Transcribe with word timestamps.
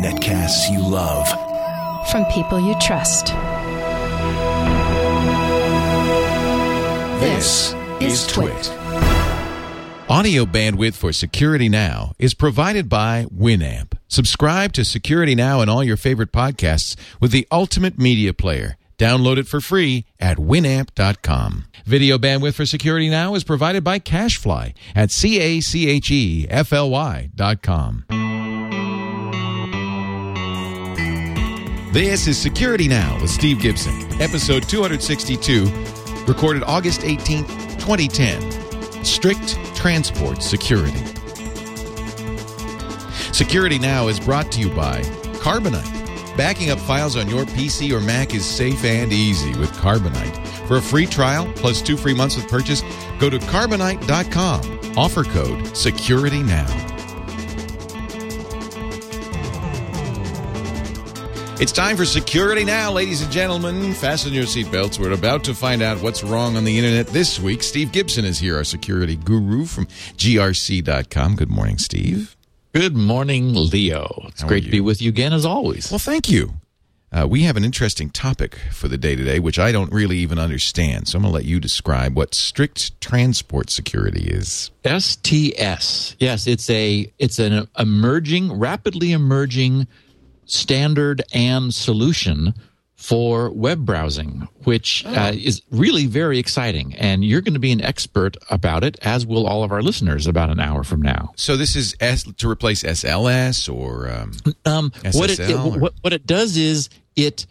Netcasts 0.00 0.70
you 0.70 0.78
love. 0.78 1.26
From 2.10 2.24
people 2.26 2.60
you 2.60 2.76
trust. 2.80 3.26
This 7.20 7.74
is 8.00 8.28
Twit. 8.28 8.70
Audio 10.08 10.44
bandwidth 10.44 10.94
for 10.94 11.12
Security 11.12 11.68
Now 11.68 12.12
is 12.18 12.32
provided 12.32 12.88
by 12.88 13.26
Winamp. 13.36 13.98
Subscribe 14.06 14.72
to 14.74 14.84
Security 14.84 15.34
Now 15.34 15.60
and 15.60 15.68
all 15.68 15.82
your 15.82 15.96
favorite 15.96 16.30
podcasts 16.30 16.94
with 17.20 17.32
the 17.32 17.48
ultimate 17.50 17.98
media 17.98 18.32
player. 18.32 18.76
Download 19.00 19.38
it 19.38 19.48
for 19.48 19.62
free 19.62 20.04
at 20.20 20.36
winamp.com. 20.36 21.64
Video 21.86 22.18
bandwidth 22.18 22.52
for 22.52 22.66
Security 22.66 23.08
Now 23.08 23.34
is 23.34 23.44
provided 23.44 23.82
by 23.82 23.98
Cachefly 23.98 24.74
at 24.94 25.10
C 25.10 25.40
A 25.40 25.62
C 25.62 25.88
H 25.88 26.10
E 26.10 26.46
F 26.50 26.70
L 26.70 26.90
Y 26.90 27.30
dot 27.34 27.62
com. 27.62 28.04
This 31.94 32.26
is 32.26 32.36
Security 32.36 32.88
Now 32.88 33.18
with 33.22 33.30
Steve 33.30 33.58
Gibson, 33.62 33.94
episode 34.20 34.68
262, 34.68 35.64
recorded 36.26 36.62
August 36.64 37.00
18th, 37.00 37.48
2010. 37.80 39.02
Strict 39.02 39.58
Transport 39.74 40.42
Security. 40.42 41.06
Security 43.32 43.78
Now 43.78 44.08
is 44.08 44.20
brought 44.20 44.52
to 44.52 44.60
you 44.60 44.68
by 44.74 45.00
Carbonite. 45.40 45.99
Backing 46.36 46.70
up 46.70 46.78
files 46.78 47.16
on 47.16 47.28
your 47.28 47.44
PC 47.44 47.92
or 47.92 48.00
Mac 48.00 48.34
is 48.34 48.44
safe 48.44 48.84
and 48.84 49.12
easy 49.12 49.50
with 49.58 49.70
Carbonite. 49.72 50.46
For 50.66 50.76
a 50.76 50.82
free 50.82 51.06
trial 51.06 51.52
plus 51.56 51.82
two 51.82 51.96
free 51.96 52.14
months 52.14 52.36
with 52.36 52.48
purchase, 52.48 52.82
go 53.18 53.28
to 53.30 53.38
carbonite.com. 53.38 54.96
Offer 54.96 55.24
code 55.24 55.58
SecurityNow. 55.66 56.90
It's 61.60 61.72
time 61.72 61.98
for 61.98 62.06
Security 62.06 62.64
Now, 62.64 62.90
ladies 62.90 63.20
and 63.20 63.30
gentlemen. 63.30 63.92
Fasten 63.92 64.32
your 64.32 64.44
seatbelts. 64.44 64.98
We're 64.98 65.12
about 65.12 65.44
to 65.44 65.54
find 65.54 65.82
out 65.82 66.00
what's 66.00 66.24
wrong 66.24 66.56
on 66.56 66.64
the 66.64 66.78
internet 66.78 67.08
this 67.08 67.38
week. 67.38 67.62
Steve 67.62 67.92
Gibson 67.92 68.24
is 68.24 68.38
here, 68.38 68.56
our 68.56 68.64
security 68.64 69.14
guru 69.14 69.66
from 69.66 69.84
grc.com. 70.16 71.36
Good 71.36 71.50
morning, 71.50 71.76
Steve. 71.76 72.34
Good 72.72 72.94
morning, 72.94 73.52
Leo. 73.52 74.26
It's 74.28 74.42
How 74.42 74.48
great 74.48 74.62
to 74.64 74.70
be 74.70 74.80
with 74.80 75.02
you 75.02 75.08
again, 75.08 75.32
as 75.32 75.44
always. 75.44 75.90
Well, 75.90 75.98
thank 75.98 76.30
you. 76.30 76.54
Uh, 77.12 77.26
we 77.28 77.42
have 77.42 77.56
an 77.56 77.64
interesting 77.64 78.10
topic 78.10 78.56
for 78.70 78.86
the 78.86 78.96
day 78.96 79.16
today, 79.16 79.40
which 79.40 79.58
I 79.58 79.72
don't 79.72 79.92
really 79.92 80.18
even 80.18 80.38
understand. 80.38 81.08
So 81.08 81.18
I'm 81.18 81.22
going 81.22 81.32
to 81.32 81.34
let 81.34 81.44
you 81.44 81.58
describe 81.58 82.16
what 82.16 82.32
strict 82.32 83.00
transport 83.00 83.70
security 83.70 84.28
is. 84.28 84.70
STS. 84.84 86.14
Yes, 86.20 86.46
it's 86.46 86.70
a 86.70 87.12
it's 87.18 87.40
an 87.40 87.66
emerging, 87.76 88.52
rapidly 88.52 89.10
emerging 89.10 89.88
standard 90.44 91.22
and 91.32 91.74
solution 91.74 92.54
for 93.00 93.50
web 93.50 93.86
browsing, 93.86 94.46
which 94.64 95.06
uh, 95.06 95.32
is 95.34 95.62
really 95.70 96.04
very 96.06 96.38
exciting. 96.38 96.94
And 96.96 97.24
you're 97.24 97.40
going 97.40 97.54
to 97.54 97.60
be 97.60 97.72
an 97.72 97.80
expert 97.80 98.36
about 98.50 98.84
it, 98.84 98.98
as 99.00 99.24
will 99.26 99.46
all 99.46 99.64
of 99.64 99.72
our 99.72 99.80
listeners, 99.80 100.26
about 100.26 100.50
an 100.50 100.60
hour 100.60 100.84
from 100.84 101.00
now. 101.00 101.32
So 101.34 101.56
this 101.56 101.76
is 101.76 101.96
S 101.98 102.24
to 102.24 102.48
replace 102.48 102.82
SLS 102.82 103.74
or 103.74 104.10
um, 104.10 104.32
Um, 104.66 104.92
what 105.12 105.30
it, 105.30 105.40
it 105.40 105.48
SSL 105.48 105.76
or- 105.76 105.78
what, 105.80 105.94
what 106.02 106.12
it 106.12 106.26
does 106.26 106.58
is 106.58 106.90
it 107.16 107.46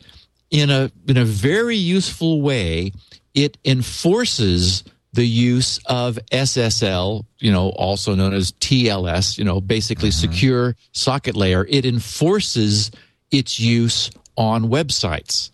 in 0.52 0.70
a 0.70 0.92
in 1.08 1.18
a 1.18 1.26
very 1.26 1.78
useful 1.78 2.42
way 2.44 2.92
it 3.34 3.58
enforces 3.66 4.84
the 5.14 5.26
use 5.26 5.80
of 5.88 6.20
SSL, 6.32 7.26
you 7.40 7.52
know, 7.52 7.70
also 7.70 8.14
known 8.14 8.34
as 8.36 8.52
TLS, 8.52 9.40
you 9.40 9.44
know, 9.44 9.60
basically 9.60 10.12
secure 10.12 10.76
socket 10.92 11.36
layer. 11.36 11.66
It 11.68 11.86
enforces 11.88 12.92
its 13.32 13.60
use 13.60 14.12
on 14.40 14.64
websites. 14.64 15.52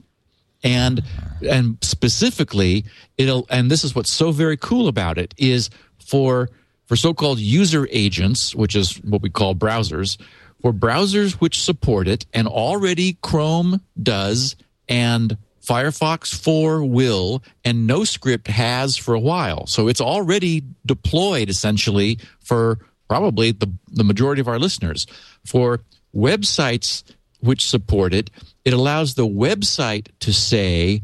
And 0.64 1.04
and 1.42 1.78
specifically 1.82 2.86
it'll 3.18 3.46
and 3.50 3.70
this 3.70 3.84
is 3.84 3.94
what's 3.94 4.10
so 4.10 4.32
very 4.32 4.56
cool 4.56 4.88
about 4.88 5.18
it 5.18 5.34
is 5.38 5.70
for 6.00 6.50
for 6.86 6.96
so-called 6.96 7.40
user 7.40 7.88
agents, 7.92 8.56
which 8.56 8.76
is 8.76 9.04
what 9.04 9.22
we 9.22 9.30
call 9.30 9.56
browsers, 9.56 10.18
for 10.62 10.72
browsers 10.72 11.34
which 11.34 11.62
support 11.62 12.08
it, 12.08 12.26
and 12.32 12.48
already 12.48 13.18
Chrome 13.22 13.82
does, 14.02 14.56
and 14.88 15.36
Firefox 15.66 16.34
4 16.34 16.84
will, 16.86 17.42
and 17.64 17.90
NoScript 17.90 18.48
has 18.48 18.96
for 18.98 19.16
a 19.16 19.20
while. 19.20 19.66
So 19.66 19.88
it's 19.88 20.02
already 20.02 20.64
deployed 20.86 21.50
essentially 21.50 22.20
for 22.40 22.78
probably 23.08 23.52
the, 23.52 23.72
the 23.92 24.04
majority 24.04 24.42
of 24.42 24.48
our 24.48 24.60
listeners. 24.60 25.08
For 25.44 25.82
websites 26.16 27.04
which 27.46 27.68
support 27.68 28.14
it, 28.14 28.30
it 28.64 28.74
allows 28.74 29.14
the 29.16 29.28
website 29.28 30.08
to 30.20 30.34
say, 30.34 31.02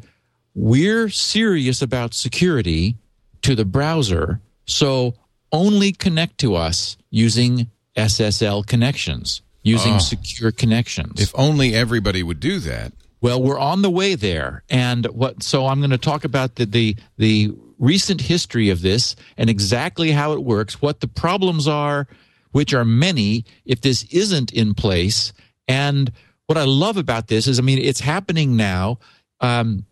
we're 0.53 1.09
serious 1.09 1.81
about 1.81 2.13
security 2.13 2.95
to 3.41 3.55
the 3.55 3.65
browser, 3.65 4.39
so 4.65 5.13
only 5.51 5.91
connect 5.91 6.37
to 6.39 6.55
us 6.55 6.97
using 7.09 7.69
SSL 7.95 8.65
connections, 8.65 9.41
using 9.63 9.93
Oh. 9.95 9.99
secure 9.99 10.51
connections. 10.51 11.21
if 11.21 11.31
only 11.35 11.73
everybody 11.73 12.23
would 12.23 12.39
do 12.39 12.59
that. 12.59 12.93
Well, 13.21 13.41
we're 13.41 13.59
on 13.59 13.81
the 13.83 13.89
way 13.91 14.15
there, 14.15 14.63
and 14.69 15.05
what? 15.07 15.43
So 15.43 15.67
I'm 15.67 15.79
going 15.79 15.91
to 15.91 15.97
talk 15.97 16.23
about 16.23 16.55
the, 16.55 16.65
the 16.65 16.95
the 17.17 17.51
recent 17.77 18.21
history 18.21 18.69
of 18.69 18.81
this 18.81 19.15
and 19.37 19.49
exactly 19.49 20.11
how 20.11 20.33
it 20.33 20.43
works, 20.43 20.81
what 20.81 21.01
the 21.01 21.07
problems 21.07 21.67
are, 21.67 22.07
which 22.51 22.73
are 22.73 22.85
many 22.85 23.45
if 23.65 23.81
this 23.81 24.03
isn't 24.05 24.51
in 24.51 24.73
place. 24.73 25.33
And 25.67 26.11
what 26.47 26.57
I 26.57 26.63
love 26.63 26.97
about 26.97 27.27
this 27.27 27.47
is, 27.47 27.59
I 27.59 27.61
mean, 27.61 27.79
it's 27.79 27.99
happening 27.99 28.55
now. 28.55 28.99
Um, 29.39 29.85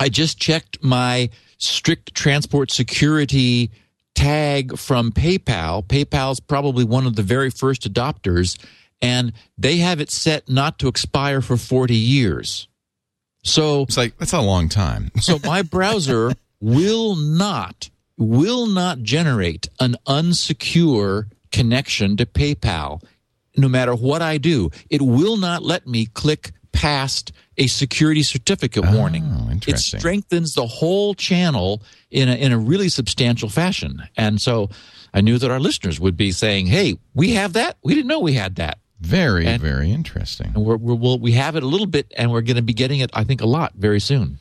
I 0.00 0.08
just 0.08 0.38
checked 0.38 0.82
my 0.82 1.30
strict 1.58 2.14
transport 2.14 2.70
security 2.70 3.70
tag 4.14 4.76
from 4.78 5.12
PayPal. 5.12 5.84
PayPal's 5.86 6.40
probably 6.40 6.84
one 6.84 7.06
of 7.06 7.16
the 7.16 7.22
very 7.22 7.50
first 7.50 7.82
adopters, 7.90 8.58
and 9.00 9.32
they 9.58 9.78
have 9.78 10.00
it 10.00 10.10
set 10.10 10.48
not 10.48 10.78
to 10.80 10.88
expire 10.88 11.40
for 11.40 11.56
40 11.56 11.94
years. 11.94 12.68
So, 13.44 13.82
It's 13.82 13.96
like 13.96 14.16
that's 14.18 14.32
a 14.32 14.40
long 14.40 14.68
time. 14.68 15.10
so 15.20 15.38
my 15.44 15.62
browser 15.62 16.32
will 16.60 17.16
not 17.16 17.90
will 18.16 18.66
not 18.66 19.02
generate 19.02 19.68
an 19.80 19.96
unsecure 20.06 21.26
connection 21.50 22.16
to 22.16 22.26
PayPal 22.26 23.02
no 23.56 23.68
matter 23.68 23.94
what 23.94 24.22
I 24.22 24.38
do. 24.38 24.70
It 24.90 25.02
will 25.02 25.36
not 25.36 25.62
let 25.62 25.86
me 25.86 26.06
click 26.06 26.52
past 26.72 27.32
a 27.58 27.66
security 27.66 28.22
certificate 28.22 28.84
oh, 28.86 28.96
warning. 28.96 29.24
It 29.24 29.30
Oh, 29.32 29.50
interesting. 29.50 30.00
strengthens 30.00 30.54
the 30.54 30.66
whole 30.66 31.14
channel 31.14 31.82
in 32.10 32.28
a, 32.28 32.34
in 32.34 32.50
a 32.52 32.58
really 32.58 32.88
substantial 32.88 33.48
fashion. 33.50 34.02
And 34.16 34.40
so 34.40 34.70
I 35.12 35.20
knew 35.20 35.36
that 35.38 35.50
our 35.50 35.60
listeners 35.60 36.00
would 36.00 36.16
be 36.16 36.32
saying, 36.32 36.66
"Hey, 36.66 36.96
we 37.14 37.34
have 37.34 37.52
that. 37.52 37.76
We 37.84 37.94
didn't 37.94 38.08
know 38.08 38.20
we 38.20 38.32
had 38.34 38.56
that." 38.56 38.78
Very, 39.00 39.46
And- 39.46 39.60
very 39.60 39.90
interesting. 39.90 40.52
And 40.54 40.64
we're, 40.64 40.76
we're 40.76 40.94
we'll, 40.94 41.18
we 41.18 41.32
have 41.32 41.56
it 41.56 41.62
a 41.62 41.66
little 41.66 41.86
bit, 41.88 42.12
and 42.16 42.30
we're 42.32 42.40
going 42.40 42.56
to 42.56 42.62
be 42.62 42.72
getting 42.72 43.00
it, 43.00 43.10
I 43.12 43.24
think, 43.24 43.40
a 43.42 43.46
lot 43.46 43.72
very 43.76 44.00
soon. 44.00 44.38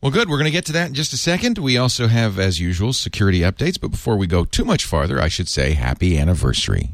Well, 0.00 0.12
good. 0.12 0.28
We're 0.28 0.36
going 0.36 0.44
to 0.44 0.52
get 0.52 0.66
to 0.66 0.72
that 0.74 0.88
in 0.88 0.94
just 0.94 1.12
a 1.12 1.16
second. 1.16 1.58
We 1.58 1.76
also 1.76 2.06
have, 2.06 2.38
as 2.38 2.60
usual, 2.60 2.92
security 2.92 3.40
updates. 3.40 3.80
But 3.80 3.88
before 3.90 4.16
we 4.16 4.28
go 4.28 4.44
too 4.44 4.64
much 4.64 4.84
farther, 4.84 5.20
I 5.20 5.26
should 5.28 5.48
say 5.48 5.72
happy 5.72 6.16
anniversary. 6.18 6.90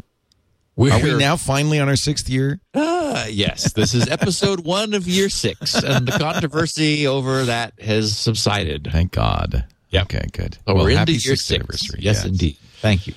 We're, 0.76 0.92
Are 0.92 1.00
we 1.02 1.14
now 1.16 1.36
finally 1.36 1.78
on 1.78 1.88
our 1.88 1.96
sixth 1.96 2.28
year? 2.28 2.60
Uh, 2.74 3.26
yes, 3.30 3.72
this 3.74 3.94
is 3.94 4.08
episode 4.08 4.60
one 4.64 4.92
of 4.94 5.06
year 5.06 5.28
six, 5.28 5.74
and 5.74 6.06
the 6.08 6.18
controversy 6.18 7.06
over 7.06 7.44
that 7.44 7.80
has 7.80 8.16
subsided. 8.18 8.88
Thank 8.90 9.12
God. 9.12 9.66
Yep. 9.90 10.02
Okay, 10.04 10.26
good. 10.32 10.54
So 10.66 10.74
well, 10.74 10.84
we're 10.84 10.98
into 10.98 11.12
year 11.12 11.20
sixth 11.36 11.46
six. 11.46 11.58
anniversary. 11.60 12.00
Yes, 12.02 12.24
indeed. 12.24 12.56
Thank 12.80 13.06
you. 13.06 13.14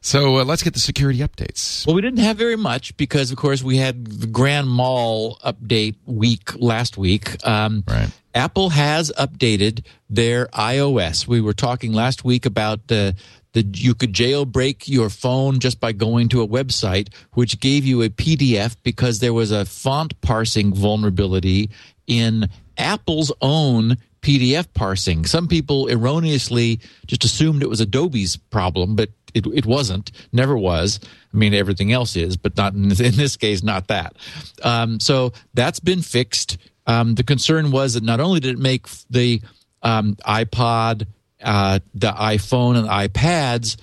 So 0.00 0.36
uh, 0.38 0.44
let's 0.44 0.62
get 0.62 0.74
the 0.74 0.80
security 0.80 1.18
updates. 1.18 1.84
Well, 1.84 1.96
we 1.96 2.02
didn't 2.02 2.20
have 2.20 2.36
very 2.36 2.56
much 2.56 2.96
because, 2.96 3.32
of 3.32 3.36
course, 3.36 3.64
we 3.64 3.78
had 3.78 4.06
the 4.06 4.28
Grand 4.28 4.70
Mal 4.72 5.36
update 5.44 5.96
week 6.06 6.54
last 6.54 6.96
week. 6.96 7.44
Um, 7.44 7.82
Right. 7.88 8.08
Apple 8.34 8.70
has 8.70 9.10
updated 9.18 9.84
their 10.08 10.46
iOS. 10.48 11.26
We 11.26 11.40
were 11.40 11.54
talking 11.54 11.92
last 11.92 12.24
week 12.24 12.46
about 12.46 12.86
the 12.86 13.16
the 13.58 13.78
you 13.78 13.94
could 13.94 14.12
jailbreak 14.12 14.88
your 14.88 15.10
phone 15.10 15.58
just 15.58 15.80
by 15.80 15.92
going 15.92 16.28
to 16.28 16.42
a 16.42 16.48
website, 16.48 17.12
which 17.32 17.60
gave 17.60 17.84
you 17.84 18.02
a 18.02 18.08
PDF 18.08 18.76
because 18.82 19.18
there 19.18 19.34
was 19.34 19.50
a 19.50 19.64
font 19.64 20.20
parsing 20.20 20.72
vulnerability 20.72 21.70
in 22.06 22.48
Apple's 22.76 23.32
own 23.40 23.96
PDF 24.22 24.66
parsing. 24.74 25.26
Some 25.26 25.48
people 25.48 25.88
erroneously 25.88 26.80
just 27.06 27.24
assumed 27.24 27.62
it 27.62 27.68
was 27.68 27.80
Adobe's 27.80 28.36
problem, 28.36 28.94
but 28.96 29.10
it, 29.34 29.46
it 29.46 29.66
wasn't, 29.66 30.10
never 30.32 30.56
was. 30.56 31.00
I 31.32 31.36
mean, 31.36 31.54
everything 31.54 31.92
else 31.92 32.16
is, 32.16 32.36
but 32.36 32.56
not 32.56 32.74
in, 32.74 32.84
in 32.84 33.16
this 33.16 33.36
case, 33.36 33.62
not 33.62 33.88
that. 33.88 34.16
Um, 34.62 35.00
so 35.00 35.32
that's 35.54 35.80
been 35.80 36.02
fixed. 36.02 36.58
Um, 36.86 37.14
the 37.14 37.24
concern 37.24 37.70
was 37.70 37.94
that 37.94 38.02
not 38.02 38.20
only 38.20 38.40
did 38.40 38.54
it 38.54 38.58
make 38.58 38.86
the 39.10 39.42
um, 39.82 40.16
iPod, 40.26 41.06
uh, 41.42 41.78
the 41.94 42.12
iPhone, 42.12 42.76
and 42.76 42.88
iPads 42.88 43.76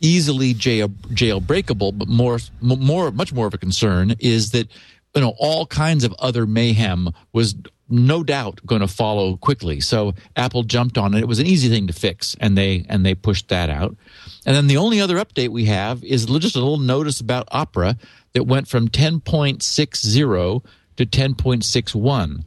easily 0.00 0.52
jail 0.52 0.88
jailbreakable, 0.88 1.96
but 1.96 2.08
more 2.08 2.38
more 2.60 3.10
much 3.10 3.32
more 3.32 3.46
of 3.46 3.54
a 3.54 3.58
concern 3.58 4.14
is 4.18 4.50
that 4.50 4.68
you 5.14 5.20
know 5.20 5.34
all 5.38 5.66
kinds 5.66 6.04
of 6.04 6.12
other 6.18 6.46
mayhem 6.46 7.10
was 7.32 7.54
no 7.88 8.22
doubt 8.24 8.60
going 8.66 8.80
to 8.80 8.88
follow 8.88 9.36
quickly. 9.36 9.78
So 9.80 10.14
Apple 10.34 10.62
jumped 10.62 10.96
on 10.96 11.14
it. 11.14 11.20
It 11.20 11.28
was 11.28 11.38
an 11.38 11.46
easy 11.46 11.68
thing 11.68 11.86
to 11.86 11.92
fix, 11.92 12.36
and 12.40 12.56
they 12.58 12.84
and 12.88 13.06
they 13.06 13.14
pushed 13.14 13.48
that 13.48 13.70
out. 13.70 13.96
And 14.44 14.56
then 14.56 14.66
the 14.66 14.76
only 14.78 15.00
other 15.00 15.16
update 15.16 15.50
we 15.50 15.66
have 15.66 16.02
is 16.02 16.26
just 16.26 16.56
a 16.56 16.60
little 16.60 16.78
notice 16.78 17.20
about 17.20 17.48
Opera 17.52 17.96
that 18.32 18.44
went 18.44 18.66
from 18.66 18.88
10.60 18.88 20.62
to 20.96 21.06
10.61. 21.06 22.44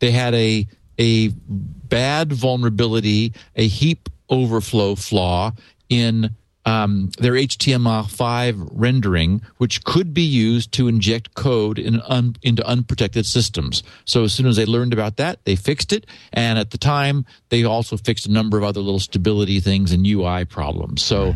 They 0.00 0.10
had 0.10 0.34
a 0.34 0.66
a 0.98 1.28
bad 1.28 2.32
vulnerability, 2.32 3.32
a 3.56 3.66
heap 3.66 4.08
overflow 4.28 4.94
flaw 4.94 5.52
in 5.88 6.36
um, 6.68 7.10
their 7.18 7.32
HTML5 7.32 8.68
rendering, 8.72 9.40
which 9.56 9.84
could 9.84 10.12
be 10.12 10.22
used 10.22 10.70
to 10.72 10.86
inject 10.86 11.34
code 11.34 11.78
in 11.78 12.02
un, 12.02 12.36
into 12.42 12.66
unprotected 12.66 13.24
systems. 13.24 13.82
So 14.04 14.24
as 14.24 14.34
soon 14.34 14.46
as 14.46 14.56
they 14.56 14.66
learned 14.66 14.92
about 14.92 15.16
that, 15.16 15.44
they 15.44 15.56
fixed 15.56 15.94
it. 15.94 16.06
And 16.32 16.58
at 16.58 16.70
the 16.70 16.78
time, 16.78 17.24
they 17.48 17.64
also 17.64 17.96
fixed 17.96 18.26
a 18.26 18.30
number 18.30 18.58
of 18.58 18.64
other 18.64 18.80
little 18.80 19.00
stability 19.00 19.60
things 19.60 19.92
and 19.92 20.06
UI 20.06 20.44
problems. 20.44 21.02
So 21.02 21.34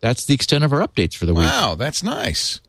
that's 0.00 0.24
the 0.24 0.34
extent 0.34 0.64
of 0.64 0.72
our 0.72 0.80
updates 0.80 1.14
for 1.14 1.26
the 1.26 1.34
week. 1.34 1.44
Wow, 1.44 1.74
that's 1.74 2.02
nice. 2.02 2.60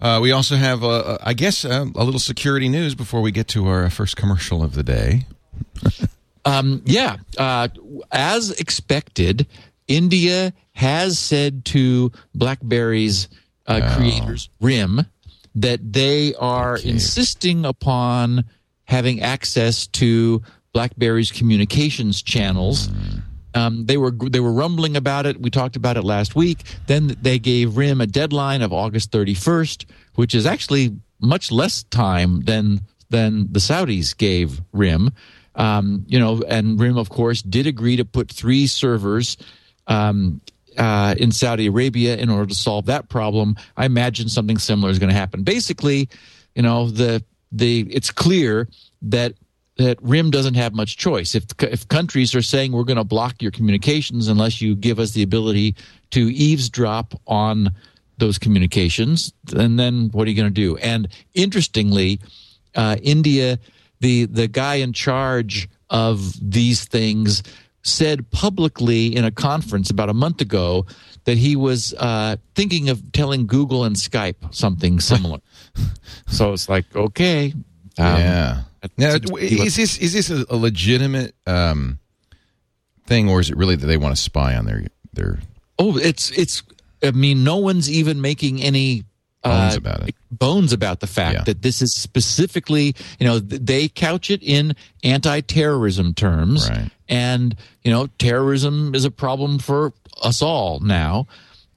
Uh, 0.00 0.18
we 0.20 0.30
also 0.30 0.56
have, 0.56 0.84
uh, 0.84 1.16
I 1.22 1.32
guess, 1.32 1.64
uh, 1.64 1.86
a 1.94 2.04
little 2.04 2.20
security 2.20 2.68
news 2.68 2.94
before 2.94 3.22
we 3.22 3.30
get 3.30 3.48
to 3.48 3.66
our 3.68 3.88
first 3.88 4.16
commercial 4.16 4.62
of 4.62 4.74
the 4.74 4.82
day. 4.82 5.26
Um, 6.44 6.82
yeah, 6.84 7.16
uh, 7.38 7.68
as 8.12 8.50
expected, 8.52 9.46
India 9.88 10.52
has 10.72 11.18
said 11.18 11.64
to 11.66 12.12
BlackBerry's 12.34 13.28
uh, 13.66 13.80
Oh. 13.82 13.96
creators, 13.96 14.50
RIM, 14.60 15.06
that 15.54 15.92
they 15.92 16.34
are 16.34 16.74
Okay. 16.76 16.90
insisting 16.90 17.64
upon 17.64 18.44
having 18.84 19.22
access 19.22 19.86
to 19.86 20.42
BlackBerry's 20.74 21.32
communications 21.32 22.20
channels. 22.20 22.90
Um, 23.54 23.86
they 23.86 23.96
were 23.96 24.10
they 24.10 24.40
were 24.40 24.52
rumbling 24.52 24.96
about 24.96 25.24
it. 25.26 25.40
We 25.40 25.48
talked 25.48 25.76
about 25.76 25.96
it 25.96 26.02
last 26.02 26.34
week. 26.34 26.64
Then 26.88 27.16
they 27.22 27.38
gave 27.38 27.76
RIM 27.76 28.00
a 28.02 28.06
deadline 28.06 28.60
of 28.62 28.72
August 28.72 29.12
31st, 29.12 29.86
which 30.16 30.34
is 30.34 30.44
actually 30.44 30.96
much 31.20 31.50
less 31.52 31.84
time 31.84 32.40
than 32.42 32.80
than 33.08 33.50
the 33.52 33.60
Saudis 33.60 34.14
gave 34.14 34.60
RIM. 34.72 35.10
Um, 35.54 36.04
you 36.08 36.18
know, 36.18 36.42
and 36.42 36.80
RIM, 36.80 36.96
of 36.96 37.08
course, 37.08 37.42
did 37.42 37.66
agree 37.66 37.96
to 37.96 38.04
put 38.04 38.30
three 38.30 38.66
servers 38.66 39.36
um, 39.86 40.40
uh, 40.76 41.14
in 41.18 41.30
Saudi 41.30 41.66
Arabia 41.66 42.16
in 42.16 42.28
order 42.28 42.46
to 42.46 42.54
solve 42.54 42.86
that 42.86 43.08
problem. 43.08 43.56
I 43.76 43.86
imagine 43.86 44.28
something 44.28 44.58
similar 44.58 44.90
is 44.90 44.98
going 44.98 45.10
to 45.10 45.16
happen. 45.16 45.42
Basically, 45.42 46.08
you 46.54 46.62
know, 46.62 46.88
the 46.88 47.22
the 47.52 47.80
it's 47.90 48.10
clear 48.10 48.68
that 49.02 49.34
that 49.76 49.98
RIM 50.02 50.30
doesn't 50.30 50.54
have 50.54 50.74
much 50.74 50.96
choice. 50.96 51.34
If 51.34 51.44
if 51.60 51.88
countries 51.88 52.34
are 52.34 52.42
saying 52.42 52.72
we're 52.72 52.84
going 52.84 52.96
to 52.96 53.04
block 53.04 53.42
your 53.42 53.50
communications 53.50 54.28
unless 54.28 54.60
you 54.60 54.74
give 54.74 54.98
us 54.98 55.12
the 55.12 55.22
ability 55.22 55.76
to 56.10 56.32
eavesdrop 56.32 57.14
on 57.26 57.70
those 58.18 58.38
communications, 58.38 59.32
and 59.54 59.78
then 59.78 60.10
what 60.12 60.26
are 60.26 60.30
you 60.30 60.36
going 60.36 60.52
to 60.52 60.60
do? 60.60 60.76
And 60.76 61.08
interestingly, 61.34 62.20
uh, 62.76 62.96
India, 63.02 63.58
the 64.04 64.26
the 64.26 64.46
guy 64.46 64.76
in 64.76 64.92
charge 64.92 65.66
of 65.88 66.34
these 66.40 66.84
things, 66.84 67.42
said 67.82 68.30
publicly 68.30 69.16
in 69.16 69.24
a 69.24 69.30
conference 69.30 69.88
about 69.88 70.10
a 70.10 70.14
month 70.14 70.42
ago 70.42 70.84
that 71.24 71.38
he 71.38 71.56
was 71.56 71.94
uh, 71.94 72.36
thinking 72.54 72.90
of 72.90 73.12
telling 73.12 73.46
Google 73.46 73.84
and 73.84 73.96
Skype 73.96 74.54
something 74.54 75.00
similar. 75.00 75.38
so 76.26 76.52
it's 76.52 76.68
like, 76.68 76.84
okay, 76.94 77.54
um, 77.98 78.18
yeah. 78.18 78.62
Now, 78.98 79.14
is 79.38 79.76
this 79.76 79.98
is 79.98 80.12
this 80.12 80.28
a, 80.28 80.44
a 80.50 80.56
legitimate 80.56 81.34
um, 81.46 81.98
thing, 83.06 83.30
or 83.30 83.40
is 83.40 83.48
it 83.48 83.56
really 83.56 83.76
that 83.76 83.86
they 83.86 83.96
want 83.96 84.14
to 84.14 84.20
spy 84.20 84.54
on 84.54 84.66
their 84.66 84.84
their 85.14 85.38
Oh, 85.78 85.96
it's 85.96 86.30
it's. 86.32 86.62
I 87.02 87.10
mean, 87.10 87.42
no 87.42 87.56
one's 87.56 87.90
even 87.90 88.20
making 88.20 88.62
any 88.62 89.04
bones 89.44 89.74
uh, 89.74 89.78
about 89.78 90.08
it? 90.08 90.14
bones 90.30 90.72
about 90.72 91.00
the 91.00 91.06
fact 91.06 91.34
Yeah. 91.34 91.44
that 91.44 91.62
this 91.62 91.80
is 91.82 91.94
specifically, 91.94 92.94
you 93.20 93.26
know, 93.26 93.38
they 93.38 93.88
couch 93.88 94.30
it 94.30 94.42
in 94.42 94.74
anti-terrorism 95.04 96.14
terms, 96.14 96.68
Right. 96.68 96.90
and 97.08 97.54
you 97.84 97.90
know, 97.90 98.08
terrorism 98.18 98.94
is 98.94 99.04
a 99.04 99.10
problem 99.10 99.58
for 99.58 99.92
us 100.22 100.42
all 100.42 100.80
now, 100.80 101.26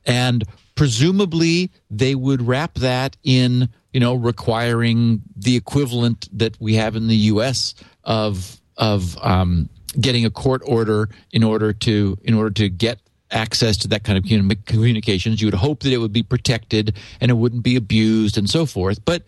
and 0.05 0.43
presumably 0.75 1.69
they 1.91 2.15
would 2.15 2.41
wrap 2.41 2.75
that 2.75 3.17
in, 3.23 3.69
you 3.93 3.99
know, 3.99 4.13
requiring 4.13 5.21
the 5.35 5.55
equivalent 5.55 6.29
that 6.37 6.55
we 6.59 6.75
have 6.75 6.95
in 6.95 7.07
the 7.07 7.15
U.S. 7.33 7.73
of 8.03 8.59
of 8.77 9.17
um, 9.23 9.69
getting 9.99 10.23
a 10.25 10.29
court 10.29 10.61
order 10.65 11.09
in 11.31 11.43
order 11.43 11.73
to 11.73 12.17
in 12.23 12.33
order 12.35 12.51
to 12.51 12.69
get 12.69 12.99
access 13.31 13.77
to 13.77 13.87
that 13.89 14.03
kind 14.03 14.17
of 14.17 14.65
communications. 14.65 15.41
You 15.41 15.47
would 15.47 15.53
hope 15.53 15.81
that 15.81 15.91
it 15.91 15.97
would 15.97 16.13
be 16.13 16.23
protected 16.23 16.95
and 17.19 17.29
it 17.29 17.35
wouldn't 17.35 17.63
be 17.63 17.75
abused 17.75 18.37
and 18.37 18.49
so 18.49 18.65
forth. 18.65 19.03
But 19.03 19.23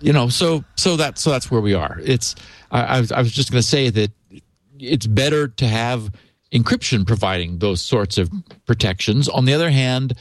you 0.00 0.12
know, 0.12 0.28
so 0.28 0.64
so 0.76 0.96
that 0.96 1.18
so 1.18 1.30
that's 1.30 1.50
where 1.50 1.60
we 1.60 1.74
are. 1.74 1.98
It's 2.02 2.34
I, 2.70 2.98
I 2.98 3.20
was 3.20 3.32
just 3.32 3.50
going 3.50 3.62
to 3.62 3.66
say 3.66 3.90
that 3.90 4.10
it's 4.78 5.06
better 5.06 5.48
to 5.48 5.66
have 5.66 6.12
encryption 6.52 7.06
providing 7.06 7.58
those 7.58 7.82
sorts 7.82 8.18
of 8.18 8.30
protections. 8.66 9.28
On 9.28 9.44
the 9.46 9.54
other 9.54 9.70
hand, 9.70 10.14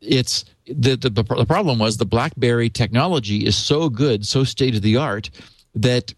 it's 0.00 0.44
the, 0.66 0.96
the 0.96 1.10
the 1.10 1.46
problem 1.46 1.78
was 1.78 1.96
the 1.96 2.06
BlackBerry 2.06 2.70
technology 2.70 3.44
is 3.44 3.56
so 3.56 3.88
good, 3.88 4.26
so 4.26 4.44
state 4.44 4.74
of 4.74 4.82
the 4.82 4.96
art 4.96 5.30
that 5.74 6.14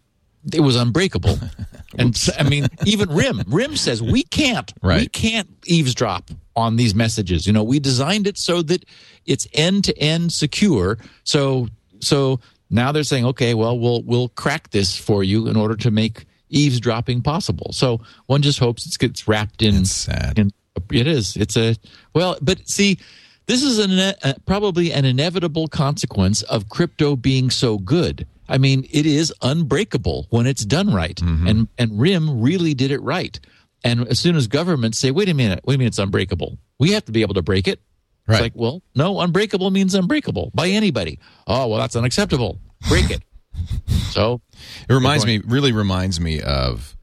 it 0.53 0.61
was 0.61 0.77
unbreakable. 0.77 1.39
and 1.99 2.19
I 2.39 2.43
mean, 2.43 2.67
even 2.85 3.09
RIM 3.11 3.43
RIM 3.47 3.77
says 3.77 4.03
we 4.03 4.23
can't 4.23 4.73
right. 4.83 5.01
we 5.01 5.09
can't 5.09 5.49
eavesdrop 5.65 6.31
on 6.55 6.77
these 6.77 6.95
messages. 6.95 7.47
You 7.47 7.53
know, 7.53 7.63
we 7.63 7.79
designed 7.79 8.27
it 8.27 8.39
so 8.39 8.63
that 8.63 8.85
it's 9.27 9.47
end 9.53 9.85
to 9.85 9.99
end 9.99 10.33
secure. 10.33 10.99
So 11.25 11.69
so 12.01 12.41
now 12.71 12.93
they're 12.93 13.05
saying, 13.05 13.25
okay, 13.27 13.55
well, 13.55 13.79
we'll 13.79 14.03
we'll 14.03 14.29
crack 14.31 14.71
this 14.71 14.97
for 14.97 15.23
you 15.23 15.49
in 15.49 15.57
order 15.57 15.77
to 15.77 15.91
make 15.91 16.27
eavesdropping 16.49 17.23
possible. 17.23 17.73
So 17.73 18.01
one 18.27 18.43
just 18.43 18.59
hopes 18.59 18.87
it 18.87 18.99
gets 18.99 19.27
wrapped 19.27 19.63
in 19.63 19.77
It's 19.77 19.91
sad. 19.93 20.39
in- 20.39 20.53
it 20.93 21.07
is. 21.07 21.37
It's 21.37 21.57
a 21.57 21.75
well, 22.15 22.37
but 22.43 22.69
see, 22.69 22.99
this 23.47 23.63
is 23.63 23.79
an 23.79 23.99
uh, 23.99 24.35
probably 24.45 24.93
an 24.93 25.05
inevitable 25.05 25.69
consequence 25.69 26.43
of 26.43 26.69
crypto 26.69 27.17
being 27.17 27.51
so 27.51 27.79
good. 27.79 28.27
I 28.49 28.59
mean, 28.59 28.87
it 28.91 29.07
is 29.07 29.33
unbreakable 29.43 30.27
when 30.31 30.47
it's 30.47 30.65
done 30.65 30.93
right, 30.93 31.17
Mm-hmm. 31.17 31.47
and 31.47 31.69
and 31.79 32.01
RIM 32.01 32.41
really 32.41 32.75
did 32.75 32.91
it 32.91 33.01
right. 33.03 33.39
And 33.85 34.09
as 34.09 34.19
soon 34.19 34.37
as 34.37 34.47
governments 34.47 34.99
say, 34.99 35.11
"Wait 35.11 35.29
a 35.29 35.35
minute, 35.35 35.61
wait 35.65 35.75
a 35.77 35.79
minute, 35.79 35.89
it's 35.89 35.99
unbreakable," 35.99 36.59
we 36.79 36.93
have 36.93 37.05
to 37.07 37.13
be 37.13 37.23
able 37.23 37.35
to 37.35 37.43
break 37.43 37.69
it. 37.69 37.81
Right. 38.29 38.35
It's 38.37 38.43
like, 38.43 38.53
well, 38.57 38.83
no, 38.97 39.21
unbreakable 39.21 39.71
means 39.71 39.95
unbreakable 39.95 40.51
by 40.53 40.69
anybody. 40.69 41.21
Oh, 41.47 41.69
well, 41.69 41.79
that's 41.79 41.95
unacceptable. 41.95 42.59
Break 42.89 43.09
it. 43.11 43.23
so 44.11 44.41
It 44.89 44.93
reminds 44.93 45.25
me, 45.25 45.41
really 45.47 45.71
reminds 45.71 46.19
me 46.19 46.41
of 46.41 46.97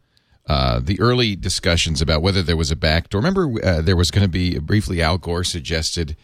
uh, 0.47 0.81
the 0.83 0.99
early 0.99 1.37
discussions 1.37 2.01
about 2.01 2.21
whether 2.21 2.41
there 2.41 2.57
was 2.57 2.71
a 2.71 2.75
backdoor. 2.75 3.21
Remember, 3.21 3.49
uh, 3.65 3.81
there 3.81 3.95
was 3.95 4.11
going 4.11 4.23
to 4.23 4.29
be 4.29 4.59
briefly 4.59 5.01
Al 5.01 5.17
Gore 5.17 5.45
suggested 5.45 6.17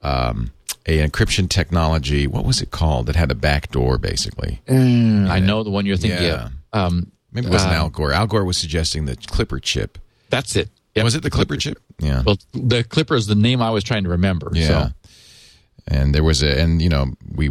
um, 0.00 0.52
a 0.86 1.06
encryption 1.06 1.48
technology. 1.48 2.26
What 2.26 2.44
was 2.44 2.62
it 2.62 2.70
called? 2.70 3.06
That 3.06 3.16
had 3.16 3.30
a 3.30 3.34
backdoor, 3.34 3.98
basically. 3.98 4.60
I 4.68 5.40
know 5.40 5.62
the 5.62 5.70
one 5.70 5.84
you're 5.86 5.96
thinking 5.96 6.22
Yeah. 6.26 6.46
of. 6.46 6.52
Um, 6.92 7.12
Maybe 7.32 7.48
it 7.48 7.50
wasn't 7.50 7.72
Uh, 7.72 7.76
Al 7.76 7.90
Gore. 7.90 8.12
Al 8.12 8.26
Gore 8.26 8.44
was 8.44 8.56
suggesting 8.56 9.04
the 9.06 9.16
Clipper 9.16 9.58
chip. 9.60 9.98
that's 10.30 10.56
it. 10.56 10.70
Yep. 10.94 11.04
Was 11.04 11.14
it 11.14 11.22
the 11.22 11.30
Clipper 11.30 11.56
chip? 11.58 11.78
Yeah. 12.00 12.22
Well, 12.24 12.38
the 12.54 12.82
Clipper 12.82 13.14
is 13.16 13.26
the 13.26 13.34
name 13.34 13.60
I 13.60 13.70
was 13.70 13.84
trying 13.84 14.04
to 14.04 14.10
remember. 14.10 14.50
Yeah. 14.54 14.66
So. 14.68 14.88
And 15.88 16.14
there 16.14 16.24
was 16.24 16.42
a, 16.42 16.58
and 16.60 16.80
you 16.82 16.88
know, 16.88 17.12
we, 17.34 17.50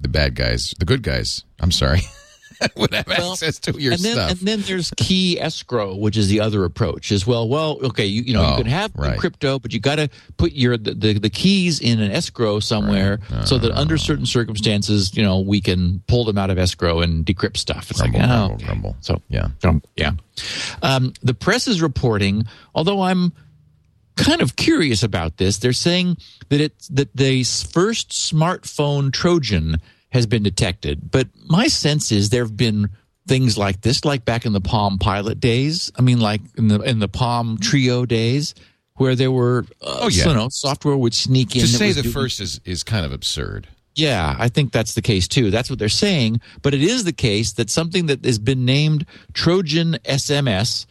the 0.00 0.08
bad 0.08 0.34
guys, 0.34 0.74
the 0.78 0.84
good 0.86 1.02
guys, 1.02 1.44
I'm 1.60 1.70
sorry, 1.70 2.00
would 2.76 2.92
have 2.94 3.06
Well, 3.06 3.32
access 3.32 3.58
to 3.60 3.72
your 3.80 3.92
and 3.94 4.00
then, 4.02 4.12
stuff. 4.14 4.30
And 4.30 4.40
then 4.40 4.60
there's 4.62 4.92
key 4.96 5.40
escrow, 5.40 5.94
which 5.96 6.16
is 6.16 6.28
the 6.28 6.40
other 6.40 6.64
approach 6.64 7.12
as 7.12 7.26
well. 7.26 7.48
Well, 7.48 7.78
okay, 7.82 8.06
you, 8.06 8.22
you 8.22 8.34
know, 8.34 8.44
Oh, 8.44 8.50
you 8.52 8.56
can 8.64 8.66
have 8.66 8.92
right. 8.96 9.18
crypto, 9.18 9.58
but 9.58 9.72
you 9.72 9.80
got 9.80 9.96
to 9.96 10.08
put 10.36 10.52
your 10.52 10.76
the, 10.76 10.94
the, 10.94 11.18
the 11.18 11.30
keys 11.30 11.80
in 11.80 12.00
an 12.00 12.10
escrow 12.12 12.60
somewhere 12.60 13.18
so 13.44 13.58
that 13.58 13.70
Uh-huh. 13.72 13.80
under 13.80 13.98
certain 13.98 14.26
circumstances, 14.26 15.16
you 15.16 15.22
know, 15.22 15.40
we 15.40 15.60
can 15.60 16.02
pull 16.06 16.24
them 16.24 16.38
out 16.38 16.50
of 16.50 16.58
escrow 16.58 17.00
and 17.00 17.24
decrypt 17.26 17.56
stuff. 17.56 17.90
It's 17.90 18.00
Grumble, 18.00 18.20
like, 18.20 18.28
oh, 18.30 18.46
grumble, 18.48 18.64
grumble. 18.66 18.96
So, 19.00 19.22
Yeah. 19.28 19.48
um, 19.64 19.82
yeah. 19.96 20.12
Um, 20.82 21.12
the 21.22 21.34
press 21.34 21.66
is 21.68 21.80
reporting, 21.82 22.44
although 22.74 23.02
I'm 23.02 23.32
kind 24.16 24.40
of 24.40 24.56
curious 24.56 25.02
about 25.02 25.36
this. 25.36 25.58
They're 25.58 25.72
saying 25.74 26.16
that 26.48 26.60
it 26.60 26.74
that 26.90 27.14
the 27.14 27.42
first 27.44 28.10
smartphone 28.10 29.12
Trojan 29.12 29.76
has 30.10 30.26
been 30.26 30.42
detected, 30.42 31.10
but 31.10 31.28
my 31.46 31.66
sense 31.68 32.12
is 32.12 32.30
there 32.30 32.44
have 32.44 32.56
been 32.56 32.90
things 33.26 33.58
like 33.58 33.80
this, 33.80 34.04
like 34.04 34.24
back 34.24 34.46
in 34.46 34.52
the 34.52 34.60
Palm 34.60 34.98
Pilot 34.98 35.40
days. 35.40 35.90
I 35.96 36.02
mean, 36.02 36.20
like 36.20 36.40
in 36.56 36.68
the 36.68 36.80
in 36.80 36.98
the 37.00 37.08
Palm 37.08 37.58
Treo 37.58 38.06
days. 38.06 38.54
where 38.98 39.14
there 39.14 39.30
were, 39.30 39.66
uh, 39.82 39.98
Oh, 40.02 40.08
yeah. 40.08 40.26
you 40.28 40.32
know, 40.32 40.48
software 40.50 40.96
would 40.96 41.12
sneak 41.12 41.54
in. 41.54 41.60
To 41.60 41.68
say 41.68 41.92
the 41.92 42.00
doing- 42.00 42.14
first 42.14 42.40
is, 42.40 42.60
is 42.64 42.82
kind 42.82 43.04
of 43.04 43.12
absurd. 43.12 43.68
yeah, 43.94 44.34
I 44.38 44.48
think 44.48 44.72
that's 44.72 44.94
the 44.94 45.02
case 45.02 45.28
too. 45.28 45.50
That's 45.50 45.68
what 45.68 45.78
they're 45.78 45.90
saying. 45.90 46.40
But 46.62 46.72
it 46.72 46.82
is 46.82 47.04
the 47.04 47.12
case 47.12 47.52
that 47.54 47.68
something 47.68 48.06
that 48.06 48.24
has 48.24 48.38
been 48.38 48.64
named 48.64 49.04
Trojan 49.34 49.98
SMS, 50.06 50.86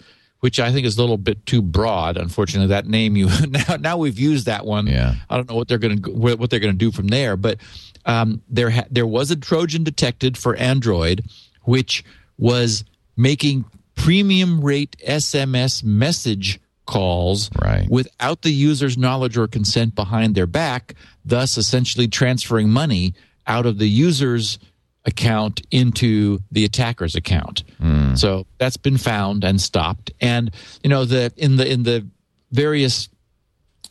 which 0.46 0.60
I 0.60 0.72
think 0.72 0.86
is 0.86 0.96
a 0.96 1.02
little 1.02 1.18
bit 1.18 1.44
too 1.48 1.64
broad. 1.64 2.18
Unfortunately, 2.18 2.68
that 2.68 2.86
name 2.86 3.18
you 3.18 3.30
now 3.50 3.78
now 3.80 3.98
we've 3.98 4.20
used 4.20 4.46
that 4.46 4.64
one. 4.64 4.86
Yeah. 4.86 5.16
I 5.28 5.38
don't 5.38 5.50
know 5.50 5.56
what 5.56 5.68
they're 5.68 5.80
going 5.80 6.04
to 6.04 6.12
what 6.12 6.52
they're 6.52 6.60
going 6.60 6.74
to 6.74 6.78
do 6.78 6.92
from 6.92 7.08
there. 7.08 7.36
But 7.36 7.58
um, 8.06 8.44
there 8.48 8.70
ha- 8.70 8.86
there 8.92 9.08
was 9.08 9.32
a 9.32 9.36
Trojan 9.36 9.84
detected 9.84 10.38
for 10.38 10.56
Android, 10.56 11.24
which 11.64 12.06
was 12.38 12.84
making 13.18 13.66
premium 13.96 14.62
rate 14.64 14.96
SMS 15.08 15.84
message 15.84 16.60
calls 16.86 17.50
Right. 17.60 17.90
without 17.90 18.44
the 18.44 18.52
user's 18.52 19.00
knowledge 19.00 19.38
or 19.38 19.48
consent 19.48 19.96
behind 19.96 20.36
their 20.36 20.46
back, 20.46 20.94
thus 21.26 21.58
essentially 21.58 22.08
transferring 22.08 22.70
money 22.70 23.16
out 23.48 23.66
of 23.66 23.80
the 23.80 23.90
user's 23.90 24.60
account 25.06 25.62
into 25.72 26.40
the 26.52 26.66
attacker's 26.66 27.16
account. 27.16 27.64
Hmm. 27.78 28.16
So 28.16 28.48
that's 28.58 28.78
been 28.78 28.98
found 28.98 29.44
and 29.44 29.62
stopped. 29.62 30.12
And 30.20 30.52
you 30.84 30.90
know 30.90 31.06
the 31.06 31.32
in 31.38 31.58
the 31.58 31.72
in 31.72 31.84
the 31.84 32.08
various 32.52 33.10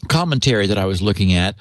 commentary 0.08 0.66
that 0.66 0.78
I 0.78 0.84
was 0.84 1.00
looking 1.00 1.32
at, 1.34 1.54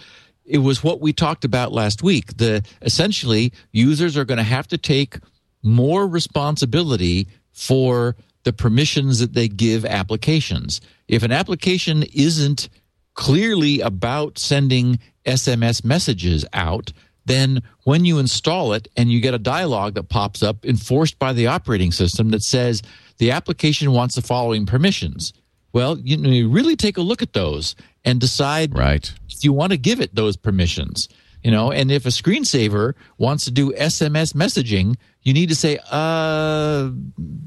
it 0.45 0.57
was 0.57 0.83
what 0.83 1.01
we 1.01 1.13
talked 1.13 1.45
about 1.45 1.72
last 1.72 2.03
week. 2.03 2.38
The 2.38 2.63
essentially 2.81 3.53
users 3.72 4.17
are 4.17 4.25
going 4.25 4.38
to 4.38 4.43
have 4.43 4.67
to 4.67 4.77
take 4.77 5.17
more 5.62 6.07
responsibility 6.07 7.27
for 7.51 8.15
the 8.43 8.53
permissions 8.53 9.19
that 9.19 9.33
they 9.33 9.48
give 9.48 9.86
applications. 9.86 10.81
If 11.07 11.24
an 11.24 11.31
application 11.31 12.03
isn't 12.13 12.67
clearly 13.13 13.79
about 13.79 14.38
sending 14.38 15.00
SMS 15.25 15.86
messages 15.86 16.45
out, 16.53 16.91
then 17.25 17.63
when 17.83 18.05
you 18.05 18.19
install 18.19 18.73
it 18.73 18.87
and 18.97 19.11
you 19.11 19.21
get 19.21 19.33
a 19.33 19.39
dialog 19.39 19.93
that 19.95 20.09
pops 20.09 20.43
up 20.43 20.65
enforced 20.65 21.17
by 21.19 21.33
the 21.33 21.47
operating 21.47 21.91
system 21.91 22.29
that 22.31 22.43
says 22.43 22.81
the 23.17 23.31
application 23.31 23.91
wants 23.91 24.15
the 24.15 24.21
following 24.21 24.65
permissions. 24.65 25.33
Well, 25.71 25.97
you, 25.99 26.17
you 26.17 26.49
really 26.49 26.75
take 26.75 26.97
a 26.97 27.01
look 27.01 27.21
at 27.21 27.33
those 27.33 27.75
and 28.05 28.19
decide 28.19 28.77
Right. 28.77 29.11
if 29.29 29.43
you 29.43 29.53
want 29.53 29.71
to 29.71 29.77
give 29.77 29.99
it 30.01 30.13
those 30.15 30.35
permissions. 30.37 31.07
You 31.43 31.51
know, 31.51 31.71
and 31.73 31.91
if 31.91 32.05
a 32.05 32.09
screensaver 32.09 32.93
wants 33.17 33.43
to 33.45 33.51
do 33.51 33.71
SMS 33.73 34.33
messaging, 34.33 34.95
you 35.23 35.33
need 35.33 35.49
to 35.49 35.55
say, 35.55 35.77
uh, 35.91 36.89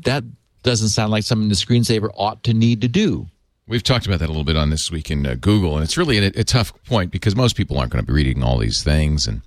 that 0.04 0.22
doesn't 0.62 0.88
sound 0.90 1.10
like 1.12 1.22
something 1.24 1.48
the 1.48 1.54
screensaver 1.54 2.10
ought 2.14 2.42
to 2.44 2.52
need 2.52 2.82
to 2.82 2.88
do. 2.88 3.26
We've 3.68 3.82
talked 3.82 4.06
about 4.06 4.18
that 4.18 4.26
a 4.26 4.32
little 4.32 4.44
bit 4.44 4.56
on 4.56 4.70
this 4.70 4.90
week 4.90 5.10
in 5.10 5.26
uh, 5.26 5.36
Google, 5.40 5.74
and 5.76 5.82
it's 5.82 5.96
really 5.96 6.18
a, 6.18 6.26
a 6.26 6.44
tough 6.44 6.72
point 6.84 7.10
because 7.10 7.34
most 7.34 7.56
people 7.56 7.78
aren't 7.78 7.90
going 7.90 8.04
to 8.04 8.06
be 8.06 8.14
reading 8.14 8.42
all 8.42 8.58
these 8.58 8.82
things. 8.82 9.26
And 9.26 9.40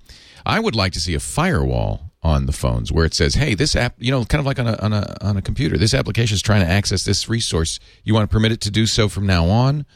I 0.44 0.60
would 0.60 0.74
like 0.74 0.92
to 0.92 1.00
see 1.00 1.14
a 1.14 1.20
firewall 1.20 2.12
on 2.22 2.46
the 2.46 2.52
phones 2.52 2.92
where 2.92 3.04
it 3.04 3.14
says, 3.14 3.34
"Hey, 3.34 3.54
this 3.54 3.74
app, 3.74 3.94
you 3.98 4.10
know, 4.10 4.24
kind 4.24 4.40
of 4.40 4.46
like 4.46 4.58
on 4.58 4.66
a 4.66 4.76
on 4.76 4.92
a 4.92 5.16
on 5.20 5.36
a 5.36 5.42
computer, 5.42 5.78
this 5.78 5.94
application 5.94 6.34
is 6.34 6.42
trying 6.42 6.64
to 6.64 6.70
access 6.70 7.04
this 7.04 7.28
resource. 7.28 7.80
You 8.04 8.14
want 8.14 8.28
to 8.28 8.34
permit 8.34 8.52
it 8.52 8.60
to 8.62 8.70
do 8.70 8.86
so 8.86 9.08
from 9.08 9.26
now 9.26 9.46
on? 9.46 9.86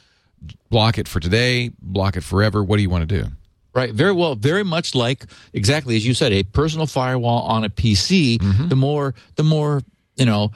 Block 0.70 0.98
it 0.98 1.08
for 1.08 1.20
today. 1.20 1.70
Block 1.80 2.16
it 2.16 2.22
forever. 2.22 2.62
What 2.62 2.76
do 2.76 2.82
you 2.82 2.90
want 2.90 3.08
to 3.08 3.22
do?" 3.22 3.28
Right. 3.74 3.92
Very 3.92 4.12
well. 4.12 4.36
Very 4.36 4.62
much 4.62 4.94
like 4.94 5.26
exactly 5.52 5.96
as 5.96 6.06
you 6.06 6.14
said, 6.14 6.32
a 6.32 6.44
personal 6.44 6.86
firewall 6.86 7.42
on 7.42 7.64
a 7.64 7.70
PC. 7.70 8.38
Mm-hmm. 8.38 8.68
The 8.68 8.76
more, 8.76 9.14
the 9.34 9.42
more 9.42 9.82
you 10.16 10.24
know, 10.24 10.52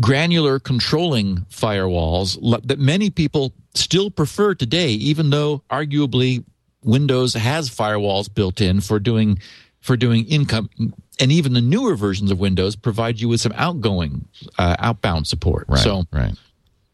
granular 0.00 0.58
controlling 0.58 1.46
firewalls 1.50 2.38
that 2.66 2.78
many 2.78 3.10
people 3.10 3.52
still 3.74 4.10
prefer 4.10 4.54
today, 4.54 4.90
even 4.90 5.30
though 5.30 5.62
arguably 5.70 6.44
Windows 6.84 7.34
has 7.34 7.70
firewalls 7.70 8.32
built 8.32 8.60
in 8.60 8.80
for 8.80 8.98
doing 8.98 9.38
for 9.80 9.96
doing 9.96 10.24
income, 10.26 10.70
and 11.18 11.32
even 11.32 11.54
the 11.54 11.60
newer 11.60 11.96
versions 11.96 12.30
of 12.30 12.38
Windows 12.38 12.76
provide 12.76 13.20
you 13.20 13.28
with 13.28 13.40
some 13.40 13.52
outgoing, 13.56 14.28
uh, 14.58 14.76
outbound 14.78 15.26
support. 15.26 15.66
Right. 15.68 15.80
So, 15.80 16.04
right. 16.12 16.34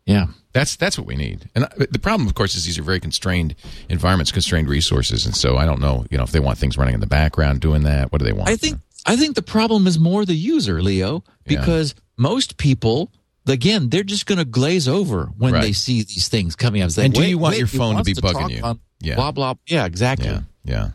yeah. 0.06 0.28
That's 0.54 0.74
that's 0.76 0.98
what 0.98 1.06
we 1.06 1.14
need. 1.14 1.50
And 1.54 1.64
uh, 1.64 1.68
the 1.90 1.98
problem, 1.98 2.26
of 2.26 2.34
course, 2.34 2.54
is 2.56 2.64
these 2.64 2.78
are 2.78 2.82
very 2.82 2.98
constrained 2.98 3.54
environments, 3.90 4.32
constrained 4.32 4.68
resources, 4.68 5.26
and 5.26 5.36
so 5.36 5.56
I 5.58 5.66
don't 5.66 5.80
know, 5.80 6.06
you 6.10 6.16
know, 6.16 6.24
if 6.24 6.32
they 6.32 6.40
want 6.40 6.58
things 6.58 6.78
running 6.78 6.94
in 6.94 7.00
the 7.00 7.06
background 7.06 7.60
doing 7.60 7.82
that. 7.82 8.10
What 8.10 8.18
do 8.20 8.24
they 8.24 8.32
want? 8.32 8.48
I 8.48 8.56
think 8.56 8.78
I 9.06 9.16
think 9.16 9.36
the 9.36 9.42
problem 9.42 9.86
is 9.86 9.98
more 9.98 10.24
the 10.24 10.34
user, 10.34 10.82
Leo, 10.82 11.22
Yeah. 11.46 11.60
because 11.60 11.94
most 12.16 12.56
people, 12.56 13.12
again, 13.46 13.90
they're 13.90 14.02
just 14.02 14.24
going 14.26 14.38
to 14.38 14.44
glaze 14.46 14.88
over 14.88 15.26
when 15.36 15.52
Right. 15.52 15.62
they 15.62 15.72
see 15.72 16.02
these 16.02 16.28
things 16.28 16.56
coming 16.56 16.80
up. 16.82 16.96
Like, 16.96 17.04
And 17.04 17.14
do 17.14 17.22
you 17.28 17.38
want 17.38 17.58
your 17.58 17.66
phone 17.68 17.96
to 17.96 18.02
be 18.02 18.14
bugging 18.14 18.32
talk 18.32 18.50
you? 18.50 18.62
on 18.62 18.80
Yeah. 19.00 19.14
Blah 19.16 19.32
blah. 19.32 19.54
Yeah, 19.66 19.84
exactly. 19.86 20.28
yeah, 20.28 20.40
yeah. 20.64 20.88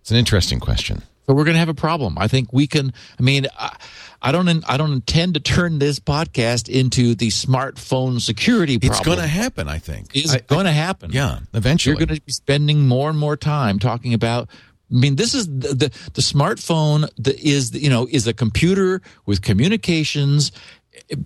It's 0.00 0.10
an 0.10 0.16
interesting 0.16 0.58
question. 0.60 1.02
So 1.26 1.34
we're 1.34 1.44
going 1.44 1.56
to 1.56 1.58
have 1.58 1.68
a 1.68 1.74
problem. 1.74 2.16
I 2.16 2.26
think 2.26 2.54
we 2.54 2.66
can. 2.66 2.94
I 3.18 3.22
mean, 3.22 3.46
I, 3.58 3.76
I 4.22 4.32
don't. 4.32 4.48
I 4.66 4.78
don't 4.78 4.92
intend 4.92 5.34
to 5.34 5.40
turn 5.40 5.78
this 5.78 6.00
podcast 6.00 6.70
into 6.70 7.14
the 7.14 7.28
smartphone 7.28 8.18
security 8.18 8.78
problem. 8.78 8.96
It's 8.96 9.04
going 9.04 9.18
to 9.18 9.26
happen, 9.26 9.68
I 9.68 9.78
think. 9.78 10.12
It's 10.14 10.34
going 10.46 10.64
to 10.64 10.72
happen. 10.72 11.10
yeah, 11.12 11.40
eventually. 11.52 11.92
You're 11.92 12.06
going 12.06 12.16
to 12.18 12.24
be 12.24 12.32
spending 12.32 12.88
more 12.88 13.10
and 13.10 13.18
more 13.18 13.36
time 13.36 13.78
talking 13.78 14.14
about. 14.14 14.48
I 14.90 14.94
mean, 14.94 15.16
this 15.16 15.34
is 15.34 15.46
the 15.46 15.74
the, 15.74 16.10
the 16.14 16.22
smartphone 16.22 17.10
that 17.18 17.38
is 17.38 17.74
you 17.74 17.90
know 17.90 18.08
is 18.10 18.26
a 18.26 18.32
computer 18.32 19.02
with 19.26 19.42
communications. 19.42 20.50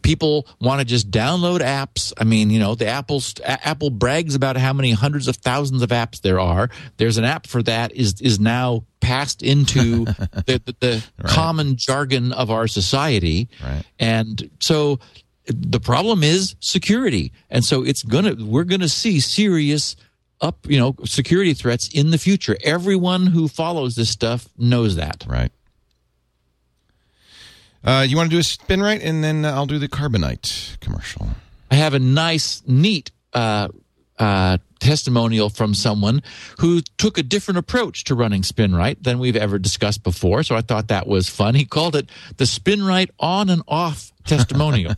People 0.02 0.46
want 0.60 0.80
to 0.80 0.84
just 0.84 1.10
download 1.10 1.60
apps. 1.60 2.12
I 2.18 2.24
mean, 2.24 2.50
you 2.50 2.58
know, 2.58 2.74
the 2.74 2.86
Apple's 2.86 3.34
Apple 3.44 3.90
brags 3.90 4.34
about 4.34 4.56
how 4.56 4.72
many 4.72 4.92
hundreds 4.92 5.28
of 5.28 5.36
thousands 5.36 5.82
of 5.82 5.90
apps 5.90 6.20
there 6.20 6.40
are. 6.40 6.70
There's 6.96 7.18
an 7.18 7.24
app 7.24 7.46
for 7.46 7.62
that 7.64 7.92
is 7.92 8.20
is 8.20 8.38
now 8.40 8.84
passed 9.00 9.42
into 9.42 10.04
the, 10.46 10.62
the, 10.64 10.74
the 10.80 11.04
common 11.24 11.76
jargon 11.76 12.32
of 12.32 12.50
our 12.50 12.66
society, 12.68 13.48
Right. 13.62 13.82
and 13.98 14.50
so 14.60 14.98
the 15.46 15.80
problem 15.80 16.22
is 16.22 16.54
security 16.60 17.32
and 17.50 17.64
so 17.64 17.82
it's 17.82 18.04
gonna 18.04 18.36
we're 18.38 18.62
gonna 18.62 18.88
see 18.88 19.18
serious 19.18 19.96
up 20.40 20.64
you 20.70 20.78
know 20.78 20.94
security 21.04 21.52
threats 21.52 21.88
in 21.88 22.10
the 22.10 22.18
future 22.18 22.56
everyone 22.62 23.26
who 23.26 23.48
follows 23.48 23.96
this 23.96 24.08
stuff 24.08 24.48
knows 24.56 24.94
that 24.96 25.24
Right. 25.28 25.50
Uh, 27.84 28.04
you 28.08 28.16
want 28.16 28.30
to 28.30 28.34
do 28.36 28.38
a 28.38 28.42
SpinRite, 28.42 29.04
and 29.04 29.24
then 29.24 29.44
I'll 29.44 29.66
do 29.66 29.78
the 29.78 29.88
carbonite 29.88 30.78
commercial. 30.80 31.28
i 31.70 31.74
have 31.74 31.94
a 31.94 31.98
nice 31.98 32.62
neat 32.66 33.10
uh, 33.32 33.68
uh, 34.18 34.58
testimonial 34.78 35.48
from 35.48 35.74
someone 35.74 36.22
who 36.60 36.80
took 36.98 37.18
a 37.18 37.22
different 37.22 37.58
approach 37.58 38.04
to 38.04 38.14
running 38.14 38.42
SpinRite 38.42 39.02
than 39.02 39.18
we've 39.18 39.36
ever 39.36 39.58
discussed 39.58 40.02
before 40.04 40.42
so 40.42 40.54
i 40.54 40.60
thought 40.60 40.88
that 40.88 41.06
was 41.06 41.28
fun 41.28 41.54
he 41.54 41.64
called 41.64 41.96
it 41.96 42.08
the 42.36 42.44
SpinRite 42.44 43.10
on 43.18 43.48
and 43.50 43.62
off 43.66 44.12
testimonial 44.24 44.94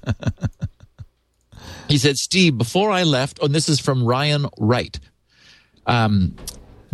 he 1.89 1.97
said 1.99 2.19
steve 2.19 2.59
before 2.59 2.91
i 2.91 3.03
left 3.03 3.39
oh, 3.41 3.47
and 3.47 3.55
this 3.55 3.69
is 3.69 3.79
from 3.81 4.05
ryan 4.05 4.47
wright 4.59 4.99
Um, 5.87 6.35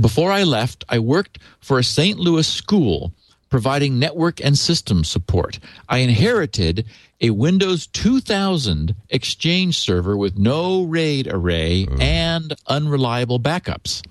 Before 0.01 0.33
I 0.33 0.45
left, 0.45 0.85
I 0.89 0.99
worked 0.99 1.39
for 1.61 1.79
a 1.79 1.85
St. 1.85 2.19
Louis 2.19 2.47
school 2.47 3.13
providing 3.51 3.99
network 3.99 4.43
and 4.43 4.57
system 4.57 5.05
support. 5.05 5.59
I 5.89 5.99
inherited 5.99 6.87
a 7.21 7.31
Windows 7.31 7.87
2000 7.89 8.95
Exchange 9.11 9.79
server 9.79 10.17
with 10.17 10.39
no 10.39 10.85
RAID 10.85 11.29
array 11.29 11.87
and 12.01 12.55
unreliable 12.67 13.41
backups. 13.41 14.03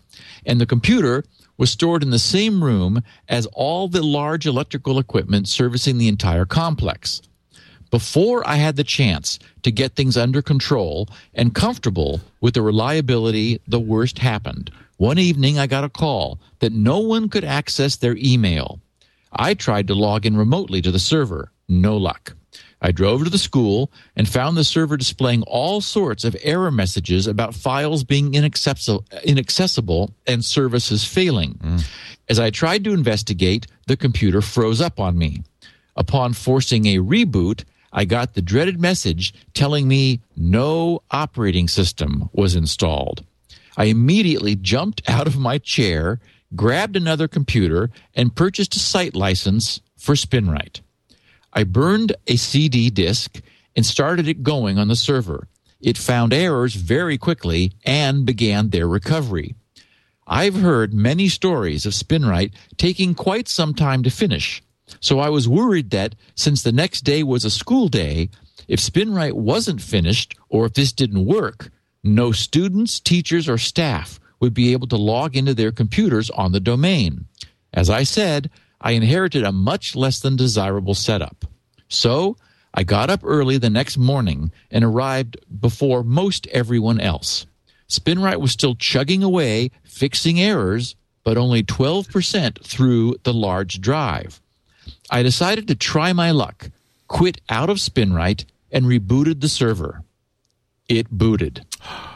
And 0.45 0.61
the 0.61 0.65
computer 0.65 1.23
was 1.57 1.71
stored 1.71 2.03
in 2.03 2.09
the 2.09 2.19
same 2.19 2.63
room 2.63 3.01
as 3.27 3.45
all 3.47 3.87
the 3.87 4.03
large 4.03 4.45
electrical 4.45 4.99
equipment 4.99 5.47
servicing 5.47 5.97
the 5.97 6.07
entire 6.07 6.45
complex. 6.45 7.21
Before 7.91 8.47
I 8.47 8.55
had 8.55 8.75
the 8.75 8.83
chance 8.83 9.39
to 9.63 9.71
get 9.71 9.95
things 9.95 10.15
under 10.15 10.41
control 10.41 11.09
and 11.33 11.55
comfortable 11.55 12.21
with 12.39 12.53
the 12.53 12.61
reliability, 12.61 13.59
the 13.67 13.79
worst 13.79 14.19
happened. 14.19 14.71
One 14.97 15.17
evening, 15.17 15.57
I 15.57 15.65
got 15.65 15.83
a 15.83 15.89
call 15.89 16.39
that 16.59 16.71
no 16.71 16.99
one 16.99 17.29
could 17.29 17.43
access 17.43 17.95
their 17.95 18.15
email. 18.17 18.79
I 19.31 19.53
tried 19.53 19.87
to 19.87 19.95
log 19.95 20.25
in 20.25 20.37
remotely 20.37 20.81
to 20.81 20.91
the 20.91 20.99
server. 20.99 21.51
No 21.67 21.97
luck. 21.97 22.35
I 22.81 22.91
drove 22.91 23.23
to 23.25 23.29
the 23.29 23.37
school 23.37 23.91
and 24.15 24.27
found 24.27 24.55
the 24.55 24.63
server 24.63 24.95
displaying 24.95 25.43
all 25.43 25.81
sorts 25.81 26.23
of 26.23 26.35
error 26.41 26.71
messages 26.71 27.27
about 27.27 27.53
files 27.53 28.03
being 28.03 28.33
inaccessible, 28.33 29.05
and 30.25 30.45
services 30.45 31.03
failing. 31.03 31.55
Mm. 31.55 31.87
As 32.29 32.39
I 32.39 32.49
tried 32.51 32.83
to 32.85 32.93
investigate, 32.93 33.67
the 33.87 33.97
computer 33.97 34.41
froze 34.41 34.81
up 34.81 34.99
on 34.99 35.17
me. 35.17 35.43
Upon 35.95 36.33
forcing 36.33 36.85
a 36.85 36.99
reboot, 36.99 37.65
I 37.91 38.05
got 38.05 38.33
the 38.33 38.41
dreaded 38.41 38.79
message 38.79 39.33
telling 39.53 39.87
me 39.87 40.21
no 40.37 41.01
operating 41.11 41.67
system 41.67 42.29
was 42.31 42.55
installed. 42.55 43.25
I 43.75 43.85
immediately 43.85 44.55
jumped 44.55 45.01
out 45.09 45.27
of 45.27 45.37
my 45.37 45.57
chair, 45.57 46.19
grabbed 46.55 46.95
another 46.95 47.27
computer, 47.27 47.89
and 48.13 48.35
purchased 48.35 48.75
a 48.75 48.79
site 48.79 49.15
license 49.15 49.81
for 49.97 50.15
Spinrite. 50.15 50.81
I 51.53 51.63
burned 51.63 52.15
a 52.27 52.35
CD 52.35 52.89
disk 52.89 53.41
and 53.75 53.85
started 53.85 54.27
it 54.27 54.43
going 54.43 54.77
on 54.77 54.87
the 54.87 54.95
server. 54.95 55.47
it 55.81 55.97
found 55.97 56.33
errors 56.33 56.75
very 56.75 57.17
quickly 57.17 57.71
and 57.85 58.25
began 58.25 58.69
their 58.69 58.87
recovery. 58.87 59.55
I've 60.27 60.55
heard 60.59 60.93
many 60.93 61.29
stories 61.29 61.85
of 61.85 61.93
SpinRite 61.93 62.51
taking 62.75 63.15
quite 63.15 63.47
some 63.47 63.73
time 63.73 64.03
to 64.03 64.09
finish, 64.09 64.61
so 64.99 65.19
I 65.19 65.29
was 65.29 65.47
worried 65.47 65.91
that 65.91 66.15
since 66.35 66.61
the 66.61 66.73
next 66.73 67.01
day 67.01 67.23
was 67.23 67.45
a 67.45 67.49
school 67.49 67.87
day, 67.87 68.29
if 68.67 68.79
SpinRite 68.79 69.33
wasn't 69.33 69.81
finished 69.81 70.35
or 70.49 70.65
if 70.65 70.73
this 70.73 70.91
didn't 70.91 71.25
work, 71.25 71.71
no 72.03 72.31
students, 72.31 72.99
teachers, 72.99 73.47
or 73.47 73.57
staff 73.57 74.18
would 74.39 74.53
be 74.53 74.71
able 74.71 74.87
to 74.87 74.97
log 74.97 75.35
into 75.35 75.53
their 75.53 75.71
computers 75.71 76.29
on 76.29 76.51
the 76.51 76.59
domain. 76.59 77.25
As 77.73 77.89
I 77.89 78.03
said, 78.03 78.49
I 78.81 78.91
inherited 78.91 79.43
a 79.43 79.51
much 79.51 79.95
less 79.95 80.19
than 80.19 80.35
desirable 80.35 80.95
setup. 80.95 81.45
So 81.89 82.37
I 82.73 82.83
got 82.83 83.09
up 83.09 83.21
early 83.23 83.57
the 83.57 83.69
next 83.69 83.97
morning 83.97 84.51
and 84.71 84.83
arrived 84.83 85.37
before 85.59 86.03
most 86.03 86.47
everyone 86.47 86.99
else. 86.99 87.45
SpinRite 87.89 88.39
was 88.39 88.51
still 88.51 88.75
chugging 88.75 89.23
away, 89.23 89.71
fixing 89.83 90.39
errors, 90.39 90.95
but 91.23 91.37
only 91.37 91.63
12% 91.63 92.63
through 92.63 93.15
the 93.23 93.33
large 93.33 93.81
drive. 93.81 94.39
I 95.09 95.23
decided 95.23 95.67
to 95.67 95.75
try 95.75 96.13
my 96.13 96.31
luck, 96.31 96.69
quit 97.07 97.41
out 97.49 97.69
of 97.69 97.77
SpinRite, 97.77 98.45
and 98.71 98.85
rebooted 98.85 99.41
the 99.41 99.49
server. 99.49 100.03
It 100.87 101.09
booted. 101.09 101.65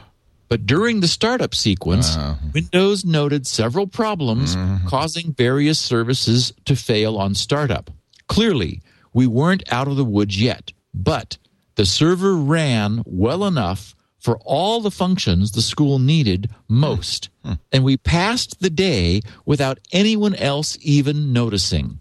But 0.53 0.67
during 0.67 0.99
the 0.99 1.07
startup 1.07 1.55
sequence, 1.55 2.15
uh-huh. 2.15 2.35
Windows 2.53 3.03
noted 3.03 3.47
several 3.47 3.87
problems 3.87 4.55
mm-hmm. 4.55 4.87
causing 4.87 5.33
various 5.33 5.79
services 5.79 6.53
to 6.65 6.75
fail 6.75 7.17
on 7.17 7.33
startup. 7.33 7.89
Clearly, 8.27 8.83
we 9.15 9.25
weren't 9.25 9.63
out 9.73 9.87
of 9.87 9.95
the 9.95 10.05
woods 10.05 10.39
yet, 10.39 10.71
but 10.93 11.39
the 11.73 11.87
server 11.87 12.35
ran 12.35 13.01
well 13.07 13.45
enough 13.45 13.95
for 14.19 14.37
all 14.45 14.79
the 14.79 14.91
functions 14.91 15.53
the 15.53 15.61
school 15.63 15.97
needed 15.97 16.51
most. 16.67 17.29
Hmm. 17.41 17.53
Hmm. 17.53 17.55
And 17.71 17.83
we 17.83 17.97
passed 17.97 18.59
the 18.59 18.69
day 18.69 19.21
without 19.47 19.79
anyone 19.91 20.35
else 20.35 20.77
even 20.81 21.33
noticing. 21.33 21.99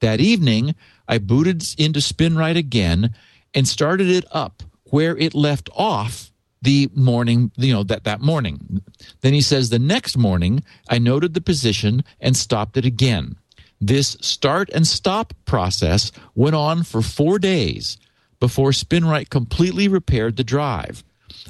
That 0.00 0.20
evening, 0.20 0.74
I 1.08 1.16
booted 1.16 1.64
into 1.78 2.00
SpinRite 2.00 2.58
again 2.58 3.14
and 3.54 3.66
started 3.66 4.10
it 4.10 4.26
up 4.32 4.62
where 4.90 5.16
it 5.16 5.34
left 5.34 5.70
off 5.74 6.30
the 6.66 6.90
morning, 6.96 7.52
you 7.56 7.72
know, 7.72 7.84
that, 7.84 8.02
that 8.02 8.20
morning. 8.20 8.82
Then 9.20 9.32
he 9.32 9.40
says, 9.40 9.70
the 9.70 9.78
next 9.78 10.18
morning, 10.18 10.64
I 10.88 10.98
noted 10.98 11.32
the 11.32 11.40
position 11.40 12.02
and 12.20 12.36
stopped 12.36 12.76
it 12.76 12.84
again. 12.84 13.36
This 13.80 14.16
start 14.20 14.68
and 14.70 14.84
stop 14.84 15.32
process 15.44 16.10
went 16.34 16.56
on 16.56 16.82
for 16.82 17.02
four 17.02 17.38
days 17.38 17.98
before 18.40 18.70
SpinRite 18.70 19.30
completely 19.30 19.86
repaired 19.86 20.36
the 20.36 20.42
drive. 20.42 21.04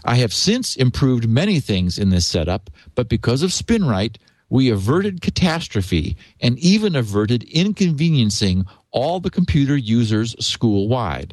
I 0.04 0.16
have 0.16 0.34
since 0.34 0.76
improved 0.76 1.26
many 1.26 1.60
things 1.60 1.98
in 1.98 2.10
this 2.10 2.26
setup, 2.26 2.68
but 2.94 3.08
because 3.08 3.42
of 3.42 3.52
SpinRite, 3.52 4.18
we 4.50 4.68
averted 4.68 5.22
catastrophe 5.22 6.14
and 6.42 6.58
even 6.58 6.94
averted 6.94 7.42
inconveniencing 7.44 8.66
all 8.90 9.18
the 9.18 9.30
computer 9.30 9.78
users 9.78 10.36
school 10.44 10.88
wide. 10.88 11.32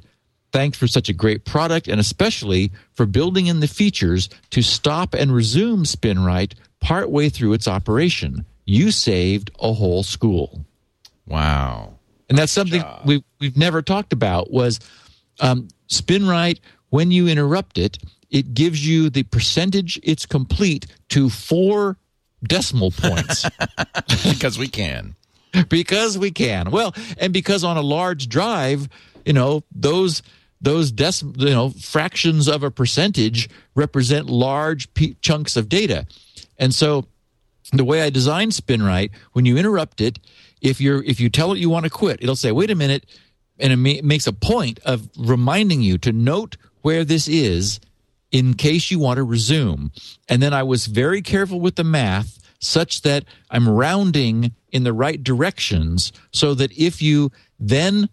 Thanks 0.54 0.78
for 0.78 0.88
such 0.88 1.10
a 1.10 1.14
great 1.14 1.46
product 1.46 1.88
and 1.88 2.00
especially 2.00 2.72
for 2.94 3.08
building 3.08 3.48
in 3.48 3.60
the 3.60 3.68
features 3.68 4.30
to 4.52 4.62
stop 4.62 5.16
and 5.16 5.34
resume 5.34 5.84
SpinRite 5.84 6.54
partway 6.80 7.30
through 7.30 7.54
its 7.54 7.68
operation. 7.68 8.46
You 8.64 8.92
saved 8.92 9.50
a 9.60 9.74
whole 9.74 10.04
school. 10.04 10.64
Wow. 11.26 11.96
And 12.30 12.38
that's 12.38 12.52
something 12.52 12.84
we've, 13.04 13.24
we've 13.40 13.58
never 13.58 13.82
talked 13.82 14.14
about 14.14 14.52
was 14.52 14.80
um, 15.40 15.70
SpinRite, 15.90 16.60
when 16.90 17.10
you 17.10 17.28
interrupt 17.28 17.80
it, 17.80 17.98
it 18.30 18.54
gives 18.54 18.86
you 18.88 19.10
the 19.10 19.24
percentage 19.24 20.00
it's 20.04 20.28
complete 20.28 20.86
to 21.10 21.32
four 21.32 21.98
decimal 22.44 22.92
points 22.92 23.50
because 24.30 24.60
we 24.60 24.68
can. 24.68 25.16
because 25.68 26.16
we 26.16 26.30
can. 26.30 26.70
Well, 26.70 26.94
and 27.18 27.34
because 27.34 27.64
on 27.64 27.78
a 27.78 27.82
large 27.82 28.30
drive, 28.30 28.88
you 29.26 29.34
know, 29.34 29.64
those 29.74 30.22
those 30.64 30.92
dec- 30.92 31.40
you 31.40 31.52
know 31.52 31.70
fractions 31.70 32.48
of 32.48 32.64
a 32.64 32.72
percentage 32.72 33.50
represent 33.76 34.28
large 34.28 34.92
p- 34.96 35.16
chunks 35.22 35.56
of 35.56 35.70
data. 35.70 36.08
And 36.58 36.74
so 36.74 37.06
the 37.72 37.84
way 37.84 38.02
I 38.02 38.10
designed 38.10 38.54
SpinRite, 38.54 39.12
when 39.34 39.46
you 39.46 39.58
interrupt 39.58 40.02
it, 40.02 40.20
if 40.62 40.82
you're 40.82 41.04
if 41.04 41.20
you 41.20 41.30
tell 41.30 41.52
it 41.52 41.60
you 41.60 41.70
want 41.70 41.84
to 41.84 41.90
quit, 41.92 42.24
it'll 42.24 42.36
say, 42.36 42.52
"Wait 42.52 42.72
a 42.72 42.76
minute," 42.76 43.06
and 43.60 43.72
it 43.74 43.78
ma- 43.78 44.08
makes 44.08 44.26
a 44.26 44.34
point 44.34 44.80
of 44.86 45.10
reminding 45.18 45.82
you 45.82 45.98
to 46.00 46.12
note 46.12 46.58
where 46.82 47.06
this 47.06 47.28
is 47.28 47.80
in 48.32 48.56
case 48.56 48.90
you 48.90 48.98
want 49.00 49.18
to 49.18 49.24
resume. 49.24 49.92
And 50.28 50.42
then 50.42 50.54
I 50.54 50.64
was 50.64 50.88
very 50.88 51.22
careful 51.22 51.60
with 51.60 51.76
the 51.76 51.84
math 51.84 52.40
such 52.60 53.02
that 53.02 53.26
I'm 53.50 53.70
rounding 53.70 54.54
in 54.72 54.84
the 54.84 54.94
right 54.94 55.22
directions 55.22 56.12
so 56.32 56.54
that 56.56 56.72
if 56.78 57.02
you 57.02 57.32
then 57.60 58.10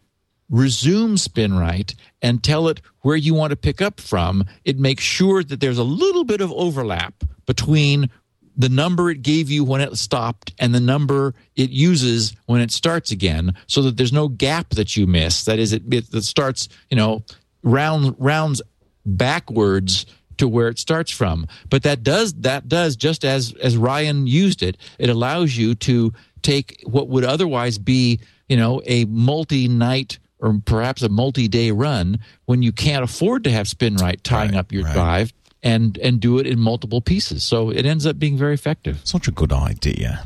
resume 0.51 1.17
SpinRite 1.17 1.95
and 2.21 2.43
tell 2.43 2.69
it 2.69 2.81
where 3.03 3.17
you 3.17 3.33
want 3.35 3.51
to 3.51 3.57
pick 3.57 3.81
up 3.81 4.01
from, 4.01 4.45
it 4.65 4.79
makes 4.79 5.05
sure 5.05 5.43
that 5.43 5.61
there's 5.61 5.79
a 5.79 5.85
little 5.85 6.25
bit 6.25 6.41
of 6.41 6.53
overlap 6.53 7.25
between 7.47 8.11
the 8.57 8.69
number 8.69 9.11
it 9.11 9.23
gave 9.23 9.51
you 9.51 9.65
when 9.65 9.81
it 9.81 9.97
stopped 9.97 10.53
and 10.59 10.75
the 10.75 10.81
number 10.81 11.35
it 11.57 11.71
uses 11.71 12.35
when 12.47 12.61
it 12.61 12.71
starts 12.71 13.11
again 13.11 13.55
so 13.67 13.81
that 13.81 13.97
there's 13.97 14.13
no 14.13 14.29
gap 14.29 14.69
that 14.71 14.97
you 14.97 15.07
miss. 15.07 15.45
That 15.45 15.59
is 15.59 15.73
it, 15.73 15.83
it, 15.91 16.13
it 16.13 16.25
starts 16.25 16.69
you 16.91 16.97
know 16.97 17.23
round 17.63 18.17
rounds 18.19 18.61
backwards 19.07 20.05
to 20.37 20.47
where 20.49 20.69
it 20.69 20.79
starts 20.79 21.11
from. 21.11 21.47
But 21.71 21.85
that 21.85 22.03
does 22.03 22.35
that 22.35 22.69
does 22.69 22.97
just 22.97 23.25
as 23.25 23.55
as 23.63 23.77
Ryan 23.77 24.27
used 24.27 24.63
it 24.63 24.77
it 24.99 25.09
allows 25.09 25.57
you 25.57 25.75
to 25.77 26.13
take 26.43 26.83
what 26.85 27.09
would 27.09 27.25
otherwise 27.25 27.79
be 27.79 28.21
you 28.49 28.57
know 28.57 28.83
a 28.85 29.07
multi-night 29.07 30.19
or 30.41 30.61
perhaps 30.65 31.03
a 31.03 31.09
multi-day 31.09 31.71
run 31.71 32.19
when 32.47 32.63
you 32.63 32.73
can't 32.73 33.05
afford 33.05 33.45
to 33.45 33.51
have 33.51 33.67
SpinRite 33.67 34.23
tying 34.23 34.51
Right, 34.53 34.59
up 34.59 34.73
your 34.73 34.85
right. 34.85 34.95
drive 34.95 35.33
and 35.63 35.99
and 35.99 36.19
do 36.21 36.39
it 36.39 36.47
in 36.47 36.59
multiple 36.59 37.01
pieces 37.03 37.45
so 37.45 37.69
it 37.71 37.85
ends 37.85 38.07
up 38.07 38.19
being 38.19 38.37
very 38.39 38.55
effective 38.55 39.01
Such 39.05 39.29
a 39.29 39.31
good 39.31 39.53
idea. 39.53 40.25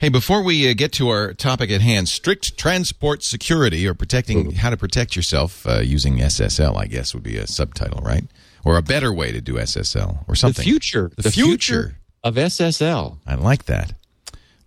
Hey, 0.00 0.10
before 0.10 0.42
we 0.44 0.70
uh, 0.70 0.74
get 0.74 0.92
to 0.92 1.08
our 1.08 1.32
topic 1.34 1.70
at 1.72 1.80
hand, 1.80 2.08
strict 2.08 2.56
transport 2.56 3.24
security 3.24 3.84
or 3.88 3.94
protecting 3.94 4.52
how 4.52 4.70
to 4.70 4.76
protect 4.76 5.16
yourself 5.16 5.66
uh, 5.66 5.80
using 5.80 6.18
SSL, 6.18 6.76
I 6.76 6.86
guess 6.86 7.14
would 7.14 7.24
be 7.24 7.36
a 7.36 7.48
subtitle, 7.48 8.00
right? 8.02 8.24
Or 8.64 8.76
a 8.76 8.82
better 8.82 9.12
way 9.12 9.32
to 9.32 9.40
do 9.40 9.54
SSL 9.54 10.24
or 10.28 10.36
something. 10.36 10.62
the 10.62 10.70
future 10.70 11.10
The 11.16 11.30
future. 11.32 11.96
of 12.22 12.36
SSL 12.36 13.16
I 13.26 13.34
like 13.34 13.64
that. 13.64 13.92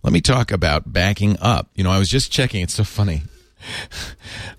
Let 0.02 0.12
me 0.12 0.20
talk 0.20 0.50
about 0.50 0.92
backing 0.92 1.36
up. 1.40 1.70
You 1.76 1.84
know, 1.84 1.90
I 1.92 1.98
was 1.98 2.10
just 2.10 2.30
checking. 2.32 2.60
It's 2.62 2.74
so 2.74 2.84
funny. 2.84 3.22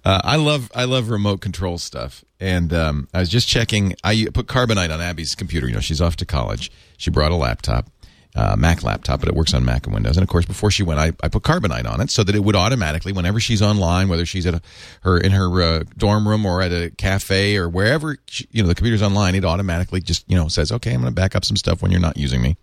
Uh, 0.06 0.20
I 0.22 0.36
love 0.36 0.70
I 0.76 0.84
love 0.84 1.10
remote 1.10 1.40
control 1.40 1.78
stuff, 1.78 2.26
and 2.38 2.74
um, 2.74 3.08
I 3.14 3.22
was 3.22 3.30
just 3.30 3.48
checking. 3.48 3.96
I 4.04 4.28
put 4.34 4.48
Carbonite 4.48 4.94
on 4.94 5.00
Abby's 5.00 5.34
computer. 5.34 5.66
You 5.66 5.76
know, 5.76 5.80
she's 5.80 6.02
off 6.02 6.18
to 6.18 6.26
college. 6.26 6.70
She 6.98 7.10
brought 7.10 7.32
a 7.32 7.36
laptop, 7.36 7.90
uh, 8.36 8.58
Mac 8.58 8.84
laptop, 8.84 9.22
but 9.22 9.30
it 9.30 9.36
works 9.36 9.54
on 9.54 9.64
Mac 9.64 9.86
and 9.86 9.94
Windows. 9.94 10.18
And 10.18 10.24
of 10.24 10.28
course, 10.28 10.46
before 10.46 10.72
she 10.72 10.84
went, 10.84 11.00
I, 11.00 11.14
I 11.24 11.30
put 11.30 11.44
Carbonite 11.44 11.90
on 11.90 12.02
it 12.02 12.10
so 12.10 12.22
that 12.26 12.36
it 12.36 12.44
would 12.44 12.56
automatically, 12.56 13.14
whenever 13.14 13.40
she's 13.40 13.62
online, 13.62 14.10
whether 14.10 14.26
she's 14.26 14.46
at 14.46 14.56
a, 14.56 14.62
her 15.04 15.18
in 15.18 15.32
her 15.32 15.62
uh, 15.62 15.84
dorm 15.98 16.28
room 16.28 16.46
or 16.46 16.62
at 16.62 16.74
a 16.74 16.90
cafe 16.98 17.56
or 17.56 17.70
wherever, 17.70 18.18
she, 18.28 18.46
you 18.52 18.62
know, 18.62 18.68
the 18.68 18.76
computer's 18.76 19.02
online, 19.02 19.36
it 19.36 19.46
automatically 19.46 20.02
just 20.02 20.30
you 20.30 20.36
know 20.36 20.50
says, 20.50 20.70
"Okay, 20.70 20.94
I'm 20.94 21.00
going 21.00 21.14
to 21.14 21.16
back 21.16 21.34
up 21.34 21.46
some 21.46 21.56
stuff 21.56 21.82
when 21.82 21.92
you're 21.92 22.02
not 22.02 22.18
using 22.18 22.42
me." 22.42 22.58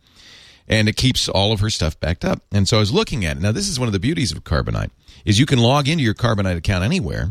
and 0.69 0.89
it 0.89 0.95
keeps 0.95 1.29
all 1.29 1.53
of 1.53 1.59
her 1.59 1.69
stuff 1.69 1.99
backed 1.99 2.25
up. 2.25 2.43
And 2.53 2.69
so 2.69 2.77
I 2.77 2.81
was 2.81 2.93
looking 2.93 3.25
at 3.25 3.37
it. 3.37 3.41
Now, 3.41 3.51
this 3.51 3.69
is 3.69 3.81
one 3.81 3.89
of 3.89 3.93
the 3.93 3.99
beauties 3.99 4.31
of 4.31 4.45
Carbonite 4.45 4.91
is 5.25 5.39
you 5.39 5.47
can 5.47 5.59
log 5.59 5.89
into 5.89 6.03
your 6.05 6.15
Carbonite 6.15 6.57
account 6.57 6.85
anywhere 6.85 7.31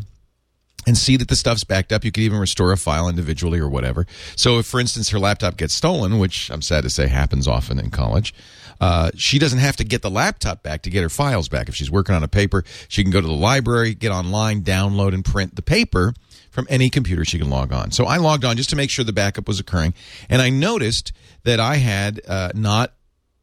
and 0.87 0.97
see 0.97 1.17
that 1.17 1.27
the 1.27 1.35
stuff's 1.35 1.63
backed 1.63 1.91
up. 1.91 2.03
You 2.03 2.11
can 2.11 2.23
even 2.23 2.39
restore 2.39 2.71
a 2.71 2.77
file 2.77 3.09
individually 3.09 3.59
or 3.59 3.69
whatever. 3.69 4.05
So, 4.35 4.59
if, 4.59 4.65
for 4.65 4.79
instance, 4.79 5.09
her 5.09 5.19
laptop 5.19 5.57
gets 5.57 5.73
stolen, 5.73 6.19
which 6.19 6.49
I'm 6.49 6.61
sad 6.61 6.83
to 6.83 6.89
say 6.89 7.07
happens 7.07 7.47
often 7.47 7.79
in 7.79 7.89
college, 7.89 8.33
uh, 8.81 9.11
she 9.15 9.39
doesn't 9.39 9.59
have 9.59 9.75
to 9.77 9.83
get 9.83 10.01
the 10.01 10.09
laptop 10.09 10.63
back 10.63 10.81
to 10.83 10.89
get 10.89 11.03
her 11.03 11.09
files 11.09 11.49
back. 11.49 11.67
If 11.67 11.75
she's 11.75 11.91
working 11.91 12.15
on 12.15 12.23
a 12.23 12.27
paper, 12.27 12.63
she 12.87 13.03
can 13.03 13.11
go 13.11 13.19
to 13.19 13.27
the 13.27 13.33
library, 13.33 13.93
get 13.93 14.11
online, 14.11 14.61
download, 14.61 15.13
and 15.13 15.23
print 15.23 15.55
the 15.55 15.61
paper 15.61 16.13
from 16.49 16.65
any 16.69 16.89
computer 16.89 17.25
she 17.25 17.37
can 17.37 17.49
log 17.49 17.71
on. 17.73 17.91
So 17.91 18.05
I 18.05 18.17
logged 18.17 18.45
on 18.45 18.57
just 18.57 18.69
to 18.69 18.75
make 18.75 18.89
sure 18.89 19.03
the 19.05 19.13
backup 19.13 19.47
was 19.47 19.59
occurring, 19.59 19.93
and 20.29 20.41
I 20.41 20.49
noticed 20.49 21.11
that 21.43 21.59
I 21.59 21.75
had 21.75 22.21
uh, 22.27 22.51
not 22.55 22.93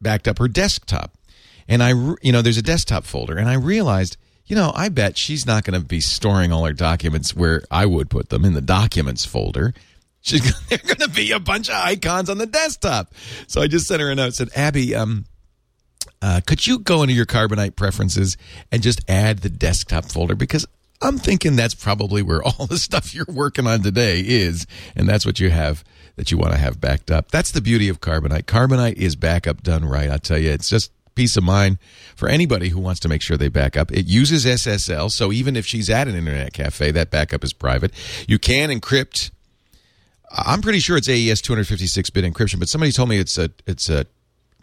backed 0.01 0.27
up 0.27 0.39
her 0.39 0.47
desktop. 0.47 1.13
And 1.67 1.83
I, 1.83 1.89
you 2.21 2.31
know, 2.31 2.41
there's 2.41 2.57
a 2.57 2.63
desktop 2.63 3.03
folder, 3.03 3.37
and 3.37 3.49
I 3.49 3.55
realized, 3.55 4.17
you 4.47 4.55
know, 4.55 4.71
I 4.73 4.89
bet 4.89 5.17
she's 5.17 5.45
not 5.45 5.63
going 5.63 5.79
to 5.79 5.85
be 5.85 5.99
storing 5.99 6.51
all 6.51 6.65
her 6.65 6.73
documents 6.73 7.35
where 7.35 7.63
I 7.69 7.85
would 7.85 8.09
put 8.09 8.29
them 8.29 8.45
in 8.45 8.53
the 8.53 8.61
documents 8.61 9.25
folder. 9.25 9.73
She's 10.21 10.41
they're 10.67 10.77
going 10.79 10.97
to 10.97 11.09
be 11.09 11.31
a 11.31 11.39
bunch 11.39 11.69
of 11.69 11.75
icons 11.75 12.29
on 12.29 12.37
the 12.37 12.45
desktop. 12.45 13.13
So 13.47 13.61
I 13.61 13.67
just 13.67 13.87
sent 13.87 14.01
her 14.01 14.09
a 14.09 14.15
note. 14.15 14.33
Said, 14.33 14.49
Abby, 14.55 14.95
um, 14.95 15.25
uh, 16.21 16.41
could 16.45 16.65
you 16.65 16.79
go 16.79 17.03
into 17.03 17.13
your 17.13 17.25
Carbonite 17.25 17.75
preferences 17.75 18.37
and 18.71 18.81
just 18.81 19.01
add 19.09 19.39
the 19.39 19.49
desktop 19.49 20.05
folder 20.05 20.35
because 20.35 20.65
I'm 21.01 21.17
thinking 21.17 21.55
that's 21.55 21.75
probably 21.75 22.21
where 22.21 22.41
all 22.43 22.65
the 22.67 22.77
stuff 22.77 23.13
you're 23.13 23.25
working 23.27 23.67
on 23.67 23.83
today 23.83 24.21
is, 24.21 24.65
and 24.95 25.07
that's 25.07 25.25
what 25.25 25.39
you 25.39 25.49
have 25.49 25.83
that 26.15 26.31
you 26.31 26.37
want 26.37 26.53
to 26.53 26.57
have 26.57 26.81
backed 26.81 27.11
up. 27.11 27.29
That's 27.29 27.51
the 27.51 27.61
beauty 27.61 27.89
of 27.89 28.01
Carbonite. 28.01 28.43
Carbonite 28.43 28.93
is 28.93 29.15
backup 29.15 29.61
done 29.61 29.85
right. 29.85 30.09
I 30.09 30.17
tell 30.17 30.39
you, 30.39 30.49
it's 30.49 30.69
just 30.69 30.91
peace 31.17 31.35
of 31.35 31.43
mind 31.43 31.79
for 32.15 32.29
anybody 32.29 32.69
who 32.69 32.79
wants 32.79 32.99
to 33.01 33.09
make 33.09 33.23
sure 33.23 33.35
they 33.35 33.49
back 33.49 33.75
up. 33.75 33.91
It 33.91 34.05
uses 34.05 34.45
SSL, 34.45 35.11
so 35.11 35.31
even 35.31 35.55
if 35.55 35.65
she's 35.65 35.89
at 35.89 36.07
an 36.07 36.15
internet 36.15 36.53
cafe, 36.53 36.91
that 36.91 37.09
backup 37.09 37.43
is 37.43 37.53
private. 37.53 37.91
You 38.27 38.37
can 38.37 38.69
encrypt. 38.69 39.31
I'm 40.31 40.61
pretty 40.61 40.79
sure 40.79 40.95
it's 40.95 41.09
AES 41.09 41.41
256 41.41 42.11
bit 42.11 42.23
encryption, 42.23 42.59
but 42.59 42.69
somebody 42.69 42.91
told 42.91 43.09
me 43.09 43.17
it's 43.17 43.37
a 43.37 43.49
it's 43.65 43.89
a 43.89 44.05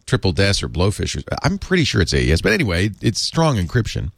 triple 0.07 0.33
DES 0.33 0.63
or 0.63 0.69
blowfish. 0.69 1.21
I'm 1.43 1.59
pretty 1.59 1.85
sure 1.85 2.01
it's 2.01 2.15
AES, 2.15 2.41
but 2.41 2.53
anyway, 2.53 2.91
it's 3.01 3.21
strong 3.21 3.57
encryption. 3.57 4.13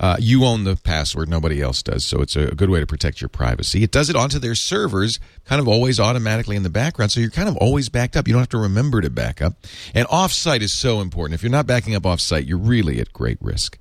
Uh, 0.00 0.16
you 0.18 0.46
own 0.46 0.64
the 0.64 0.76
password, 0.76 1.28
nobody 1.28 1.60
else 1.60 1.82
does, 1.82 2.06
so 2.06 2.22
it's 2.22 2.34
a 2.34 2.54
good 2.54 2.70
way 2.70 2.80
to 2.80 2.86
protect 2.86 3.20
your 3.20 3.28
privacy. 3.28 3.82
It 3.82 3.92
does 3.92 4.08
it 4.08 4.16
onto 4.16 4.38
their 4.38 4.54
servers, 4.54 5.20
kind 5.44 5.60
of 5.60 5.68
always 5.68 6.00
automatically 6.00 6.56
in 6.56 6.62
the 6.62 6.70
background, 6.70 7.12
so 7.12 7.20
you're 7.20 7.28
kind 7.28 7.50
of 7.50 7.56
always 7.58 7.90
backed 7.90 8.16
up. 8.16 8.26
You 8.26 8.32
don't 8.32 8.40
have 8.40 8.48
to 8.48 8.58
remember 8.58 9.02
to 9.02 9.10
back 9.10 9.42
up. 9.42 9.58
And 9.94 10.08
offsite 10.08 10.62
is 10.62 10.72
so 10.72 11.02
important. 11.02 11.34
If 11.34 11.42
you're 11.42 11.52
not 11.52 11.66
backing 11.66 11.94
up 11.94 12.04
offsite, 12.04 12.48
you're 12.48 12.56
really 12.56 12.98
at 12.98 13.12
great 13.12 13.36
risk. 13.42 13.76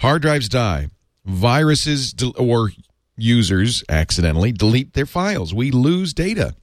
Hard 0.00 0.20
drives 0.20 0.50
die, 0.50 0.90
viruses 1.24 2.14
or 2.36 2.72
users 3.16 3.82
accidentally 3.88 4.52
delete 4.52 4.92
their 4.92 5.06
files. 5.06 5.54
We 5.54 5.70
lose 5.70 6.12
data. 6.12 6.54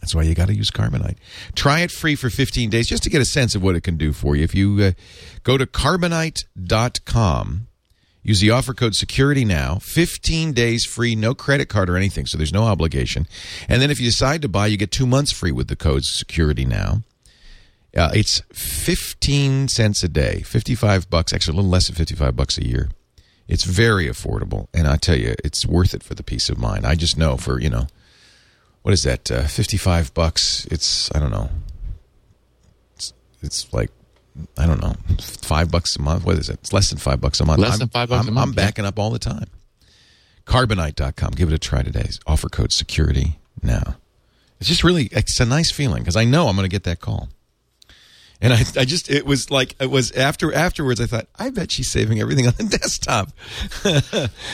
That's 0.00 0.16
why 0.16 0.22
you 0.22 0.34
got 0.34 0.48
to 0.48 0.54
use 0.54 0.72
Carbonite. 0.72 1.18
Try 1.54 1.80
it 1.80 1.92
free 1.92 2.16
for 2.16 2.28
15 2.28 2.70
days 2.70 2.88
just 2.88 3.04
to 3.04 3.10
get 3.10 3.22
a 3.22 3.26
sense 3.26 3.54
of 3.54 3.62
what 3.62 3.76
it 3.76 3.82
can 3.82 3.96
do 3.96 4.12
for 4.12 4.34
you. 4.34 4.42
If 4.42 4.52
you 4.54 4.82
uh, 4.82 4.92
go 5.44 5.56
to 5.58 5.66
carbonite.com, 5.66 7.68
use 8.22 8.40
the 8.40 8.50
offer 8.50 8.74
code 8.74 8.94
security 8.94 9.44
now, 9.44 9.76
15 9.76 10.52
days 10.52 10.84
free, 10.84 11.14
no 11.14 11.34
credit 11.34 11.68
card 11.68 11.88
or 11.88 11.96
anything, 11.96 12.26
so 12.26 12.36
there's 12.36 12.52
no 12.52 12.64
obligation. 12.64 13.26
And 13.68 13.80
then 13.80 13.90
if 13.90 14.00
you 14.00 14.06
decide 14.06 14.42
to 14.42 14.48
buy, 14.48 14.66
you 14.66 14.76
get 14.76 14.90
two 14.90 15.06
months 15.06 15.32
free 15.32 15.52
with 15.52 15.68
the 15.68 15.76
code 15.76 16.04
security 16.04 16.64
now. 16.64 17.02
Uh, 17.96 18.10
it's 18.14 18.40
15 18.52 19.68
cents 19.68 20.04
a 20.04 20.08
day, 20.08 20.42
55 20.42 21.10
bucks, 21.10 21.32
actually 21.32 21.54
a 21.54 21.56
little 21.56 21.70
less 21.70 21.88
than 21.88 21.96
55 21.96 22.36
bucks 22.36 22.56
a 22.56 22.66
year. 22.66 22.90
It's 23.48 23.64
very 23.64 24.06
affordable, 24.06 24.68
and 24.72 24.86
I 24.86 24.96
tell 24.96 25.18
you, 25.18 25.34
it's 25.42 25.66
worth 25.66 25.92
it 25.92 26.04
for 26.04 26.14
the 26.14 26.22
peace 26.22 26.48
of 26.48 26.56
mind. 26.56 26.86
I 26.86 26.94
just 26.94 27.18
know 27.18 27.36
for, 27.36 27.60
you 27.60 27.68
know, 27.68 27.88
what 28.82 28.94
is 28.94 29.02
that? 29.02 29.30
Uh, 29.30 29.42
Fifty-five 29.42 30.14
bucks. 30.14 30.66
It's 30.70 31.14
I 31.14 31.18
don't 31.18 31.30
know. 31.30 31.50
It's, 32.94 33.12
it's 33.42 33.72
like 33.72 33.90
I 34.56 34.66
don't 34.66 34.80
know, 34.80 34.94
five 35.20 35.70
bucks 35.70 35.96
a 35.96 36.02
month. 36.02 36.24
What 36.24 36.36
is 36.36 36.48
it? 36.48 36.54
It's 36.60 36.72
less 36.72 36.90
than 36.90 36.98
five 36.98 37.20
bucks 37.20 37.40
a 37.40 37.44
month. 37.44 37.60
Less 37.60 37.74
I'm, 37.74 37.78
than 37.80 37.88
five 37.88 38.08
bucks 38.08 38.26
I'm, 38.26 38.28
a 38.28 38.32
month, 38.32 38.48
I'm 38.48 38.54
backing 38.54 38.84
up 38.84 38.98
all 38.98 39.10
the 39.10 39.18
time. 39.18 39.46
Carbonite.com. 40.46 41.32
Give 41.32 41.48
it 41.48 41.54
a 41.54 41.58
try 41.58 41.82
today. 41.82 42.08
Offer 42.26 42.48
code 42.48 42.72
security 42.72 43.38
now. 43.62 43.96
It's 44.58 44.68
just 44.68 44.84
really 44.84 45.08
it's 45.12 45.40
a 45.40 45.46
nice 45.46 45.70
feeling 45.70 46.02
because 46.02 46.16
I 46.16 46.24
know 46.24 46.48
I'm 46.48 46.56
going 46.56 46.64
to 46.64 46.70
get 46.70 46.84
that 46.84 47.00
call. 47.00 47.28
And 48.42 48.54
I, 48.54 48.60
I 48.76 48.84
just, 48.86 49.10
it 49.10 49.26
was 49.26 49.50
like, 49.50 49.76
it 49.80 49.90
was 49.90 50.12
after, 50.12 50.54
afterwards, 50.54 50.98
I 50.98 51.04
thought, 51.04 51.26
I 51.38 51.50
bet 51.50 51.70
she's 51.70 51.90
saving 51.90 52.20
everything 52.20 52.46
on 52.46 52.54
the 52.56 52.64
desktop. 52.78 53.32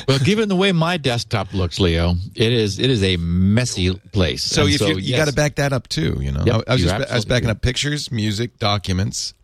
well, 0.08 0.18
given 0.18 0.48
the 0.48 0.56
way 0.56 0.72
my 0.72 0.96
desktop 0.96 1.54
looks, 1.54 1.78
Leo, 1.78 2.14
it 2.34 2.52
is, 2.52 2.80
it 2.80 2.90
is 2.90 3.04
a 3.04 3.16
messy 3.16 3.94
place. 3.94 4.42
So 4.42 4.64
And 4.64 4.74
if 4.74 4.80
you, 4.80 4.88
you 4.88 4.94
yes. 4.98 5.18
got 5.18 5.28
to 5.28 5.34
back 5.34 5.54
that 5.56 5.72
up 5.72 5.86
too, 5.88 6.18
you 6.20 6.32
know. 6.32 6.42
Yep, 6.44 6.64
I, 6.66 6.70
I 6.70 6.74
was 6.74 6.82
just, 6.82 7.10
I 7.12 7.14
was 7.14 7.24
backing 7.24 7.46
do. 7.46 7.52
up 7.52 7.62
pictures, 7.62 8.10
music, 8.10 8.58
documents, 8.58 9.34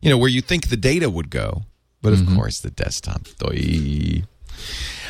you 0.00 0.10
know, 0.10 0.18
where 0.18 0.30
you 0.30 0.40
think 0.40 0.68
the 0.68 0.76
data 0.76 1.08
would 1.10 1.30
go, 1.30 1.62
but 2.02 2.12
of 2.12 2.20
Mm-hmm. 2.20 2.36
course 2.36 2.60
the 2.60 2.70
desktop. 2.70 3.26
Doi. 3.38 4.22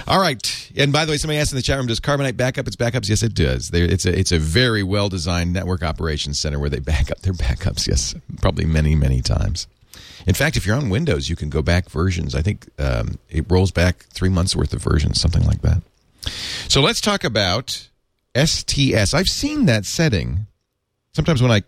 All 0.09 0.21
right, 0.21 0.71
and 0.77 0.93
by 0.93 1.05
the 1.05 1.13
way, 1.13 1.17
somebody 1.19 1.39
asked 1.39 1.53
in 1.53 1.57
the 1.57 1.63
chat 1.63 1.79
room, 1.79 1.87
does 1.87 2.01
Carbonite 2.01 2.37
back 2.37 2.59
up 2.59 2.67
its 2.67 2.77
backups? 2.77 3.09
Yes, 3.09 3.23
it 3.23 3.35
does. 3.35 3.71
It's 3.73 4.05
a 4.05 4.17
it's 4.19 4.33
a 4.33 4.39
very 4.39 4.83
well 4.83 5.09
designed 5.09 5.53
network 5.53 5.83
operations 5.83 6.39
center 6.39 6.59
where 6.59 6.71
they 6.71 6.79
back 6.81 7.11
up 7.11 7.21
their 7.21 7.33
backups. 7.33 7.87
Yes, 7.89 8.15
probably 8.41 8.65
many 8.67 8.95
many 8.95 9.21
times. 9.23 9.67
In 10.27 10.35
fact, 10.35 10.57
if 10.57 10.67
you're 10.67 10.77
on 10.77 10.91
Windows, 10.91 11.29
you 11.29 11.37
can 11.37 11.49
go 11.51 11.63
back 11.63 11.89
versions. 11.89 12.35
I 12.35 12.43
think 12.43 12.69
um, 12.79 13.19
it 13.31 13.47
rolls 13.49 13.71
back 13.71 14.05
three 14.13 14.29
months 14.29 14.57
worth 14.57 14.73
of 14.73 14.83
versions, 14.83 15.21
something 15.21 15.45
like 15.45 15.63
that. 15.63 15.83
So 16.69 16.81
let's 16.81 17.01
talk 17.01 17.23
about 17.23 17.89
STS. 18.37 19.15
I've 19.15 19.29
seen 19.29 19.67
that 19.67 19.85
setting. 19.87 20.47
Sometimes 21.13 21.41
when 21.41 21.51
I 21.53 21.63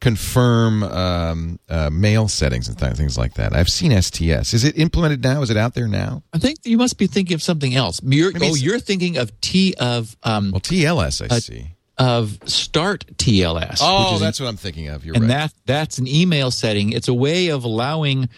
confirm 0.00 0.82
um, 0.82 1.58
uh, 1.68 1.90
mail 1.90 2.28
settings 2.28 2.68
and 2.68 2.78
th- 2.78 2.94
things 2.94 3.16
like 3.16 3.34
that, 3.34 3.54
I've 3.54 3.68
seen 3.68 3.90
STS. 4.00 4.52
Is 4.54 4.64
it 4.64 4.78
implemented 4.78 5.22
now? 5.22 5.42
Is 5.42 5.50
it 5.50 5.56
out 5.56 5.74
there 5.74 5.88
now? 5.88 6.22
I 6.32 6.38
think 6.38 6.58
you 6.64 6.76
must 6.76 6.98
be 6.98 7.06
thinking 7.06 7.34
of 7.34 7.42
something 7.42 7.74
else. 7.74 8.00
You're, 8.02 8.32
oh, 8.40 8.54
you're 8.54 8.78
thinking 8.78 9.16
of 9.16 9.38
T 9.40 9.74
of 9.78 10.16
um 10.22 10.50
Well, 10.52 10.60
TLS, 10.60 11.22
Uh, 11.22 11.34
I 11.34 11.38
see. 11.38 11.70
of 11.98 12.38
Start 12.44 13.06
TLS. 13.16 13.78
Oh, 13.80 14.18
that's 14.18 14.38
what 14.38 14.48
I'm 14.48 14.56
thinking 14.58 14.88
of. 14.88 15.04
You're 15.04 15.14
and 15.14 15.24
right. 15.24 15.28
that 15.30 15.54
that's 15.64 15.98
an 15.98 16.06
email 16.06 16.50
setting. 16.50 16.92
It's 16.92 17.08
a 17.08 17.14
way 17.14 17.48
of 17.48 17.64
allowing 17.64 18.28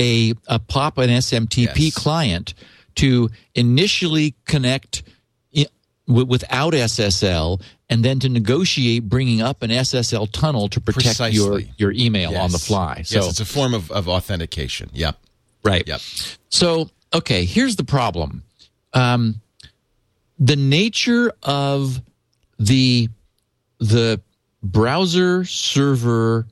a 0.00 0.34
a 0.48 0.58
POP 0.58 0.98
an 0.98 1.10
SMTP 1.10 1.76
Yes. 1.78 1.94
client 1.94 2.54
to 2.96 3.30
initially 3.54 4.34
connect 4.46 5.04
without 6.06 6.74
SSL 6.74 7.60
and 7.94 8.04
then 8.04 8.18
to 8.18 8.28
negotiate 8.28 9.08
bringing 9.08 9.40
up 9.40 9.62
an 9.62 9.70
SSL 9.70 10.28
tunnel 10.32 10.66
to 10.66 10.80
protect 10.80 11.32
your 11.32 11.52
Precisely. 11.52 11.72
your 11.76 11.92
email 11.92 12.36
on 12.36 12.50
the 12.50 12.58
fly. 12.58 13.02
So 13.02 13.20
yes, 13.20 13.30
it's 13.30 13.38
a 13.40 13.44
form 13.44 13.72
of, 13.72 13.88
of 13.92 14.08
authentication. 14.08 14.90
Yep. 14.92 15.16
right. 15.62 15.86
Yep. 15.86 16.00
So, 16.48 16.90
okay, 17.14 17.44
here's 17.44 17.76
the 17.76 17.84
problem. 17.84 18.42
Um, 18.94 19.40
the 20.40 20.56
nature 20.56 21.32
of 21.44 22.02
the 22.58 23.10
the 23.78 24.20
browser 24.60 25.44
server 25.44 26.48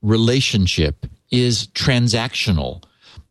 relationship 0.00 1.04
is 1.30 1.66
transactional. 1.68 2.82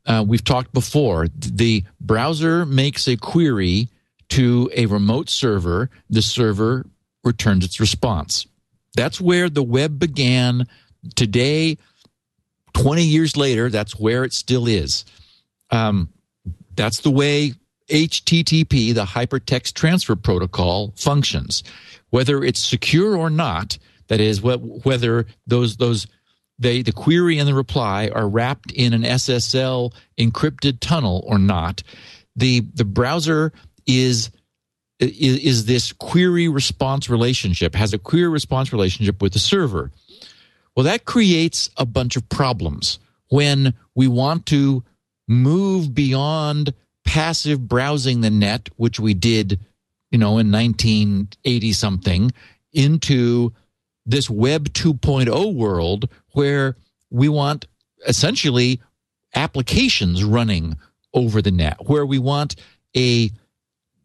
Uh, 0.06 0.24
we've 0.28 0.44
talked 0.44 0.72
before. 0.72 1.30
The 1.36 1.84
browser 2.00 2.64
makes 2.64 3.08
a 3.08 3.18
query 3.18 3.90
to 4.32 4.70
a 4.76 4.86
remote 4.86 5.30
server. 5.30 5.90
The 6.10 6.22
server 6.22 6.86
returns 7.24 7.66
its 7.66 7.80
response. 7.80 8.48
That's 8.96 9.22
where 9.22 9.50
the 9.50 9.64
web 9.64 10.00
began. 10.00 10.68
Today, 11.16 11.78
20 12.74 13.04
years 13.04 13.38
later, 13.38 13.70
that's 13.70 14.00
where 14.00 14.24
it 14.24 14.34
still 14.34 14.68
is. 14.68 15.06
Um, 15.70 16.10
that's 16.76 17.02
the 17.02 17.12
way 17.12 17.54
HTTP, 17.90 18.94
the 18.94 19.06
Hypertext 19.06 19.74
Transfer 19.74 20.16
Protocol, 20.16 20.94
functions. 20.96 21.64
Whether 22.10 22.44
it's 22.44 22.60
secure 22.60 23.16
or 23.18 23.30
not, 23.30 23.78
that 24.08 24.20
is, 24.20 24.40
wh- 24.40 24.86
whether 24.86 25.26
those 25.48 25.78
those 25.78 26.08
they 26.60 26.82
the 26.82 26.92
query 26.92 27.38
and 27.40 27.48
the 27.48 27.54
reply 27.54 28.10
are 28.14 28.28
wrapped 28.28 28.72
in 28.72 28.94
an 28.94 29.04
SSL 29.04 29.94
encrypted 30.18 30.80
tunnel 30.80 31.24
or 31.26 31.40
not, 31.40 31.84
the 32.36 32.62
the 32.74 32.86
browser 32.86 33.52
is 33.86 34.32
is, 35.00 35.38
is 35.38 35.66
this 35.66 35.94
query 35.94 36.48
response 36.48 37.10
relationship 37.10 37.74
has 37.74 37.94
a 37.94 37.98
query 37.98 38.30
response 38.30 38.72
relationship 38.72 39.22
with 39.22 39.34
the 39.34 39.40
server. 39.40 39.92
Well, 40.76 40.84
that 40.86 41.06
creates 41.06 41.70
a 41.76 41.86
bunch 41.86 42.16
of 42.16 42.30
problems 42.30 43.00
when 43.30 43.74
we 43.96 44.08
want 44.08 44.46
to 44.48 44.84
move 45.28 45.96
beyond 45.96 46.74
passive 47.04 47.68
browsing 47.68 48.22
the 48.22 48.30
net, 48.30 48.70
which 48.78 49.00
we 49.00 49.14
did, 49.14 49.60
you 50.12 50.18
know, 50.18 50.38
in 50.38 50.52
1980 50.52 51.74
something, 51.74 52.32
into 52.74 53.52
this 54.06 54.30
Web 54.30 54.70
2.0 54.70 55.54
world 55.54 56.10
where 56.34 56.76
we 57.10 57.28
want 57.28 57.66
essentially 58.08 58.80
applications 59.36 60.24
running 60.24 60.78
over 61.14 61.42
the 61.42 61.52
net, 61.52 61.78
where 61.86 62.06
we 62.06 62.20
want 62.20 62.56
a 62.96 63.30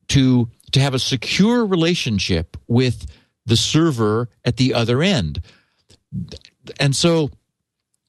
to 0.09 0.49
to 0.73 0.81
have 0.81 0.95
a 0.95 0.99
secure 0.99 1.64
relationship 1.64 2.57
with 2.66 3.07
the 3.47 3.57
server 3.57 4.29
at 4.45 4.57
the 4.57 4.75
other 4.75 5.03
end. 5.03 5.40
And 6.81 6.95
so, 6.95 7.31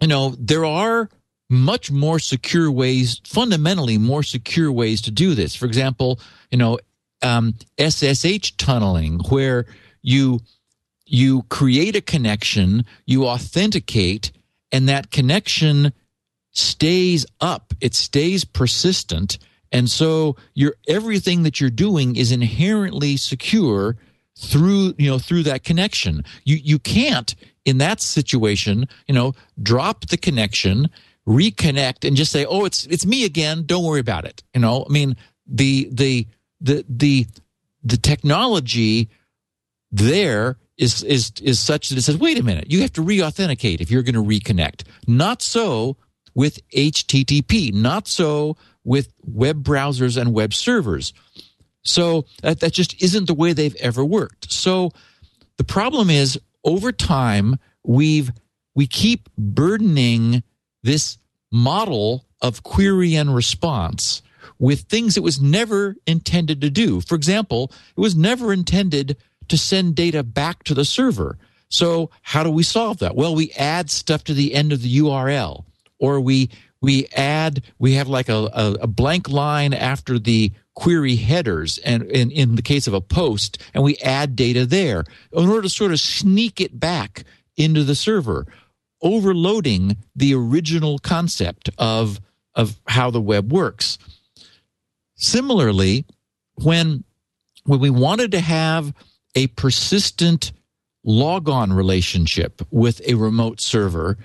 you 0.02 0.08
know, 0.08 0.36
there 0.40 0.66
are 0.66 1.10
much 1.50 1.92
more 1.92 2.20
secure 2.20 2.70
ways, 2.70 3.22
fundamentally 3.24 3.98
more 3.98 4.24
secure 4.24 4.72
ways 4.72 5.02
to 5.04 5.12
do 5.12 5.34
this. 5.36 5.56
For 5.56 5.66
example, 5.66 6.20
you 6.52 6.58
know, 6.58 6.80
um, 7.22 7.56
SSH 7.80 8.58
tunneling, 8.58 9.20
where 9.30 9.66
you 10.02 10.42
you 11.06 11.44
create 11.44 11.96
a 11.96 12.02
connection, 12.02 12.86
you 13.06 13.26
authenticate, 13.26 14.32
and 14.72 14.90
that 14.90 15.10
connection 15.10 15.94
stays 16.52 17.26
up. 17.40 17.74
It 17.80 17.96
stays 17.96 18.44
persistent, 18.44 19.38
and 19.72 19.90
so 19.90 20.36
your 20.54 20.76
everything 20.88 21.44
that 21.44 21.60
you're 21.60 21.70
doing 21.70 22.16
is 22.16 22.32
inherently 22.32 23.18
secure 23.18 23.98
through 24.38 24.94
you 24.98 25.10
know 25.10 25.20
through 25.20 25.44
that 25.44 25.64
connection. 25.64 26.24
You 26.46 26.58
you 26.58 26.80
can't 26.80 27.36
in 27.66 27.80
that 27.80 28.02
situation, 28.02 28.88
you 29.08 29.14
know, 29.14 29.34
drop 29.62 30.08
the 30.08 30.18
connection, 30.18 30.90
reconnect, 31.28 32.08
and 32.08 32.16
just 32.16 32.32
say, 32.32 32.46
"Oh, 32.46 32.66
it's 32.66 32.86
it's 32.88 33.06
me 33.06 33.26
again. 33.26 33.64
Don't 33.66 33.84
worry 33.84 34.00
about 34.00 34.26
it." 34.26 34.44
You 34.54 34.62
know, 34.62 34.86
I 34.88 34.92
mean, 34.92 35.16
the 35.46 35.90
the 35.92 36.28
the 36.62 36.86
the 36.88 37.28
the 37.84 37.98
technology 37.98 39.10
there 39.92 40.58
is 40.78 41.04
is 41.04 41.32
is 41.42 41.60
such 41.60 41.90
that 41.90 41.98
it 41.98 42.02
says, 42.02 42.18
wait 42.18 42.38
a 42.38 42.44
minute, 42.44 42.72
you 42.72 42.82
have 42.82 42.94
to 42.94 43.02
re-authenticate 43.02 43.82
if 43.82 43.90
you're 43.90 44.04
going 44.04 44.16
to 44.16 44.24
reconnect. 44.24 44.84
Not 45.08 45.42
so 45.42 45.98
with 46.36 46.60
HTTP. 46.70 47.74
Not 47.74 48.08
so 48.08 48.58
with 48.88 49.12
web 49.26 49.64
browsers 49.64 50.20
and 50.20 50.34
web 50.34 50.54
servers. 50.54 51.14
So 51.84 52.26
that, 52.42 52.62
that 52.62 52.72
just 52.72 53.02
isn't 53.04 53.26
the 53.26 53.34
way 53.34 53.52
they've 53.52 53.76
ever 53.76 54.04
worked. 54.04 54.52
So 54.52 54.92
the 55.58 55.66
problem 55.66 56.10
is 56.10 56.40
over 56.64 56.92
time 56.92 57.60
we've 57.84 58.32
we 58.76 58.88
keep 58.88 59.30
burdening 59.38 60.42
this 60.84 61.18
model 61.52 62.26
of 62.42 62.64
query 62.64 63.16
and 63.16 63.36
response 63.36 64.22
with 64.58 64.82
things 64.82 65.18
it 65.18 65.24
was 65.24 65.42
never 65.42 65.96
intended 66.06 66.62
to 66.62 66.70
do. 66.70 67.02
For 67.02 67.16
example, 67.16 67.72
it 67.96 68.00
was 68.00 68.16
never 68.16 68.54
intended 68.54 69.18
to 69.50 69.58
send 69.58 69.96
data 69.96 70.24
back 70.24 70.64
to 70.64 70.74
the 70.74 70.86
server. 70.86 71.38
So 71.70 72.10
how 72.22 72.44
do 72.44 72.52
we 72.52 72.64
solve 72.64 73.00
that? 73.00 73.16
Well, 73.16 73.36
we 73.36 73.52
add 73.54 73.90
stuff 73.90 74.24
to 74.26 74.34
the 74.34 74.54
end 74.54 74.72
of 74.72 74.82
the 74.82 75.00
URL 75.00 75.66
or 76.00 76.22
we 76.22 76.50
we 76.88 77.06
add 77.18 77.64
we 77.80 77.96
have 77.96 78.08
like 78.08 78.30
a, 78.30 78.50
a, 78.54 78.78
a 78.84 78.88
blank 78.88 79.28
line 79.28 79.74
after 79.74 80.18
the 80.18 80.54
query 80.74 81.18
headers 81.18 81.78
and 81.80 82.04
in, 82.04 82.32
in 82.32 82.56
the 82.56 82.62
case 82.62 82.88
of 82.88 82.94
a 82.94 83.02
post 83.02 83.58
and 83.74 83.84
we 83.84 83.98
add 83.98 84.38
data 84.38 84.66
there 84.66 85.04
in 85.34 85.50
order 85.50 85.64
to 85.64 85.70
sort 85.70 85.92
of 85.92 86.00
sneak 86.00 86.62
it 86.62 86.80
back 86.80 87.26
into 87.58 87.84
the 87.84 87.94
server 87.94 88.48
overloading 89.02 89.98
the 90.16 90.34
original 90.34 90.98
concept 91.00 91.70
of 91.78 92.22
of 92.56 92.80
how 92.88 93.12
the 93.12 93.20
web 93.20 93.52
works. 93.52 93.98
Similarly 95.16 96.06
when 96.56 97.04
when 97.66 97.82
we 97.82 97.90
wanted 97.90 98.32
to 98.32 98.40
have 98.40 98.94
a 99.36 99.48
persistent 99.48 100.54
logon 101.04 101.74
relationship 101.74 102.62
with 102.72 103.02
a 103.06 103.16
remote 103.16 103.60
server 103.60 104.18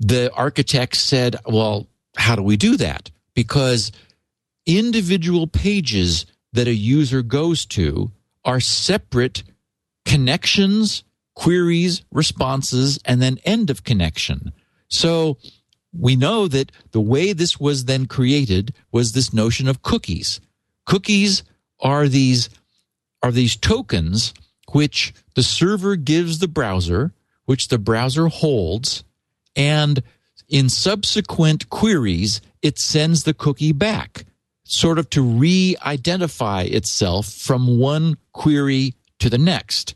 the 0.00 0.32
architect 0.32 0.96
said, 0.96 1.36
well, 1.46 1.86
how 2.16 2.34
do 2.34 2.42
we 2.42 2.56
do 2.56 2.76
that? 2.78 3.10
Because 3.34 3.92
individual 4.66 5.46
pages 5.46 6.26
that 6.52 6.66
a 6.66 6.74
user 6.74 7.22
goes 7.22 7.64
to 7.66 8.10
are 8.44 8.60
separate 8.60 9.44
connections, 10.04 11.04
queries, 11.34 12.02
responses, 12.10 12.98
and 13.04 13.20
then 13.20 13.38
end 13.44 13.70
of 13.70 13.84
connection. 13.84 14.52
So 14.88 15.38
we 15.92 16.16
know 16.16 16.48
that 16.48 16.72
the 16.92 17.00
way 17.00 17.32
this 17.32 17.60
was 17.60 17.84
then 17.84 18.06
created 18.06 18.74
was 18.90 19.12
this 19.12 19.32
notion 19.32 19.68
of 19.68 19.82
cookies. 19.82 20.40
Cookies 20.86 21.42
are 21.80 22.08
these 22.08 22.48
are 23.22 23.30
these 23.30 23.54
tokens 23.56 24.32
which 24.72 25.12
the 25.34 25.42
server 25.42 25.94
gives 25.96 26.38
the 26.38 26.48
browser, 26.48 27.12
which 27.44 27.68
the 27.68 27.78
browser 27.78 28.28
holds, 28.28 29.04
and 29.56 30.02
in 30.48 30.68
subsequent 30.68 31.70
queries, 31.70 32.40
it 32.60 32.78
sends 32.78 33.22
the 33.22 33.34
cookie 33.34 33.72
back, 33.72 34.24
sort 34.64 34.98
of 34.98 35.08
to 35.10 35.22
re 35.22 35.76
identify 35.84 36.62
itself 36.62 37.26
from 37.26 37.78
one 37.78 38.16
query 38.32 38.94
to 39.20 39.30
the 39.30 39.38
next. 39.38 39.94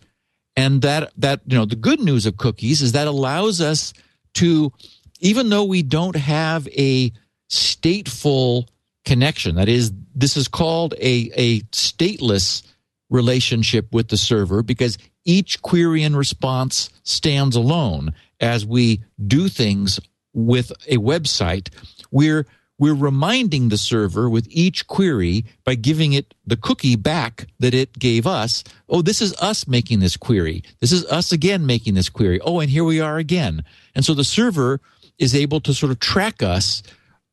And 0.57 0.83
that, 0.83 1.13
that, 1.17 1.41
you 1.47 1.59
know, 1.59 1.65
the 1.65 1.77
good 1.77 2.01
news 2.01 2.27
of 2.27 2.37
cookies 2.37 2.81
is 2.81 2.93
that 2.93 3.09
allows 3.09 3.61
us 3.61 3.93
to, 4.35 4.73
even 5.21 5.49
though 5.49 5.65
we 5.65 5.83
don't 5.83 6.17
have 6.17 6.69
a 6.69 7.13
stateful 7.51 8.69
connection, 9.05 9.57
that 9.57 9.69
is, 9.69 9.93
this 10.15 10.37
is 10.37 10.47
called 10.47 10.95
a, 10.95 11.31
a 11.35 11.61
stateless 11.73 12.63
relationship 13.11 13.93
with 13.93 14.09
the 14.09 14.17
server 14.17 14.63
because 14.63 14.97
each 15.25 15.61
query 15.63 16.03
and 16.03 16.17
response 16.17 16.91
stands 17.03 17.57
alone 17.57 18.15
as 18.45 18.67
we 18.67 19.03
do 19.27 19.49
things 19.49 19.99
with 20.35 20.71
a 20.87 20.99
website, 20.99 21.71
we're 22.11 22.47
we're 22.77 22.95
reminding 22.95 23.69
the 23.69 23.79
server 23.79 24.29
with 24.29 24.49
each 24.51 24.89
query 24.89 25.45
by 25.65 25.77
giving 25.77 26.13
it 26.13 26.35
the 26.45 26.57
cookie 26.57 26.97
back 26.97 27.47
that 27.61 27.73
it 27.73 27.97
gave 28.01 28.27
us. 28.27 28.65
Oh, 28.89 29.01
this 29.01 29.23
is 29.23 29.33
us 29.37 29.69
making 29.69 30.01
this 30.01 30.17
query. 30.17 30.65
This 30.81 30.91
is 30.91 31.07
us 31.07 31.31
again 31.31 31.67
making 31.67 31.95
this 31.95 32.09
query. 32.09 32.41
Oh, 32.41 32.59
and 32.59 32.69
here 32.69 32.83
we 32.83 33.01
are 33.01 33.17
again. 33.17 33.65
And 33.95 34.05
so 34.05 34.13
the 34.13 34.25
server 34.25 34.81
is 35.19 35.37
able 35.37 35.61
to 35.61 35.73
sort 35.73 35.93
of 35.93 36.01
track 36.01 36.43
us 36.43 36.83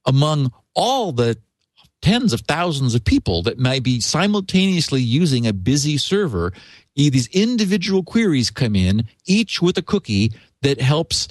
among 0.06 0.54
all 0.76 1.12
the 1.12 1.38
tens 2.04 2.34
of 2.34 2.42
thousands 2.42 2.94
of 2.94 3.04
people 3.04 3.42
that 3.44 3.58
might 3.58 3.82
be 3.82 4.00
simultaneously 4.00 5.02
using 5.02 5.48
a 5.48 5.54
busy 5.54 5.98
server. 5.98 6.54
These 6.96 7.28
individual 7.30 8.04
queries 8.04 8.52
come 8.52 8.76
in, 8.76 9.08
each 9.26 9.60
with 9.60 9.78
a 9.80 9.82
cookie 9.82 10.34
that 10.62 10.82
helps 10.82 11.28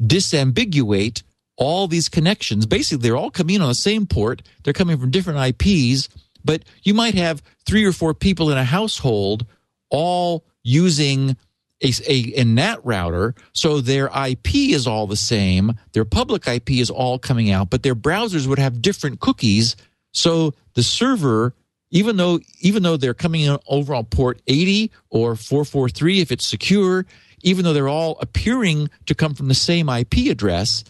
disambiguate 0.00 1.22
all 1.56 1.86
these 1.86 2.08
connections. 2.08 2.66
Basically, 2.66 3.02
they're 3.02 3.16
all 3.16 3.30
coming 3.30 3.56
in 3.56 3.62
on 3.62 3.68
the 3.68 3.74
same 3.74 4.06
port. 4.06 4.42
They're 4.62 4.72
coming 4.72 4.98
from 4.98 5.10
different 5.10 5.60
IPs, 5.62 6.08
but 6.44 6.62
you 6.82 6.94
might 6.94 7.14
have 7.14 7.42
three 7.66 7.84
or 7.84 7.92
four 7.92 8.14
people 8.14 8.50
in 8.50 8.58
a 8.58 8.64
household 8.64 9.46
all 9.90 10.44
using 10.62 11.36
a, 11.82 11.92
a, 12.08 12.40
a 12.40 12.44
NAT 12.44 12.84
router. 12.84 13.34
So 13.52 13.80
their 13.80 14.06
IP 14.06 14.54
is 14.54 14.86
all 14.86 15.06
the 15.06 15.16
same. 15.16 15.78
Their 15.92 16.04
public 16.04 16.46
IP 16.46 16.72
is 16.72 16.90
all 16.90 17.18
coming 17.18 17.50
out, 17.50 17.70
but 17.70 17.82
their 17.82 17.94
browsers 17.94 18.46
would 18.46 18.58
have 18.58 18.82
different 18.82 19.20
cookies. 19.20 19.76
So 20.12 20.54
the 20.74 20.82
server, 20.82 21.54
even 21.90 22.16
though, 22.16 22.40
even 22.60 22.82
though 22.82 22.96
they're 22.96 23.14
coming 23.14 23.42
in 23.42 23.58
over 23.68 23.94
on 23.94 24.06
port 24.06 24.40
80 24.46 24.90
or 25.10 25.36
443, 25.36 26.20
if 26.20 26.32
it's 26.32 26.46
secure, 26.46 27.06
even 27.42 27.64
though 27.64 27.72
they're 27.72 27.88
all 27.88 28.18
appearing 28.20 28.90
to 29.06 29.14
come 29.14 29.34
from 29.34 29.48
the 29.48 29.54
same 29.54 29.88
IP 29.88 30.30
address, 30.30 30.84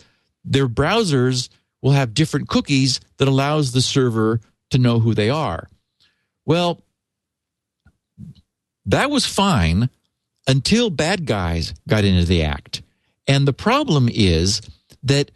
their 0.45 0.69
browsers 0.69 1.49
will 1.83 1.93
have 1.93 2.15
different 2.15 2.49
cookies 2.49 3.01
that 3.19 3.29
allows 3.29 3.73
the 3.73 3.83
server 3.83 4.41
to 4.71 4.79
know 4.79 4.99
who 4.99 5.15
they 5.15 5.31
are. 5.31 5.69
Well, 6.47 6.83
that 8.87 9.11
was 9.11 9.27
fine 9.27 9.91
until 10.47 10.91
bad 10.91 11.27
guys 11.27 11.75
got 11.89 12.05
into 12.05 12.25
the 12.25 12.43
act. 12.43 12.83
And 13.27 13.47
the 13.47 13.53
problem 13.53 14.09
is 14.11 14.63
that 15.03 15.31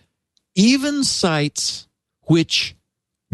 even 0.55 1.05
sites 1.05 1.87
which 2.23 2.75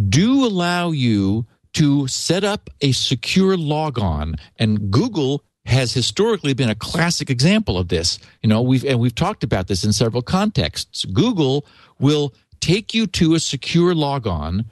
do 0.09 0.45
allow 0.45 0.91
you 0.91 1.47
to 1.75 2.07
set 2.09 2.43
up 2.43 2.69
a 2.81 2.93
secure 2.93 3.57
logon, 3.57 4.35
and 4.59 4.91
Google 4.91 5.45
has 5.67 5.93
historically 5.93 6.55
been 6.55 6.71
a 6.71 6.75
classic 6.75 7.31
example 7.31 7.79
of 7.79 7.89
this. 7.89 8.19
You 8.43 8.49
know, 8.49 8.63
we've 8.63 8.85
and 8.85 8.99
we've 8.99 9.15
talked 9.15 9.45
about 9.45 9.69
this 9.69 9.85
in 9.85 9.93
several 9.93 10.23
contexts. 10.23 11.05
Google 11.05 11.67
will 11.99 12.35
take 12.61 12.95
you 12.95 13.07
to 13.07 13.35
a 13.35 13.41
secure 13.41 13.95
logon 13.95 14.67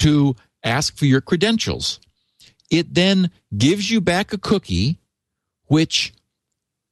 to 0.00 0.36
ask 0.64 0.96
for 0.96 1.06
your 1.06 1.20
credentials. 1.20 2.00
It 2.70 2.94
then 2.94 3.30
gives 3.56 3.90
you 3.90 4.00
back 4.00 4.32
a 4.32 4.38
cookie 4.38 4.98
which 5.66 6.12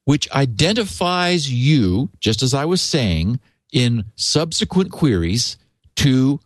which 0.05 0.31
identifies 0.33 1.53
you, 1.53 2.11
just 2.21 2.43
as 2.43 2.55
I 2.55 2.65
was 2.65 2.81
saying, 2.81 3.39
in 3.73 4.05
subsequent 4.17 4.91
queries 4.91 5.57
to 5.97 6.41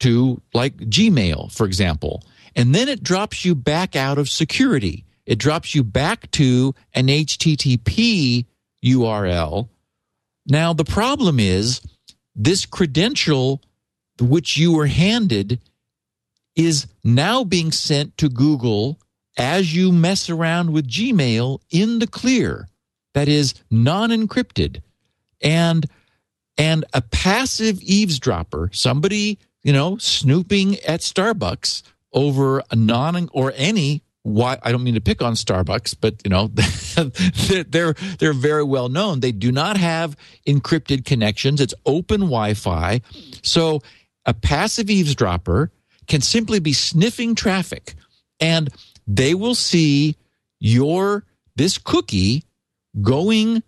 to 0.00 0.40
like 0.54 0.76
Gmail, 0.76 1.52
for 1.52 1.66
example. 1.66 2.22
And 2.56 2.74
then 2.74 2.88
it 2.88 3.02
drops 3.02 3.44
you 3.44 3.54
back 3.54 3.94
out 3.94 4.18
of 4.18 4.28
security 4.28 5.04
it 5.26 5.38
drops 5.38 5.74
you 5.74 5.84
back 5.84 6.30
to 6.32 6.74
an 6.94 7.06
HTTP 7.06 8.46
URL. 8.84 9.68
Now, 10.46 10.72
the 10.72 10.84
problem 10.84 11.38
is 11.38 11.80
this 12.34 12.66
credential 12.66 13.60
which 14.20 14.56
you 14.56 14.72
were 14.72 14.86
handed 14.86 15.60
is 16.56 16.86
now 17.04 17.44
being 17.44 17.72
sent 17.72 18.16
to 18.18 18.28
Google 18.28 18.98
as 19.36 19.74
you 19.74 19.92
mess 19.92 20.28
around 20.28 20.72
with 20.72 20.88
Gmail 20.88 21.60
in 21.70 21.98
the 21.98 22.06
clear. 22.06 22.68
That 23.14 23.28
is 23.28 23.54
non 23.70 24.10
encrypted. 24.10 24.82
And 25.40 25.86
and 26.58 26.84
a 26.92 27.00
passive 27.00 27.80
eavesdropper, 27.80 28.70
somebody, 28.72 29.38
you 29.62 29.72
know, 29.72 29.96
snooping 29.96 30.78
at 30.80 31.00
Starbucks 31.00 31.82
over 32.12 32.62
a 32.70 32.76
non 32.76 33.28
or 33.32 33.52
any 33.56 34.02
why 34.22 34.58
I 34.62 34.72
don't 34.72 34.82
mean 34.82 34.94
to 34.94 35.00
pick 35.00 35.22
on 35.22 35.34
Starbucks, 35.34 35.96
but 36.00 36.16
you 36.24 36.30
know 36.30 36.48
they're 37.70 37.94
they're 38.18 38.32
very 38.32 38.64
well 38.64 38.88
known. 38.88 39.20
They 39.20 39.32
do 39.32 39.50
not 39.50 39.76
have 39.76 40.16
encrypted 40.46 41.04
connections. 41.04 41.60
It's 41.60 41.74
open 41.86 42.20
Wi-Fi, 42.20 43.00
so 43.42 43.80
a 44.26 44.34
passive 44.34 44.90
eavesdropper 44.90 45.72
can 46.06 46.20
simply 46.20 46.58
be 46.58 46.72
sniffing 46.72 47.34
traffic, 47.34 47.94
and 48.38 48.68
they 49.06 49.34
will 49.34 49.54
see 49.54 50.16
your 50.58 51.24
this 51.56 51.78
cookie 51.78 52.44
going 53.00 53.62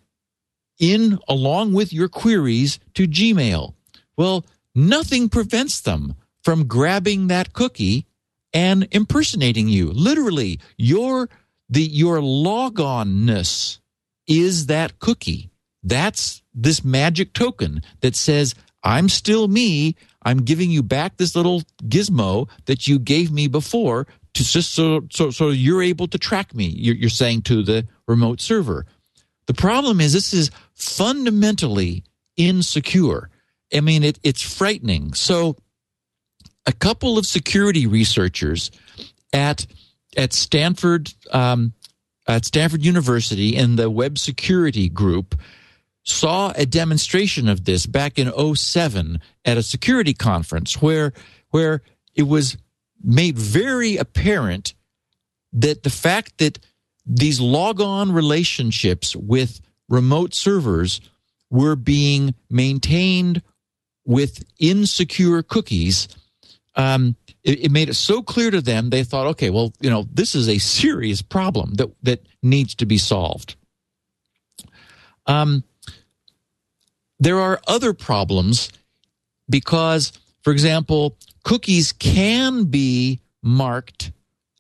in 0.79 1.19
along 1.29 1.73
with 1.73 1.93
your 1.93 2.09
queries 2.09 2.79
to 2.95 3.07
Gmail. 3.07 3.75
Well, 4.17 4.45
nothing 4.75 5.29
prevents 5.29 5.81
them 5.81 6.15
from 6.43 6.67
grabbing 6.67 7.29
that 7.29 7.53
cookie 7.53 8.07
and 8.53 8.89
impersonating 8.91 9.69
you. 9.69 9.91
Literally, 9.93 10.61
your 10.77 11.29
the 11.69 11.83
your 11.83 12.19
logonness 12.19 13.79
is 14.27 14.67
that 14.67 14.99
cookie. 14.99 15.51
That's 15.83 16.43
this 16.55 16.85
magic 16.85 17.33
token 17.33 17.83
that 18.01 18.15
says 18.15 18.55
I'm 18.83 19.09
still 19.09 19.49
me. 19.49 19.97
I'm 20.23 20.43
giving 20.43 20.71
you 20.71 20.83
back 20.83 21.17
this 21.17 21.35
little 21.35 21.63
gizmo 21.85 22.49
that 22.67 22.87
you 22.87 22.99
gave 22.99 23.33
me 23.33 23.49
before 23.49 24.07
to 24.35 24.45
just 24.45 24.75
so 24.75 25.07
so, 25.11 25.31
so 25.31 25.51
you're 25.51 25.83
able 25.83 26.07
to 26.09 26.19
track 26.19 26.55
me. 26.55 26.67
You're, 26.67 26.95
you're 26.95 27.11
saying 27.11 27.43
to 27.43 27.63
the 27.63 27.87
remote 28.07 28.41
server. 28.41 28.87
The 29.47 29.55
problem 29.55 30.01
is 30.01 30.13
this 30.13 30.33
is 30.33 30.51
fundamentally 30.75 32.05
insecure. 32.37 33.29
I 33.75 33.81
mean, 33.81 34.05
it, 34.05 34.19
it's 34.23 34.43
frightening. 34.43 35.15
So, 35.15 35.57
a 36.67 36.73
couple 36.73 37.19
of 37.19 37.27
security 37.27 37.87
researchers 37.87 38.71
at 39.33 39.67
at 40.17 40.33
Stanford 40.33 41.13
um, 41.31 41.73
at 42.27 42.45
Stanford 42.45 42.85
University 42.85 43.57
in 43.57 43.77
the 43.77 43.91
web 43.91 44.19
security 44.19 44.89
group 44.89 45.35
saw 46.05 46.53
a 46.57 46.67
demonstration 46.67 47.49
of 47.49 47.65
this 47.65 47.87
back 47.87 48.19
in 48.19 48.55
07 48.55 49.21
at 49.45 49.57
a 49.57 49.63
security 49.63 50.15
conference 50.15 50.81
where 50.83 51.13
where 51.51 51.83
it 52.15 52.25
was 52.25 52.57
made 53.03 53.39
very 53.39 53.97
apparent 53.97 54.75
that 55.53 55.83
the 55.83 55.91
fact 55.91 56.39
that 56.39 56.59
these 57.05 57.41
logon 57.41 58.13
relationships 58.13 59.15
with 59.17 59.61
remote 59.89 60.35
servers 60.35 61.01
were 61.51 61.77
being 61.77 62.35
maintained 62.49 63.43
with 64.05 64.45
insecure 64.59 65.43
cookies 65.43 66.09
um, 66.75 67.17
it, 67.45 67.67
it, 67.67 67.71
made 67.71 67.89
it 67.89 67.95
so 67.95 68.23
clear 68.23 68.51
to 68.51 68.61
them 68.61 68.91
they 68.91 69.05
thought 69.05 69.27
okay 69.27 69.51
well 69.51 69.73
you 69.81 69.91
know 69.91 70.07
this 70.13 70.35
is 70.35 70.49
a 70.49 70.59
serious 70.59 71.21
problem 71.23 71.75
that 71.75 71.91
that 72.03 72.27
needs 72.43 72.75
to 72.77 72.87
be 72.87 72.99
solved. 72.99 73.57
Um, 75.27 75.65
there 77.21 77.41
are 77.41 77.61
other 77.69 77.93
problems 77.93 78.71
because 79.49 80.13
for 80.43 80.53
example 80.53 81.17
cookies 81.45 81.93
can 81.93 82.65
be 82.65 83.21
marked 83.43 84.13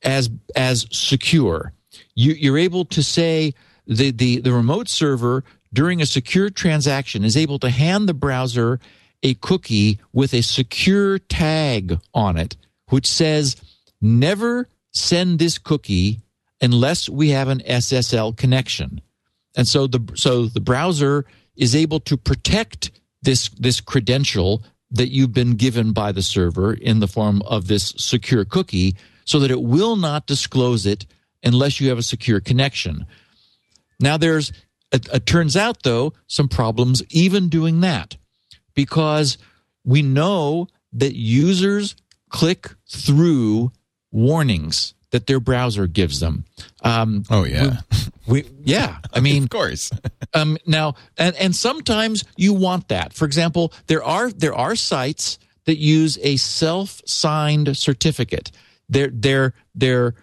as 0.03 0.31
as 0.55 0.87
secure. 0.91 1.73
You, 2.15 2.33
you're 2.33 2.59
able 2.59 2.85
to 2.87 3.03
say 3.03 3.55
the, 3.87 4.11
the 4.11 4.41
the 4.41 4.53
remote 4.53 4.89
server 4.89 5.45
during 5.73 6.01
a 6.01 6.07
secure 6.07 6.51
transaction 6.51 7.25
is 7.25 7.37
able 7.37 7.59
to 7.61 7.71
hand 7.71 8.09
the 8.09 8.15
browser 8.15 8.79
a 9.23 9.35
cookie 9.35 10.01
with 10.13 10.35
a 10.35 10.43
secure 10.43 11.19
tag 11.19 11.99
on 12.15 12.37
it, 12.37 12.57
which 12.89 13.07
says, 13.07 13.57
never 14.01 14.69
send 14.93 15.39
this 15.39 15.59
cookie 15.59 16.21
unless 16.61 17.09
we 17.09 17.31
have 17.31 17.49
an 17.49 17.61
SSL 17.61 18.37
connection. 18.37 19.01
And 19.57 19.67
so 19.67 19.87
the, 19.87 20.01
so 20.15 20.47
the 20.47 20.61
browser 20.61 21.25
is 21.57 21.75
able 21.75 22.01
to 22.01 22.17
protect 22.17 22.91
this, 23.23 23.49
this 23.51 23.81
credential 23.81 24.63
that 24.91 25.11
you've 25.11 25.33
been 25.33 25.55
given 25.55 25.93
by 25.93 26.13
the 26.13 26.23
server 26.23 26.75
in 26.75 27.01
the 27.01 27.09
form 27.09 27.43
of 27.43 27.67
this 27.67 27.95
secure 27.97 28.45
cookie 28.45 28.97
so 29.25 29.39
that 29.39 29.51
it 29.51 29.63
will 29.63 29.97
not 29.97 30.27
disclose 30.27 30.87
it 30.87 31.07
unless 31.43 31.81
you 31.81 31.89
have 31.89 31.99
a 31.99 32.03
secure 32.03 32.41
connection. 32.41 33.07
Now 34.01 34.17
there's, 34.17 34.53
it, 34.93 35.09
it 35.13 35.27
turns 35.27 35.57
out 35.57 35.83
though, 35.83 36.13
some 36.27 36.49
problems 36.49 37.03
even 37.11 37.49
doing 37.49 37.81
that 37.81 38.17
because 38.75 39.39
we 39.85 40.03
know 40.03 40.69
that 40.93 41.15
users 41.15 41.97
click 42.29 42.71
through 42.89 43.73
warnings 44.11 44.95
that 45.11 45.27
their 45.27 45.41
browser 45.41 45.87
gives 45.87 46.21
them. 46.21 46.45
Um, 46.83 47.25
oh 47.31 47.45
yeah, 47.45 47.81
we, 48.27 48.43
we 48.43 48.51
yeah. 48.65 48.99
I 49.13 49.21
mean, 49.21 49.45
of 49.45 49.51
course. 49.51 49.91
um, 50.35 50.59
now, 50.67 50.95
and 51.17 51.37
and 51.37 51.55
sometimes 51.55 52.25
you 52.37 52.53
want 52.53 52.89
that. 52.89 53.13
For 53.13 53.25
example, 53.25 53.73
there 53.87 54.03
are 54.03 54.31
there 54.31 54.55
are 54.55 54.75
sites 54.75 55.39
that 55.65 55.77
use 55.77 56.19
a 56.23 56.37
self-signed 56.37 57.77
certificate. 57.77 58.51
They're 58.89 59.11
they're 59.13 59.55
they're 59.75 60.15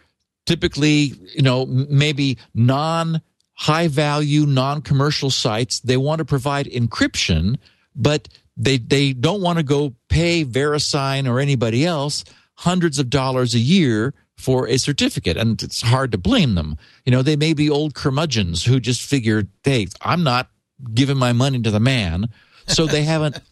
typically 0.45 1.13
you 1.35 1.43
know 1.43 1.65
maybe 1.65 2.37
non 2.53 3.21
high 3.53 3.87
value 3.87 4.45
non 4.45 4.81
commercial 4.81 5.29
sites. 5.29 5.79
They 5.79 5.97
want 5.97 6.19
to 6.19 6.25
provide 6.25 6.65
encryption 6.65 7.57
but 7.99 8.27
they 8.57 8.77
they 8.77 9.13
don't 9.13 9.41
want 9.41 9.57
to 9.57 9.63
go 9.63 9.93
pay 10.07 10.43
VeriSign 10.43 11.29
or 11.29 11.39
anybody 11.39 11.85
else 11.85 12.23
hundreds 12.55 12.97
of 12.97 13.09
dollars 13.09 13.53
a 13.53 13.59
year 13.59 14.13
for 14.37 14.67
a 14.67 14.77
certificate, 14.77 15.37
and 15.37 15.61
it's 15.61 15.81
hard 15.81 16.11
to 16.13 16.17
blame 16.17 16.55
them. 16.55 16.77
You 17.05 17.11
know, 17.11 17.21
they 17.21 17.35
may 17.35 17.53
be 17.53 17.69
old 17.69 17.93
curmudgeons 17.93 18.63
who 18.63 18.79
just 18.79 19.01
figure, 19.01 19.43
hey, 19.63 19.87
I'm 20.01 20.23
not 20.23 20.49
giving 20.93 21.17
my 21.17 21.33
money 21.33 21.61
to 21.61 21.71
the 21.71 21.79
man, 21.79 22.29
so 22.65 22.85
they 22.85 23.03
haven't. 23.03 23.39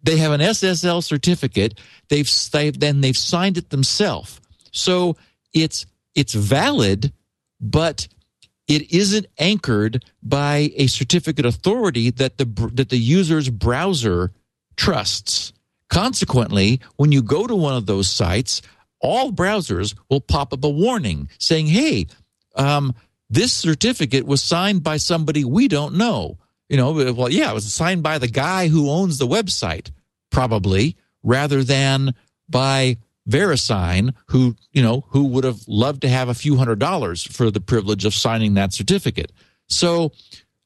They 0.00 0.18
have 0.18 0.30
an 0.30 0.40
SSL 0.40 1.02
certificate. 1.02 1.80
They've, 2.08 2.30
they've 2.52 2.78
then 2.78 3.00
they've 3.00 3.16
signed 3.16 3.58
it 3.58 3.70
themselves, 3.70 4.40
so 4.70 5.16
it's 5.52 5.86
it's 6.14 6.34
valid, 6.34 7.12
but 7.60 8.06
it 8.68 8.92
isn't 8.92 9.26
anchored 9.38 10.04
by 10.22 10.70
a 10.76 10.86
certificate 10.86 11.46
authority 11.46 12.10
that 12.10 12.36
the 12.36 12.44
that 12.74 12.90
the 12.90 12.98
user's 12.98 13.48
browser 13.48 14.30
trusts. 14.76 15.52
Consequently, 15.88 16.80
when 16.96 17.10
you 17.10 17.22
go 17.22 17.46
to 17.46 17.56
one 17.56 17.74
of 17.74 17.86
those 17.86 18.10
sites, 18.10 18.60
all 19.00 19.32
browsers 19.32 19.94
will 20.10 20.20
pop 20.20 20.52
up 20.52 20.62
a 20.62 20.68
warning 20.68 21.30
saying, 21.38 21.66
"Hey, 21.66 22.06
um, 22.56 22.94
this 23.30 23.52
certificate 23.52 24.26
was 24.26 24.42
signed 24.42 24.82
by 24.82 24.98
somebody 24.98 25.44
we 25.44 25.66
don't 25.66 25.94
know." 25.94 26.38
You 26.68 26.76
know, 26.76 27.14
well, 27.14 27.30
yeah, 27.30 27.50
it 27.50 27.54
was 27.54 27.72
signed 27.72 28.02
by 28.02 28.18
the 28.18 28.28
guy 28.28 28.68
who 28.68 28.90
owns 28.90 29.16
the 29.16 29.26
website, 29.26 29.90
probably, 30.30 30.96
rather 31.22 31.64
than 31.64 32.14
by 32.50 32.98
VeriSign, 33.28 34.14
who 34.28 34.56
you 34.72 34.82
know 34.82 35.04
who 35.08 35.24
would 35.24 35.44
have 35.44 35.60
loved 35.66 36.02
to 36.02 36.08
have 36.08 36.28
a 36.28 36.34
few 36.34 36.56
hundred 36.56 36.78
dollars 36.78 37.22
for 37.22 37.50
the 37.50 37.60
privilege 37.60 38.04
of 38.04 38.14
signing 38.14 38.54
that 38.54 38.72
certificate. 38.72 39.32
So, 39.68 40.12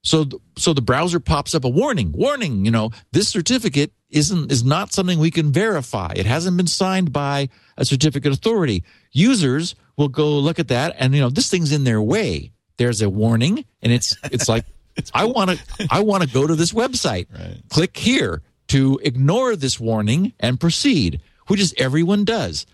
so, 0.03 0.27
so 0.57 0.73
the 0.73 0.81
browser 0.81 1.21
pops 1.21 1.55
up 1.55 1.65
a 1.65 1.69
warning, 1.69 2.13
warning. 2.13 2.65
You 2.65 2.71
know, 2.71 2.91
this 3.11 3.29
certificate 3.29 3.93
isn't 4.11 4.53
is 4.53 4.65
not 4.65 4.93
something 4.93 5.19
we 5.19 5.31
can 5.31 5.53
verify. 5.53 6.13
It 6.15 6.27
hasn't 6.27 6.57
been 6.57 6.67
signed 6.67 7.13
by 7.13 7.49
a 7.77 7.85
certificate 7.85 8.33
authority. 8.33 8.85
Users 9.11 9.75
will 9.97 10.09
go 10.09 10.39
look 10.39 10.59
at 10.59 10.69
that, 10.69 10.95
and 10.99 11.15
you 11.15 11.21
know, 11.21 11.31
this 11.31 11.51
thing's 11.51 11.73
in 11.73 11.85
their 11.85 12.01
way. 12.01 12.53
There's 12.77 13.03
a 13.03 13.11
warning, 13.11 13.65
and 13.83 13.93
it's 13.93 14.17
it's 14.25 14.49
like 14.49 14.65
I 15.15 15.25
want 15.25 15.51
to 15.51 15.87
I 15.91 16.01
want 16.01 16.23
to 16.23 16.29
go 16.29 16.47
to 16.47 16.55
this 16.55 16.73
website. 16.73 17.27
Right. 17.33 17.61
Click 17.71 17.97
here 17.97 18.43
to 18.69 19.01
ignore 19.03 19.57
this 19.57 19.81
warning 19.81 20.33
and 20.41 20.59
proceed 20.59 21.21
which 21.47 21.61
is 21.61 21.75
everyone 21.79 22.25
does. 22.25 22.67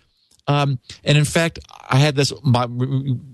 Um, 0.47 0.79
and 1.03 1.17
in 1.17 1.25
fact, 1.25 1.59
I 1.89 1.97
had 1.97 2.15
this. 2.15 2.33
My, 2.43 2.67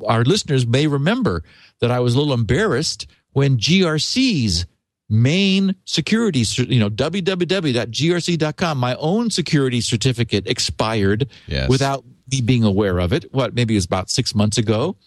our 0.06 0.24
listeners 0.24 0.68
may 0.68 0.86
remember 0.88 1.44
that 1.80 1.90
I 1.92 2.00
was 2.00 2.14
a 2.14 2.18
little 2.18 2.34
embarrassed 2.34 3.08
when 3.32 3.58
GRC's 3.58 4.66
main 5.10 5.76
security, 5.86 6.44
you 6.58 6.80
know, 6.80 6.90
www.grc.com, 6.90 8.78
my 8.78 8.96
own 8.96 9.30
security 9.30 9.82
certificate 9.82 10.48
expired 10.48 11.30
yes. 11.48 11.70
without 11.70 12.04
me 12.32 12.42
being 12.42 12.64
aware 12.64 13.00
of 13.00 13.14
it. 13.14 13.32
What 13.34 13.54
maybe 13.54 13.76
it 13.76 13.78
was 13.78 13.86
about 13.86 14.10
six 14.10 14.34
months 14.36 14.58
ago. 14.58 14.98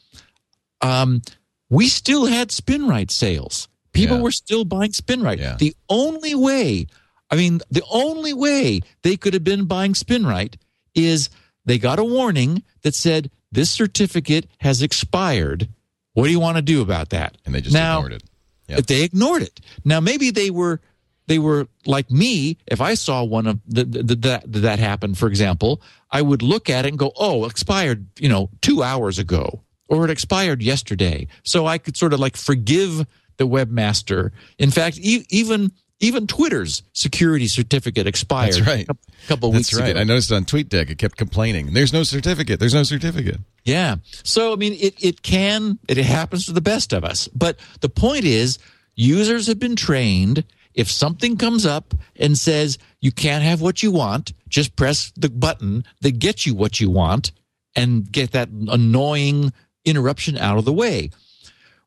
Um, 0.80 1.22
we 1.68 1.88
still 1.88 2.26
had 2.26 2.48
SpinRite 2.48 3.10
sales. 3.10 3.68
People 3.92 4.18
yeah. 4.18 4.22
were 4.22 4.30
still 4.30 4.64
buying 4.64 4.92
SpinRite. 4.92 5.38
Yeah. 5.38 5.56
The 5.58 5.74
only 5.88 6.34
way 6.34 6.86
I 7.30 7.36
mean, 7.36 7.60
the 7.70 7.82
only 7.90 8.32
way 8.32 8.80
they 9.02 9.16
could 9.16 9.34
have 9.34 9.44
been 9.44 9.66
buying 9.66 9.92
SpinRite 9.92 10.54
is 10.94 11.30
they 11.64 11.78
got 11.78 11.98
a 11.98 12.04
warning 12.04 12.62
that 12.82 12.94
said 12.94 13.30
this 13.52 13.70
certificate 13.70 14.46
has 14.58 14.82
expired. 14.82 15.68
What 16.14 16.24
do 16.24 16.30
you 16.30 16.40
want 16.40 16.56
to 16.56 16.62
do 16.62 16.80
about 16.80 17.10
that? 17.10 17.36
And 17.44 17.54
they 17.54 17.60
just 17.60 17.74
now, 17.74 17.98
ignored 17.98 18.12
it. 18.14 18.22
Yep. 18.68 18.86
They 18.86 19.02
ignored 19.02 19.42
it. 19.42 19.60
Now 19.84 20.00
maybe 20.00 20.30
they 20.30 20.50
were 20.50 20.80
they 21.26 21.38
were 21.38 21.68
like 21.86 22.10
me. 22.10 22.56
If 22.66 22.80
I 22.80 22.94
saw 22.94 23.22
one 23.22 23.46
of 23.46 23.60
the, 23.66 23.84
the, 23.84 24.02
the, 24.02 24.16
that 24.16 24.42
that 24.46 24.78
happen, 24.78 25.14
for 25.14 25.28
example, 25.28 25.82
I 26.10 26.22
would 26.22 26.42
look 26.42 26.70
at 26.70 26.86
it 26.86 26.88
and 26.88 26.98
go, 26.98 27.12
"Oh, 27.16 27.44
expired," 27.44 28.06
you 28.18 28.28
know, 28.28 28.50
two 28.62 28.82
hours 28.82 29.18
ago, 29.18 29.62
or 29.88 30.04
it 30.04 30.10
expired 30.10 30.62
yesterday. 30.62 31.28
So 31.44 31.66
I 31.66 31.78
could 31.78 31.96
sort 31.96 32.14
of 32.14 32.20
like 32.20 32.36
forgive 32.36 33.06
the 33.36 33.46
webmaster. 33.46 34.32
In 34.58 34.70
fact, 34.70 34.98
e- 34.98 35.26
even 35.28 35.72
even 36.00 36.26
Twitter's 36.26 36.82
security 36.92 37.48
certificate 37.48 38.06
expired. 38.06 38.54
That's 38.54 38.66
right. 38.66 38.88
A 38.88 38.96
couple 39.26 39.50
That's 39.50 39.72
weeks 39.72 39.80
right. 39.80 39.90
ago. 39.90 40.00
I 40.00 40.04
noticed 40.04 40.30
on 40.32 40.44
TweetDeck 40.44 40.90
it 40.90 40.98
kept 40.98 41.16
complaining. 41.16 41.72
There's 41.72 41.92
no 41.92 42.02
certificate. 42.02 42.60
There's 42.60 42.74
no 42.74 42.84
certificate. 42.84 43.38
Yeah. 43.64 43.96
So 44.22 44.52
I 44.52 44.56
mean, 44.56 44.74
it 44.74 45.02
it 45.02 45.22
can 45.22 45.78
it 45.88 45.96
happens 45.98 46.46
to 46.46 46.52
the 46.52 46.60
best 46.60 46.92
of 46.92 47.04
us. 47.04 47.28
But 47.28 47.58
the 47.80 47.88
point 47.88 48.24
is, 48.24 48.58
users 48.94 49.46
have 49.46 49.58
been 49.58 49.76
trained. 49.76 50.44
If 50.74 50.90
something 50.90 51.36
comes 51.36 51.66
up 51.66 51.94
and 52.16 52.38
says 52.38 52.78
you 53.00 53.10
can't 53.10 53.42
have 53.42 53.60
what 53.60 53.82
you 53.82 53.90
want, 53.90 54.32
just 54.48 54.76
press 54.76 55.12
the 55.16 55.28
button 55.28 55.84
that 56.02 56.20
gets 56.20 56.46
you 56.46 56.54
what 56.54 56.78
you 56.78 56.88
want, 56.88 57.32
and 57.74 58.10
get 58.10 58.32
that 58.32 58.48
annoying 58.48 59.52
interruption 59.84 60.38
out 60.38 60.58
of 60.58 60.64
the 60.64 60.72
way. 60.72 61.10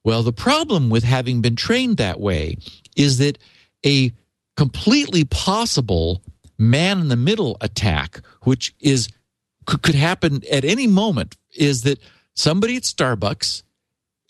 Well, 0.03 0.23
the 0.23 0.33
problem 0.33 0.89
with 0.89 1.03
having 1.03 1.41
been 1.41 1.55
trained 1.55 1.97
that 1.97 2.19
way 2.19 2.57
is 2.97 3.19
that 3.19 3.37
a 3.85 4.11
completely 4.57 5.23
possible 5.25 6.21
man 6.57 6.99
in 6.99 7.07
the 7.07 7.15
middle 7.15 7.57
attack, 7.61 8.21
which 8.43 8.75
is 8.79 9.09
could, 9.65 9.95
happen 9.95 10.41
at 10.51 10.65
any 10.65 10.87
moment, 10.87 11.37
is 11.55 11.83
that 11.83 11.99
somebody 12.35 12.75
at 12.75 12.83
Starbucks 12.83 13.63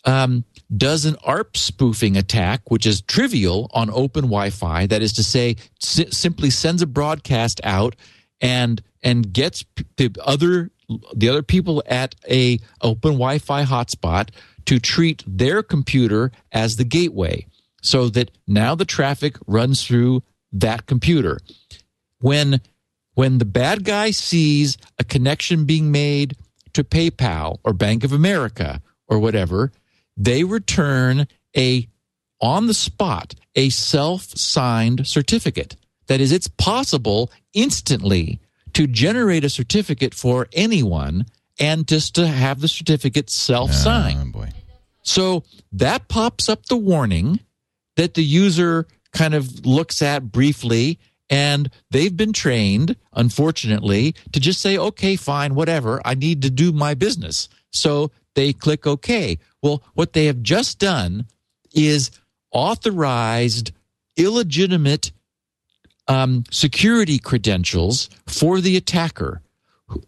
um, 0.04 0.44
does 0.76 1.04
an 1.04 1.16
ARP 1.24 1.56
spoofing 1.56 2.16
attack, 2.16 2.70
which 2.70 2.86
is 2.86 3.00
trivial 3.02 3.70
on 3.72 3.90
open 3.90 4.24
Wi-Fi. 4.24 4.86
That 4.86 5.02
is 5.02 5.12
to 5.14 5.24
say, 5.24 5.56
si- 5.80 6.10
simply 6.10 6.50
sends 6.50 6.82
a 6.82 6.86
broadcast 6.86 7.60
out 7.64 7.96
and 8.40 8.82
and 9.02 9.32
gets 9.32 9.64
the 9.96 10.14
other 10.24 10.70
the 11.14 11.28
other 11.28 11.42
people 11.42 11.82
at 11.86 12.14
a 12.28 12.58
open 12.80 13.12
Wi-Fi 13.12 13.64
hotspot 13.64 14.30
to 14.66 14.78
treat 14.78 15.24
their 15.26 15.62
computer 15.62 16.30
as 16.52 16.76
the 16.76 16.84
gateway, 16.84 17.46
so 17.82 18.08
that 18.08 18.30
now 18.46 18.74
the 18.74 18.86
traffic 18.86 19.36
runs 19.46 19.84
through 19.84 20.22
that 20.52 20.86
computer. 20.86 21.38
When 22.20 22.60
when 23.14 23.36
the 23.36 23.44
bad 23.44 23.84
guy 23.84 24.10
sees 24.10 24.78
a 24.98 25.04
connection 25.04 25.66
being 25.66 25.92
made 25.92 26.34
to 26.72 26.82
PayPal 26.82 27.58
or 27.62 27.74
Bank 27.74 28.04
of 28.04 28.12
America 28.12 28.80
or 29.06 29.18
whatever, 29.18 29.70
they 30.16 30.44
return 30.44 31.26
a 31.54 31.88
on 32.40 32.66
the 32.68 32.74
spot 32.74 33.34
a 33.54 33.68
self-signed 33.68 35.06
certificate. 35.06 35.76
That 36.06 36.20
is, 36.20 36.32
it's 36.32 36.48
possible 36.48 37.30
instantly 37.52 38.40
to 38.72 38.86
generate 38.86 39.44
a 39.44 39.50
certificate 39.50 40.14
for 40.14 40.48
anyone 40.52 41.26
and 41.60 41.86
just 41.86 42.14
to 42.14 42.26
have 42.26 42.60
the 42.60 42.68
certificate 42.68 43.30
self-signed. 43.30 44.32
Oh, 44.34 44.38
boy. 44.40 44.48
So 45.02 45.44
that 45.72 46.08
pops 46.08 46.48
up 46.48 46.66
the 46.66 46.76
warning 46.76 47.40
that 47.96 48.14
the 48.14 48.24
user 48.24 48.86
kind 49.12 49.34
of 49.34 49.66
looks 49.66 50.02
at 50.02 50.32
briefly 50.32 50.98
and 51.28 51.70
they've 51.90 52.16
been 52.16 52.32
trained, 52.32 52.96
unfortunately, 53.14 54.14
to 54.32 54.40
just 54.40 54.60
say, 54.60 54.76
okay, 54.76 55.16
fine, 55.16 55.54
whatever. 55.54 56.00
I 56.04 56.14
need 56.14 56.42
to 56.42 56.50
do 56.50 56.72
my 56.72 56.94
business. 56.94 57.48
So 57.70 58.10
they 58.34 58.52
click 58.52 58.86
OK. 58.86 59.38
Well, 59.62 59.82
what 59.94 60.12
they 60.12 60.26
have 60.26 60.42
just 60.42 60.78
done 60.78 61.26
is 61.74 62.10
authorized 62.50 63.72
illegitimate 64.16 65.12
um, 66.06 66.44
security 66.50 67.18
credentials 67.18 68.10
for 68.26 68.60
the 68.60 68.76
attacker 68.76 69.40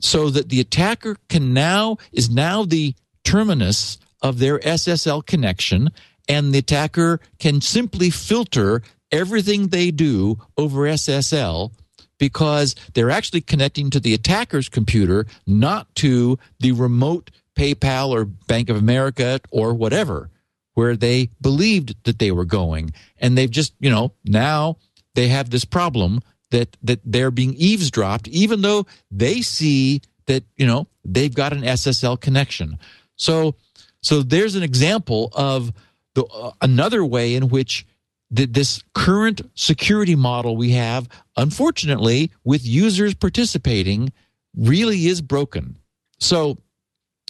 so 0.01 0.31
that 0.31 0.49
the 0.49 0.61
attacker 0.61 1.17
can 1.29 1.53
now 1.55 1.97
is 2.13 2.29
now 2.29 2.65
the 2.65 2.95
terminus 3.23 3.99
of 4.23 4.39
their 4.39 4.59
SSL 4.59 5.25
connection 5.25 5.91
and 6.29 6.53
the 6.53 6.59
attacker 6.59 7.21
can 7.39 7.61
simply 7.61 8.11
filter 8.11 8.83
everything 9.11 9.69
they 9.69 9.91
do 9.91 10.39
over 10.57 10.83
SSL 10.83 11.73
because 12.19 12.75
they're 12.95 13.11
actually 13.11 13.41
connecting 13.41 13.91
to 13.91 14.01
the 14.01 14.15
attacker's 14.15 14.69
computer, 14.69 15.27
not 15.47 15.93
to 15.97 16.39
the 16.61 16.73
remote 16.73 17.31
PayPal 17.57 18.11
or 18.11 18.25
Bank 18.25 18.69
of 18.69 18.77
America 18.77 19.41
or 19.51 19.75
whatever, 19.75 20.31
where 20.75 20.97
they 20.97 21.31
believed 21.41 21.95
that 22.05 22.19
they 22.19 22.31
were 22.31 22.45
going. 22.45 22.93
And 23.19 23.37
they've 23.37 23.51
just, 23.51 23.75
you 23.79 23.91
know, 23.91 24.13
now 24.25 24.79
they 25.15 25.29
have 25.29 25.51
this 25.51 25.65
problem 25.65 26.21
that 26.51 26.77
that 26.83 27.01
they're 27.05 27.31
being 27.31 27.55
eavesdropped, 27.55 28.29
even 28.29 28.63
though 28.63 28.87
they 29.11 29.43
see 29.43 30.01
that, 30.27 30.45
you 30.57 30.67
know, 30.67 30.87
they've 31.05 31.35
got 31.35 31.53
an 31.53 31.63
SSL 31.63 32.21
connection. 32.21 32.79
So 33.17 33.55
so 34.03 34.23
there's 34.23 34.55
an 34.55 34.63
example 34.63 35.31
of 35.35 35.73
the 36.15 36.25
uh, 36.25 36.53
another 36.61 37.05
way 37.05 37.35
in 37.35 37.49
which 37.49 37.87
th- 38.35 38.51
this 38.53 38.83
current 38.95 39.43
security 39.55 40.15
model 40.15 40.57
we 40.57 40.71
have, 40.71 41.09
unfortunately, 41.37 42.31
with 42.45 42.65
users 42.65 43.15
participating, 43.15 44.13
really 44.57 45.07
is 45.07 45.21
broken. 45.21 45.77
So 46.19 46.59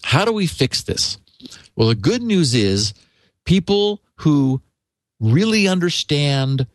how 0.03 0.24
do 0.24 0.32
we 0.32 0.47
fix 0.47 0.82
this? 0.82 1.18
Well, 1.76 1.89
the 1.89 1.95
good 1.95 2.22
news 2.22 2.55
is 2.55 2.95
people 3.45 4.03
who 4.16 4.61
really 5.20 5.66
understand 5.66 6.66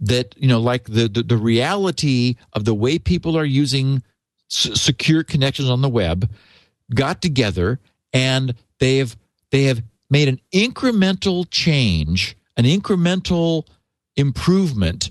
that, 0.00 0.34
you 0.36 0.48
know, 0.48 0.60
like 0.60 0.84
the, 0.84 1.08
the, 1.08 1.22
the 1.22 1.36
reality 1.36 2.36
of 2.52 2.64
the 2.64 2.74
way 2.74 2.98
people 2.98 3.36
are 3.36 3.44
using 3.44 4.02
s- 4.50 4.80
secure 4.80 5.22
connections 5.22 5.68
on 5.70 5.82
the 5.82 5.88
web 5.88 6.30
got 6.94 7.22
together 7.22 7.80
and 8.12 8.54
they 8.78 8.98
have, 8.98 9.16
they 9.50 9.64
have 9.64 9.82
made 10.14 10.28
an 10.28 10.40
incremental 10.52 11.44
change, 11.50 12.36
an 12.56 12.62
incremental 12.62 13.66
improvement 14.14 15.10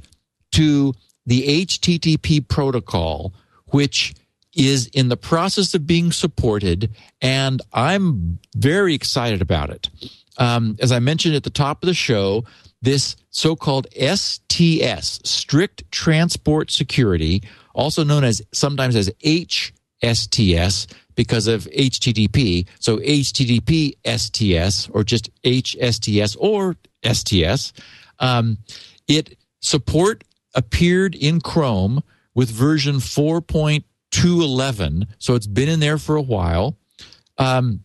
to 0.53 0.93
the 1.25 1.65
HTTP 1.65 2.47
protocol, 2.47 3.33
which 3.65 4.15
is 4.55 4.87
in 4.93 5.09
the 5.09 5.17
process 5.17 5.73
of 5.73 5.85
being 5.85 6.13
supported, 6.13 6.89
and 7.21 7.61
I'm 7.73 8.39
very 8.55 8.93
excited 8.93 9.41
about 9.41 9.71
it. 9.71 9.89
Um, 10.37 10.77
as 10.79 10.93
I 10.93 10.99
mentioned 10.99 11.35
at 11.35 11.43
the 11.43 11.49
top 11.49 11.83
of 11.83 11.87
the 11.87 11.93
show, 11.93 12.45
this 12.81 13.17
so 13.29 13.57
called 13.57 13.87
STS, 13.91 15.19
Strict 15.25 15.83
Transport 15.91 16.71
Security, 16.71 17.43
also 17.75 18.05
known 18.05 18.23
as 18.23 18.41
sometimes 18.53 18.95
as 18.95 19.09
HSTS 19.25 20.87
because 21.15 21.47
of 21.47 21.65
HTTP. 21.65 22.67
So 22.79 22.97
HTTP 22.97 23.95
STS 24.05 24.89
or 24.89 25.03
just 25.03 25.29
HSTS 25.43 26.37
or 26.39 26.77
STS. 27.03 27.73
Um, 28.19 28.59
it 29.07 29.37
support 29.59 30.23
appeared 30.55 31.15
in 31.15 31.41
Chrome 31.41 32.03
with 32.35 32.49
version 32.49 32.97
4.211. 32.97 35.07
So 35.19 35.35
it's 35.35 35.47
been 35.47 35.69
in 35.69 35.79
there 35.79 35.97
for 35.97 36.15
a 36.15 36.21
while. 36.21 36.77
Um, 37.37 37.83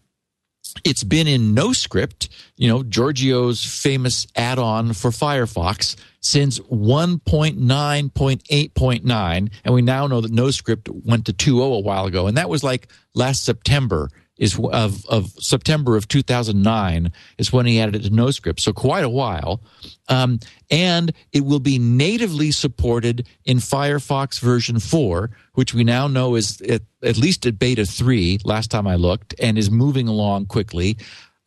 it's 0.85 1.05
been 1.05 1.27
in 1.27 1.55
NoScript, 1.55 2.29
you 2.57 2.69
know, 2.69 2.83
Giorgio's 2.83 3.65
famous 3.65 4.27
add-on 4.37 4.93
for 4.93 5.11
Firefox 5.11 5.97
since 6.21 6.59
1.9.8.9 6.59 9.51
and 9.65 9.75
we 9.75 9.83
now 9.83 10.07
know 10.07 10.21
that 10.21 10.33
NoScript 10.33 10.89
went 11.05 11.27
to 11.27 11.33
2.0 11.33 11.77
a 11.77 11.81
while 11.81 12.07
ago 12.07 12.27
and 12.27 12.37
that 12.37 12.49
was 12.49 12.65
like 12.65 12.89
last 13.15 13.45
September 13.45 14.11
is 14.39 14.59
of 14.73 15.05
of 15.07 15.31
September 15.39 15.97
of 15.97 16.09
2009 16.09 17.13
is 17.37 17.53
when 17.53 17.67
he 17.67 17.81
added 17.81 17.97
it 17.97 18.03
to 18.05 18.11
NoScript. 18.11 18.61
So 18.61 18.73
quite 18.73 19.05
a 19.05 19.09
while, 19.09 19.61
um, 20.09 20.39
and 20.71 21.13
it 21.33 21.45
will 21.45 21.61
be 21.61 21.79
natively 21.79 22.53
supported 22.53 23.29
in 23.45 23.59
Firefox 23.59 24.41
version 24.41 24.79
four, 24.79 25.31
which 25.55 25.75
we 25.75 25.85
now 25.85 26.07
know 26.07 26.37
is 26.37 26.61
at, 26.63 26.83
at 27.03 27.17
least 27.17 27.45
at 27.47 27.59
beta 27.59 27.85
three. 27.85 28.39
Last 28.45 28.71
time 28.71 28.87
I 28.87 28.95
looked, 28.95 29.35
and 29.41 29.59
is 29.59 29.71
moving 29.71 30.09
along 30.09 30.47
quickly. 30.47 30.97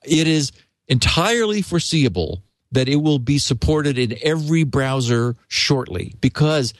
It 0.03 0.27
is 0.27 0.51
entirely 0.87 1.61
foreseeable 1.61 2.43
that 2.71 2.87
it 2.87 2.97
will 2.97 3.19
be 3.19 3.37
supported 3.37 3.97
in 3.97 4.17
every 4.21 4.63
browser 4.63 5.35
shortly 5.47 6.15
because 6.21 6.73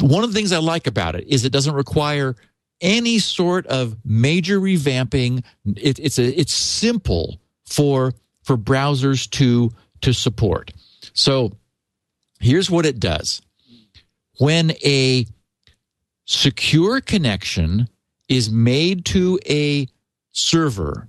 one 0.00 0.22
of 0.22 0.30
the 0.30 0.36
things 0.36 0.52
I 0.52 0.58
like 0.58 0.86
about 0.86 1.16
it 1.16 1.26
is 1.26 1.44
it 1.44 1.52
doesn't 1.52 1.74
require 1.74 2.36
any 2.82 3.18
sort 3.18 3.66
of 3.68 3.96
major 4.04 4.60
revamping. 4.60 5.44
It, 5.64 5.98
it's 5.98 6.18
a, 6.18 6.38
it's 6.38 6.52
simple 6.52 7.40
for 7.64 8.12
for 8.42 8.58
browsers 8.58 9.30
to 9.30 9.70
to 10.02 10.12
support. 10.12 10.72
So 11.14 11.52
here's 12.40 12.70
what 12.70 12.84
it 12.84 13.00
does. 13.00 13.40
When 14.38 14.72
a 14.84 15.26
secure 16.26 17.00
connection 17.00 17.88
is 18.28 18.50
made 18.50 19.04
to 19.06 19.38
a 19.48 19.86
server, 20.32 21.08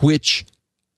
which 0.00 0.46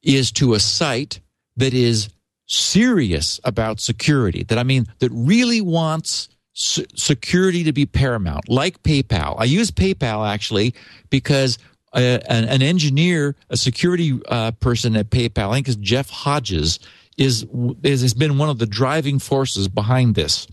is 0.02 0.32
to 0.32 0.54
a 0.54 0.60
site 0.60 1.20
that 1.56 1.72
is 1.72 2.08
serious 2.46 3.40
about 3.44 3.80
security, 3.80 4.42
that 4.44 4.58
I 4.58 4.64
mean, 4.64 4.86
that 4.98 5.10
really 5.12 5.60
wants 5.60 6.28
security 6.58 7.62
to 7.64 7.72
be 7.72 7.86
paramount, 7.86 8.48
like 8.48 8.82
PayPal. 8.82 9.36
I 9.38 9.44
use 9.44 9.70
PayPal 9.70 10.28
actually 10.28 10.74
because 11.08 11.56
a, 11.94 12.20
an, 12.28 12.44
an, 12.44 12.62
engineer, 12.62 13.36
a 13.48 13.56
security 13.56 14.20
uh, 14.28 14.50
person 14.52 14.96
at 14.96 15.08
PayPal, 15.08 15.50
I 15.50 15.54
think 15.54 15.68
is 15.68 15.76
Jeff 15.76 16.10
Hodges, 16.10 16.80
is, 17.16 17.46
is 17.84 18.02
has 18.02 18.12
been 18.12 18.38
one 18.38 18.48
of 18.48 18.58
the 18.58 18.66
driving 18.66 19.20
forces 19.20 19.68
behind 19.68 20.16
this. 20.16 20.48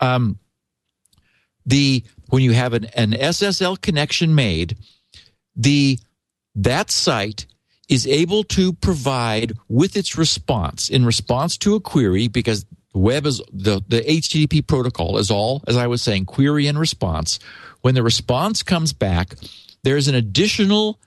Um, 0.00 0.38
the 1.66 2.04
when 2.30 2.42
you 2.42 2.52
have 2.52 2.72
an, 2.72 2.84
an 2.94 3.12
SSL 3.12 3.80
connection 3.80 4.34
made, 4.34 4.76
the 5.56 5.98
that 6.54 6.90
site 6.90 7.46
is 7.88 8.06
able 8.06 8.44
to 8.44 8.72
provide 8.74 9.54
with 9.68 9.96
its 9.96 10.16
response 10.16 10.88
in 10.88 11.04
response 11.04 11.56
to 11.58 11.74
a 11.74 11.80
query 11.80 12.28
because 12.28 12.64
web 12.98 13.26
is 13.26 13.40
the, 13.52 13.82
the 13.88 14.00
HTTP 14.00 14.66
protocol 14.66 15.18
is 15.18 15.30
all, 15.30 15.62
as 15.66 15.76
I 15.76 15.86
was 15.86 16.02
saying, 16.02 16.26
query 16.26 16.66
and 16.66 16.78
response. 16.78 17.38
When 17.80 17.94
the 17.94 18.02
response 18.02 18.62
comes 18.62 18.92
back, 18.92 19.34
there's 19.84 20.08
an 20.08 20.14
additional 20.14 20.98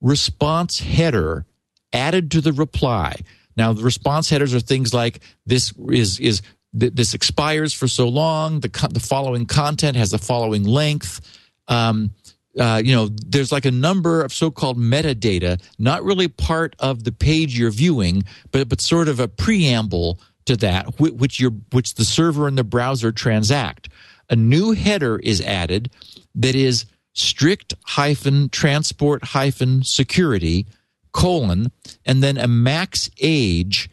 response 0.00 0.80
header 0.80 1.44
added 1.92 2.30
to 2.32 2.40
the 2.40 2.52
reply. 2.52 3.16
Now, 3.56 3.72
the 3.72 3.82
response 3.82 4.28
headers 4.28 4.54
are 4.54 4.60
things 4.60 4.92
like 4.92 5.20
this 5.46 5.72
is 5.88 6.20
is 6.20 6.42
this 6.72 7.14
expires 7.14 7.72
for 7.72 7.88
so 7.88 8.08
long. 8.08 8.60
The 8.60 8.88
the 8.90 9.00
following 9.00 9.46
content 9.46 9.96
has 9.96 10.10
the 10.10 10.18
following 10.18 10.64
length. 10.64 11.20
Um, 11.68 12.10
uh, 12.58 12.80
you 12.82 12.94
know, 12.94 13.08
there's 13.26 13.52
like 13.52 13.66
a 13.66 13.70
number 13.70 14.22
of 14.22 14.32
so-called 14.32 14.78
metadata, 14.78 15.60
not 15.78 16.02
really 16.04 16.28
part 16.28 16.74
of 16.78 17.04
the 17.04 17.12
page 17.12 17.58
you're 17.58 17.70
viewing, 17.70 18.24
but 18.50 18.68
but 18.68 18.80
sort 18.80 19.08
of 19.08 19.20
a 19.20 19.28
preamble 19.28 20.20
to 20.46 20.56
that, 20.56 20.98
which 20.98 21.38
you 21.40 21.62
which 21.72 21.94
the 21.94 22.04
server 22.04 22.48
and 22.48 22.56
the 22.56 22.64
browser 22.64 23.12
transact. 23.12 23.88
A 24.28 24.36
new 24.36 24.72
header 24.72 25.18
is 25.18 25.40
added 25.40 25.90
that 26.34 26.54
is 26.54 26.86
strict 27.12 27.74
hyphen 27.84 28.48
transport 28.50 29.24
hyphen 29.24 29.82
security 29.82 30.66
colon 31.12 31.72
and 32.04 32.22
then 32.22 32.36
a 32.36 32.46
max 32.46 33.08
age 33.20 33.88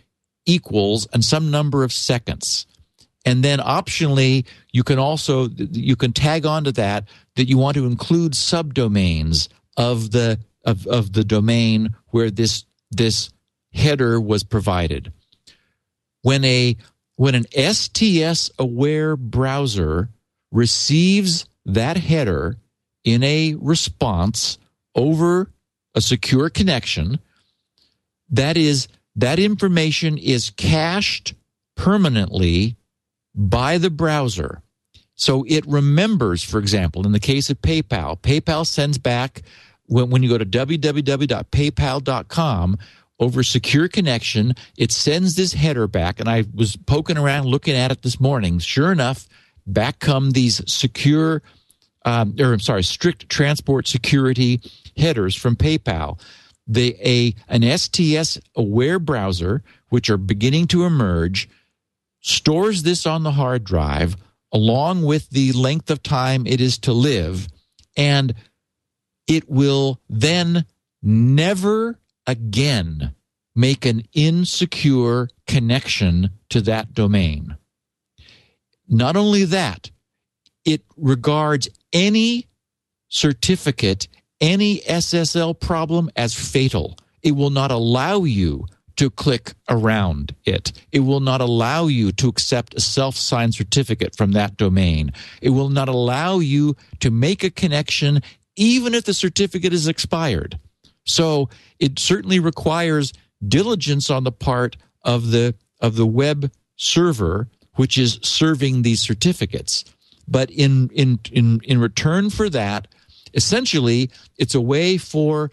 equals 0.45 1.07
and 1.13 1.23
some 1.23 1.49
number 1.49 1.85
of 1.85 1.93
seconds 1.93 2.67
and 3.25 3.43
then 3.43 3.59
optionally 3.59 4.45
you 4.73 4.83
can 4.83 4.99
also 4.99 5.47
you 5.55 5.95
can 5.95 6.11
tag 6.11 6.45
onto 6.45 6.71
that 6.71 7.05
that 7.35 7.47
you 7.47 7.57
want 7.57 7.75
to 7.75 7.85
include 7.85 8.33
subdomains 8.33 9.47
of 9.77 10.11
the 10.11 10.37
of, 10.65 10.85
of 10.87 11.13
the 11.13 11.23
domain 11.23 11.95
where 12.07 12.29
this 12.29 12.65
this 12.91 13.31
header 13.71 14.19
was 14.19 14.43
provided 14.43 15.11
when 16.23 16.43
a 16.43 16.75
when 17.15 17.35
an 17.35 17.45
sts 17.53 18.49
aware 18.57 19.15
browser 19.15 20.09
receives 20.51 21.45
that 21.65 21.97
header 21.97 22.57
in 23.03 23.21
a 23.23 23.55
response 23.59 24.57
over 24.95 25.51
a 25.93 26.01
secure 26.01 26.49
connection 26.49 27.19
that 28.29 28.57
is 28.57 28.87
that 29.15 29.37
information 29.37 30.17
is 30.17 30.49
cached 30.51 31.35
permanently 31.75 32.75
by 33.35 33.77
the 33.77 33.91
browser. 33.91 34.61
So 35.15 35.45
it 35.47 35.63
remembers, 35.67 36.41
for 36.43 36.59
example, 36.59 37.05
in 37.05 37.11
the 37.11 37.19
case 37.19 37.51
of 37.51 37.61
PayPal, 37.61 38.19
PayPal 38.19 38.65
sends 38.65 38.97
back 38.97 39.43
when, 39.85 40.09
when 40.09 40.23
you 40.23 40.29
go 40.29 40.39
to 40.39 40.45
www.paypal.com 40.45 42.77
over 43.19 43.43
secure 43.43 43.87
connection, 43.87 44.53
it 44.77 44.91
sends 44.91 45.35
this 45.35 45.53
header 45.53 45.87
back. 45.87 46.19
And 46.19 46.29
I 46.29 46.45
was 46.53 46.75
poking 46.75 47.17
around 47.17 47.45
looking 47.45 47.75
at 47.75 47.91
it 47.91 48.01
this 48.01 48.19
morning. 48.19 48.59
Sure 48.59 48.91
enough, 48.91 49.27
back 49.65 49.99
come 49.99 50.31
these 50.31 50.61
secure, 50.71 51.41
um, 52.05 52.35
or 52.39 52.53
I'm 52.53 52.59
sorry, 52.59 52.83
strict 52.83 53.29
transport 53.29 53.87
security 53.87 54.61
headers 54.97 55.35
from 55.35 55.55
PayPal. 55.55 56.19
The, 56.65 56.95
a, 57.01 57.35
an 57.49 57.77
STS 57.77 58.39
aware 58.55 58.99
browser, 58.99 59.63
which 59.89 60.09
are 60.09 60.17
beginning 60.17 60.67
to 60.67 60.85
emerge, 60.85 61.49
stores 62.21 62.83
this 62.83 63.05
on 63.05 63.23
the 63.23 63.31
hard 63.31 63.63
drive 63.63 64.15
along 64.53 65.03
with 65.03 65.29
the 65.31 65.51
length 65.53 65.89
of 65.89 66.03
time 66.03 66.45
it 66.45 66.61
is 66.61 66.77
to 66.77 66.93
live, 66.93 67.47
and 67.97 68.35
it 69.27 69.49
will 69.49 69.99
then 70.07 70.65
never 71.01 71.99
again 72.27 73.13
make 73.55 73.85
an 73.85 74.03
insecure 74.13 75.29
connection 75.47 76.31
to 76.49 76.61
that 76.61 76.93
domain. 76.93 77.55
Not 78.87 79.15
only 79.15 79.45
that, 79.45 79.91
it 80.65 80.83
regards 80.97 81.69
any 81.91 82.47
certificate, 83.09 84.07
any 84.41 84.79
SSL 84.79 85.59
problem 85.59 86.09
as 86.15 86.33
fatal. 86.33 86.97
It 87.21 87.31
will 87.33 87.49
not 87.49 87.71
allow 87.71 88.23
you 88.23 88.65
to 88.95 89.09
click 89.09 89.53
around 89.69 90.35
it. 90.45 90.71
It 90.91 90.99
will 90.99 91.19
not 91.19 91.41
allow 91.41 91.87
you 91.87 92.11
to 92.13 92.27
accept 92.27 92.75
a 92.75 92.81
self 92.81 93.15
signed 93.15 93.55
certificate 93.55 94.15
from 94.15 94.33
that 94.33 94.57
domain. 94.57 95.13
It 95.41 95.49
will 95.49 95.69
not 95.69 95.89
allow 95.89 96.39
you 96.39 96.75
to 96.99 97.11
make 97.11 97.43
a 97.43 97.49
connection 97.49 98.21
even 98.55 98.93
if 98.93 99.05
the 99.05 99.13
certificate 99.13 99.73
is 99.73 99.87
expired. 99.87 100.59
So 101.05 101.49
it 101.79 101.99
certainly 101.99 102.39
requires 102.39 103.13
diligence 103.45 104.09
on 104.09 104.23
the 104.23 104.31
part 104.31 104.77
of 105.03 105.31
the 105.31 105.55
of 105.79 105.95
the 105.95 106.07
web 106.07 106.51
server 106.75 107.49
which 107.75 107.97
is 107.97 108.19
serving 108.21 108.81
these 108.81 109.01
certificates. 109.01 109.85
But 110.27 110.49
in 110.51 110.89
in 110.89 111.19
in 111.31 111.59
in 111.63 111.79
return 111.79 112.29
for 112.29 112.49
that, 112.49 112.87
essentially 113.33 114.09
it's 114.37 114.55
a 114.55 114.61
way 114.61 114.97
for 114.97 115.51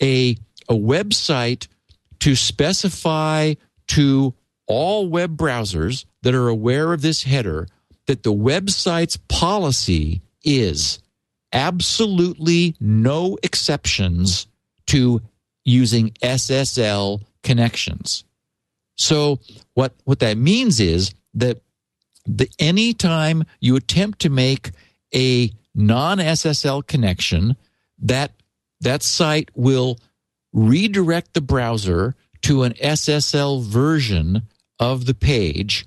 a 0.00 0.36
a 0.68 0.74
website 0.74 1.66
to 2.20 2.36
specify 2.36 3.54
to 3.88 4.34
all 4.66 5.08
web 5.08 5.36
browsers 5.36 6.04
that 6.22 6.34
are 6.34 6.48
aware 6.48 6.92
of 6.92 7.02
this 7.02 7.24
header 7.24 7.66
that 8.06 8.22
the 8.22 8.32
website's 8.32 9.16
policy 9.28 10.22
is 10.44 11.00
absolutely 11.52 12.76
no 12.80 13.36
exceptions 13.42 14.46
to 14.92 15.22
using 15.64 16.10
SSL 16.22 17.22
connections. 17.42 18.24
So 18.96 19.40
what 19.72 19.94
what 20.04 20.18
that 20.18 20.36
means 20.36 20.80
is 20.80 21.14
that 21.32 21.62
the 22.26 22.48
anytime 22.58 23.44
you 23.58 23.74
attempt 23.74 24.18
to 24.20 24.30
make 24.30 24.70
a 25.14 25.50
non-SSL 25.74 26.86
connection, 26.86 27.56
that 28.00 28.32
that 28.82 29.02
site 29.02 29.48
will 29.54 29.98
redirect 30.52 31.32
the 31.32 31.40
browser 31.40 32.14
to 32.42 32.64
an 32.64 32.74
SSL 32.74 33.64
version 33.64 34.42
of 34.78 35.06
the 35.06 35.14
page. 35.14 35.86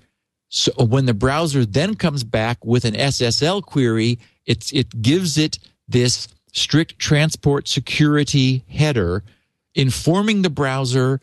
So 0.49 0.71
when 0.83 1.05
the 1.05 1.13
browser 1.13 1.63
then 1.63 1.95
comes 1.95 2.23
back 2.23 2.65
with 2.65 2.85
an 2.85 2.95
SSL 2.95 3.61
query, 3.61 4.17
it, 4.45 4.73
it 4.73 5.01
gives 5.01 5.37
it 5.37 5.59
this 5.87 6.27
strict 6.55 6.97
transport 6.97 7.67
security 7.67 8.63
header 8.69 9.23
informing 9.75 10.41
the 10.41 10.49
browser 10.49 11.19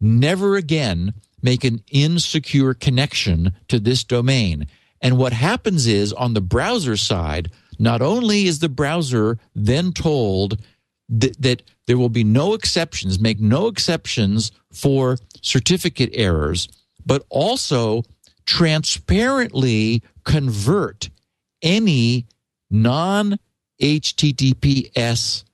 never 0.00 0.56
again 0.56 1.14
make 1.40 1.62
an 1.64 1.80
insecure 1.90 2.74
connection 2.74 3.52
to 3.68 3.78
this 3.78 4.02
domain. 4.02 4.66
And 5.00 5.16
what 5.16 5.32
happens 5.32 5.86
is 5.86 6.12
on 6.12 6.34
the 6.34 6.40
browser 6.40 6.96
side, 6.96 7.52
not 7.78 8.02
only 8.02 8.46
is 8.46 8.58
the 8.58 8.68
browser 8.68 9.38
then 9.54 9.92
told 9.92 10.60
that, 11.08 11.40
that 11.40 11.62
there 11.86 11.98
will 11.98 12.08
be 12.08 12.24
no 12.24 12.54
exceptions, 12.54 13.20
make 13.20 13.38
no 13.40 13.68
exceptions 13.68 14.50
for 14.72 15.18
certificate 15.42 16.10
errors, 16.14 16.68
but 17.06 17.24
also 17.28 18.02
transparently 18.46 20.02
convert 20.24 21.10
any 21.62 22.26
non 22.70 23.38
HTTPS 23.80 25.44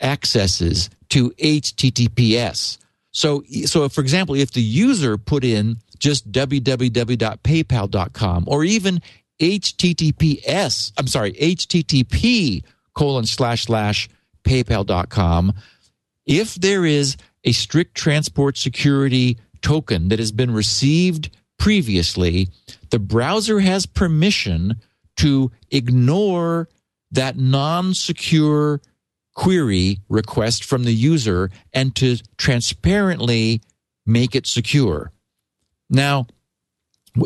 accesses 0.00 0.88
to 1.10 1.30
HTTPS. 1.30 2.78
So, 3.10 3.42
so 3.64 3.88
for 3.88 4.00
example, 4.00 4.34
if 4.34 4.52
the 4.52 4.62
user 4.62 5.18
put 5.18 5.44
in 5.44 5.78
just 5.98 6.30
www.paypal.com 6.30 8.44
or 8.46 8.64
even 8.64 9.00
HTTPS, 9.40 10.92
I'm 10.96 11.06
sorry, 11.06 11.32
HTTP 11.32 12.62
colon 12.94 13.26
slash 13.26 13.64
slash 13.64 14.08
paypal.com. 14.44 15.52
If 16.26 16.54
there 16.56 16.84
is 16.84 17.16
a 17.44 17.52
strict 17.52 17.94
transport 17.94 18.58
security 18.58 19.38
token 19.62 20.08
that 20.08 20.18
has 20.18 20.32
been 20.32 20.52
received 20.52 21.30
previously, 21.58 22.48
the 22.90 22.98
browser 22.98 23.60
has 23.60 23.86
permission 23.86 24.74
to 25.16 25.50
ignore 25.70 26.68
that 27.12 27.36
non 27.36 27.94
secure 27.94 28.80
query 29.34 30.00
request 30.08 30.64
from 30.64 30.84
the 30.84 30.92
user 30.92 31.50
and 31.72 31.94
to 31.94 32.16
transparently 32.38 33.60
make 34.04 34.34
it 34.34 34.46
secure. 34.46 35.12
Now, 35.88 36.26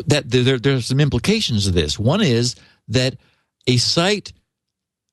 that 0.07 0.29
there, 0.29 0.75
are 0.75 0.81
some 0.81 0.99
implications 0.99 1.67
of 1.67 1.73
this. 1.73 1.97
One 1.99 2.21
is 2.21 2.55
that 2.87 3.17
a 3.67 3.77
site 3.77 4.33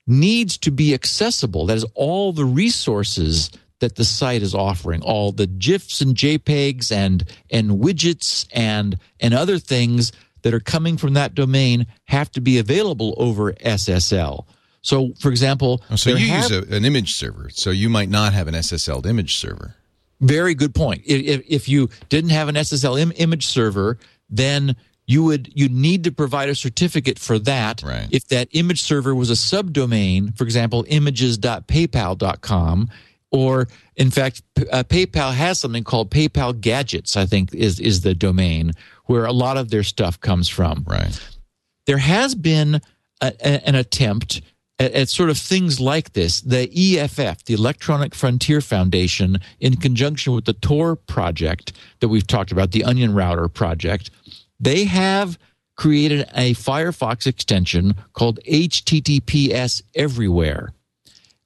needs 0.06 0.58
to 0.58 0.70
be 0.70 0.94
accessible. 0.94 1.66
That 1.66 1.76
is 1.76 1.86
all 1.94 2.32
the 2.32 2.44
resources 2.44 3.50
that 3.80 3.96
the 3.96 4.04
site 4.04 4.42
is 4.42 4.54
offering, 4.54 5.02
all 5.02 5.32
the 5.32 5.46
GIFs 5.46 6.00
and 6.00 6.14
JPEGs 6.14 6.92
and 6.92 7.24
and 7.50 7.70
widgets 7.70 8.46
and 8.52 8.98
and 9.20 9.34
other 9.34 9.58
things 9.58 10.12
that 10.42 10.54
are 10.54 10.60
coming 10.60 10.96
from 10.96 11.14
that 11.14 11.34
domain 11.34 11.86
have 12.04 12.30
to 12.32 12.40
be 12.40 12.58
available 12.58 13.14
over 13.16 13.52
SSL. 13.54 14.46
So, 14.82 15.12
for 15.20 15.30
example, 15.30 15.82
oh, 15.90 15.96
so 15.96 16.10
you 16.10 16.16
have, 16.28 16.50
use 16.50 16.70
a, 16.70 16.74
an 16.74 16.84
image 16.84 17.14
server, 17.14 17.50
so 17.50 17.70
you 17.70 17.88
might 17.90 18.08
not 18.08 18.32
have 18.32 18.48
an 18.48 18.54
SSL 18.54 19.04
image 19.06 19.36
server. 19.36 19.74
Very 20.20 20.54
good 20.54 20.74
point. 20.74 21.02
If, 21.06 21.42
if 21.48 21.68
you 21.68 21.88
didn't 22.08 22.30
have 22.30 22.48
an 22.48 22.54
SSL 22.54 22.98
Im- 23.00 23.12
image 23.16 23.46
server, 23.46 23.98
then 24.30 24.76
you 25.06 25.24
would 25.24 25.50
you 25.54 25.68
need 25.68 26.04
to 26.04 26.12
provide 26.12 26.48
a 26.48 26.54
certificate 26.54 27.18
for 27.18 27.38
that 27.40 27.82
Right. 27.82 28.06
if 28.12 28.28
that 28.28 28.48
image 28.52 28.80
server 28.82 29.14
was 29.14 29.28
a 29.28 29.32
subdomain 29.34 30.36
for 30.36 30.44
example 30.44 30.84
images.paypal.com 30.88 32.88
or 33.32 33.68
in 33.96 34.10
fact 34.10 34.42
uh, 34.72 34.82
paypal 34.84 35.32
has 35.34 35.58
something 35.58 35.84
called 35.84 36.10
paypal 36.10 36.58
gadgets 36.60 37.16
i 37.16 37.26
think 37.26 37.54
is 37.54 37.80
is 37.80 38.02
the 38.02 38.14
domain 38.14 38.72
where 39.06 39.24
a 39.24 39.32
lot 39.32 39.56
of 39.56 39.70
their 39.70 39.82
stuff 39.82 40.20
comes 40.20 40.48
from 40.48 40.84
Right. 40.86 41.18
there 41.86 41.98
has 41.98 42.34
been 42.34 42.76
a, 43.20 43.32
a- 43.40 43.68
an 43.68 43.74
attempt 43.74 44.42
at, 44.80 44.92
at 44.92 45.08
sort 45.08 45.30
of 45.30 45.38
things 45.38 45.78
like 45.78 46.14
this. 46.14 46.40
The 46.40 46.68
EFF, 46.74 47.44
the 47.44 47.54
Electronic 47.54 48.14
Frontier 48.14 48.60
Foundation, 48.60 49.38
in 49.60 49.76
conjunction 49.76 50.32
with 50.32 50.46
the 50.46 50.54
Tor 50.54 50.96
project 50.96 51.72
that 52.00 52.08
we've 52.08 52.26
talked 52.26 52.50
about, 52.50 52.72
the 52.72 52.82
Onion 52.82 53.14
Router 53.14 53.48
project, 53.48 54.10
they 54.58 54.84
have 54.84 55.38
created 55.76 56.28
a 56.34 56.54
Firefox 56.54 57.26
extension 57.28 57.94
called 58.12 58.40
HTTPS 58.44 59.82
Everywhere 59.94 60.74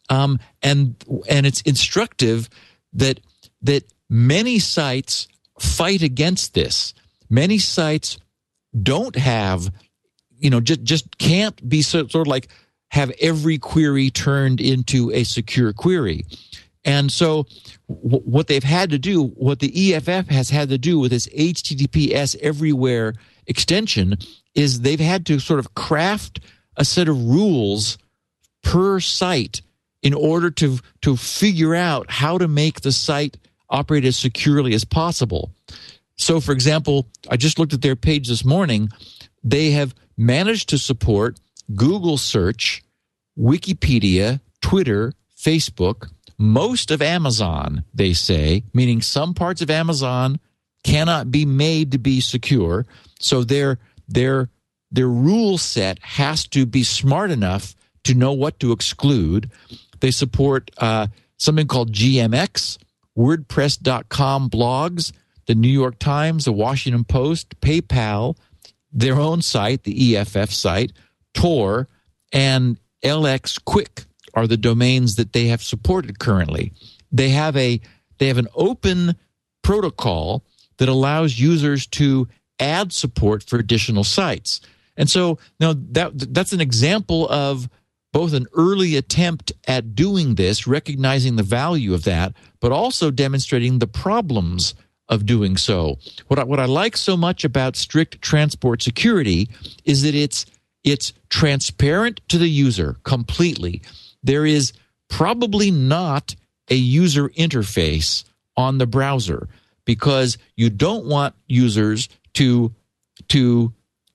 um, 0.09 0.39
and 0.63 0.97
and 1.29 1.47
it's 1.47 1.61
instructive 1.63 2.49
that 2.93 3.21
that 3.63 3.85
many 4.09 4.59
sites 4.59 5.29
fight 5.59 6.03
against 6.03 6.55
this. 6.55 6.95
Many 7.31 7.59
sites 7.59 8.19
don't 8.81 9.17
have, 9.17 9.73
you 10.37 10.51
know, 10.51 10.61
just 10.61 10.83
just 10.83 11.19
can't 11.19 11.67
be 11.69 11.83
so, 11.83 12.07
sort 12.07 12.27
of 12.27 12.31
like 12.31 12.49
have 12.95 13.11
every 13.21 13.59
query 13.59 14.09
turned 14.09 14.61
into 14.61 15.11
a 15.11 15.25
secure 15.25 15.73
query. 15.73 16.25
And 16.85 17.11
so, 17.11 17.45
w- 17.89 18.23
what 18.23 18.47
they've 18.47 18.63
had 18.63 18.91
to 18.91 19.01
do, 19.01 19.25
what 19.25 19.59
the 19.59 19.95
EFF 19.95 20.29
has 20.29 20.49
had 20.49 20.69
to 20.69 20.79
do 20.79 21.01
with 21.01 21.11
this 21.11 21.27
HTTPS 21.27 22.37
everywhere 22.37 23.15
extension, 23.49 24.17
is 24.55 24.81
they've 24.81 25.01
had 25.01 25.27
to 25.27 25.41
sort 25.41 25.59
of 25.59 25.75
craft 25.75 26.39
a 26.77 26.85
set 26.85 27.09
of 27.09 27.21
rules 27.21 27.99
per 28.63 29.01
site 29.01 29.61
in 30.03 30.15
order 30.15 30.53
to 30.53 30.79
to 31.03 31.17
figure 31.17 31.75
out 31.75 32.09
how 32.09 32.39
to 32.39 32.47
make 32.47 32.83
the 32.83 32.93
site 32.93 33.37
operate 33.71 34.05
as 34.05 34.17
securely 34.17 34.73
as 34.73 34.85
possible. 34.85 35.51
So, 36.17 36.41
for 36.41 36.53
example, 36.53 37.09
I 37.29 37.39
just 37.39 37.59
looked 37.59 37.73
at 37.73 37.83
their 37.83 37.97
page 37.97 38.29
this 38.29 38.45
morning. 38.45 38.91
They 39.43 39.73
have 39.73 39.97
managed 40.17 40.69
to 40.69 40.79
support 40.79 41.41
Google 41.75 42.19
search, 42.19 42.83
Wikipedia, 43.39 44.41
Twitter, 44.61 45.13
Facebook, 45.37 46.11
most 46.39 46.91
of 46.91 47.01
Amazon, 47.01 47.85
they 47.95 48.13
say, 48.13 48.65
meaning 48.73 49.01
some 49.01 49.35
parts 49.35 49.63
of 49.63 49.71
Amazon 49.71 50.41
cannot 50.83 51.31
be 51.31 51.47
made 51.47 51.93
to 51.93 51.99
be 51.99 52.21
secure. 52.21 52.87
So 53.21 53.45
their 53.45 53.79
their 54.09 54.51
their 54.91 55.09
rule 55.09 55.59
set 55.59 55.99
has 56.01 56.47
to 56.49 56.67
be 56.67 56.85
smart 56.85 57.31
enough 57.31 57.75
to 58.05 58.15
know 58.15 58.33
what 58.33 58.61
to 58.61 58.73
exclude. 58.73 59.51
They 60.01 60.11
support 60.11 60.71
uh, 60.79 61.09
something 61.39 61.67
called 61.67 61.93
GMX, 61.93 62.79
WordPress.com 63.17 64.51
blogs, 64.51 65.13
the 65.47 65.55
New 65.55 65.69
York 65.69 65.99
Times, 65.99 66.45
the 66.45 66.53
Washington 66.53 67.05
Post, 67.05 67.59
PayPal, 67.61 68.37
their 68.93 69.17
own 69.17 69.43
site, 69.43 69.85
the 69.85 70.17
EFF 70.17 70.53
site, 70.53 70.93
Tor, 71.35 71.89
and 72.33 72.79
Ixquick 73.03 74.07
are 74.35 74.47
the 74.47 74.57
domains 74.57 75.17
that 75.17 75.33
they 75.33 75.47
have 75.47 75.63
supported 75.63 76.19
currently. 76.19 76.73
They 77.13 77.31
have 77.31 77.57
a 77.57 77.81
they 78.19 78.29
have 78.29 78.39
an 78.39 78.49
open 78.55 79.17
protocol 79.63 80.45
that 80.79 80.89
allows 80.89 81.39
users 81.39 81.87
to 81.87 82.29
add 82.59 82.93
support 82.93 83.43
for 83.43 83.59
additional 83.59 84.05
sites. 84.05 84.61
And 84.97 85.11
so 85.11 85.39
now 85.61 85.75
that 85.93 86.35
that's 86.35 86.53
an 86.53 86.61
example 86.61 87.29
of 87.29 87.69
both 88.13 88.33
an 88.33 88.47
early 88.55 88.97
attempt 88.97 89.53
at 89.67 89.97
doing 89.97 90.37
this, 90.37 90.69
recognizing 90.69 91.35
the 91.35 91.43
value 91.43 91.95
of 91.95 92.05
that, 92.05 92.33
but 92.61 92.71
also 92.71 93.11
demonstrating 93.11 93.81
the 93.81 93.89
problems 93.89 94.75
of 95.09 95.27
doing 95.27 95.57
so. 95.57 95.99
What 96.29 96.39
I, 96.39 96.45
what 96.45 96.61
I 96.61 96.65
like 96.65 96.97
so 96.97 97.17
much 97.17 97.45
about 97.45 97.77
strict 97.77 98.23
transport 98.23 98.83
security 98.83 99.49
is 99.85 100.03
that 100.03 100.15
it's 100.15 100.47
it's 100.85 101.13
transparent 101.31 102.21
to 102.29 102.39
the 102.39 102.49
user 102.49 102.97
completely. 103.03 103.83
There 104.23 104.47
is 104.47 104.73
probably 105.09 105.71
not 105.71 106.37
a 106.71 106.75
user 106.75 107.29
interface 107.31 108.25
on 108.57 108.79
the 108.79 108.87
browser 108.87 109.49
because 109.85 110.39
you 110.57 110.71
don't 110.71 111.07
want 111.07 111.35
users 111.47 112.09
to 112.35 112.75
to 113.29 113.73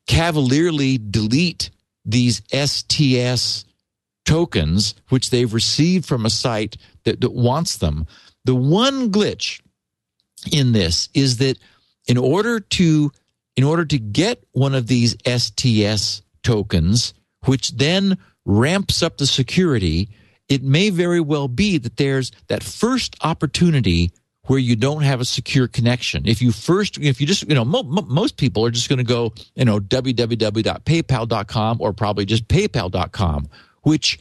cavalierly 0.08 0.98
delete 0.98 1.70
these 2.06 2.42
STS 2.52 3.66
tokens 4.26 4.96
which 5.10 5.30
they've 5.30 5.54
received 5.54 6.06
from 6.06 6.26
a 6.26 6.30
site 6.30 6.78
that, 7.04 7.22
that 7.22 7.34
wants 7.34 7.78
them. 7.78 8.06
The 8.46 8.56
one 8.56 9.12
glitch 9.12 9.62
in 10.52 10.72
this 10.72 11.10
is 11.14 11.38
that 11.38 11.58
in 12.08 12.18
order 12.18 12.60
to 12.60 13.12
in 13.56 13.64
order 13.64 13.86
to 13.86 14.00
get 14.00 14.44
one 14.52 14.74
of 14.74 14.88
these 14.88 15.16
STS 15.26 16.22
tokens, 16.44 17.14
which 17.46 17.72
then 17.72 18.18
ramps 18.46 19.04
up 19.04 19.18
the 19.18 19.28
security, 19.28 20.10
it 20.48 20.64
may 20.64 20.90
very 20.90 21.20
well 21.20 21.48
be 21.48 21.78
that 21.78 21.98
there's 21.98 22.32
that 22.48 22.64
first 22.64 23.16
opportunity 23.22 24.12
where 24.44 24.60
you 24.60 24.76
don't 24.76 25.04
have 25.04 25.22
a 25.22 25.26
secure 25.26 25.68
connection. 25.68 26.28
If 26.28 26.42
you 26.42 26.52
first, 26.52 26.98
if 26.98 27.22
you 27.22 27.28
just, 27.28 27.48
you 27.48 27.54
know, 27.54 27.64
mo- 27.64 27.84
mo- 27.84 28.08
most 28.10 28.36
people 28.38 28.66
are 28.66 28.72
just 28.72 28.90
going 28.90 28.98
to 28.98 29.04
go, 29.04 29.32
you 29.54 29.64
know, 29.64 29.80
www.paypal.com 29.80 31.78
or 31.80 31.94
probably 31.94 32.26
just 32.26 32.48
paypal.com, 32.48 33.48
which 33.84 34.20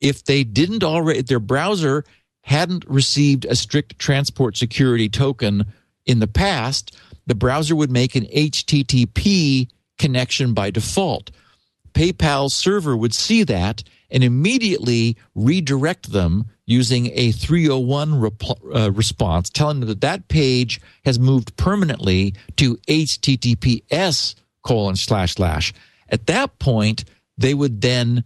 if 0.00 0.24
they 0.24 0.44
didn't 0.44 0.82
already, 0.82 1.20
their 1.20 1.40
browser 1.40 2.06
hadn't 2.40 2.86
received 2.88 3.44
a 3.44 3.54
strict 3.54 3.98
transport 3.98 4.56
security 4.56 5.10
token 5.10 5.66
in 6.06 6.20
the 6.20 6.26
past, 6.28 6.96
the 7.26 7.34
browser 7.34 7.76
would 7.76 7.90
make 7.90 8.14
an 8.14 8.24
HTTP 8.26 9.68
connection 9.98 10.54
by 10.54 10.70
default. 10.70 11.30
PayPal's 11.96 12.52
server 12.52 12.94
would 12.94 13.14
see 13.14 13.42
that 13.44 13.82
and 14.10 14.22
immediately 14.22 15.16
redirect 15.34 16.12
them 16.12 16.44
using 16.66 17.10
a 17.14 17.32
301 17.32 18.20
rep- 18.20 18.42
uh, 18.74 18.92
response, 18.92 19.48
telling 19.48 19.80
them 19.80 19.88
that 19.88 20.02
that 20.02 20.28
page 20.28 20.78
has 21.06 21.18
moved 21.18 21.56
permanently 21.56 22.34
to 22.56 22.76
HTTPS 22.86 24.34
colon 24.62 24.96
slash 24.96 25.34
slash. 25.36 25.72
At 26.10 26.26
that 26.26 26.58
point, 26.58 27.04
they 27.38 27.54
would 27.54 27.80
then 27.80 28.24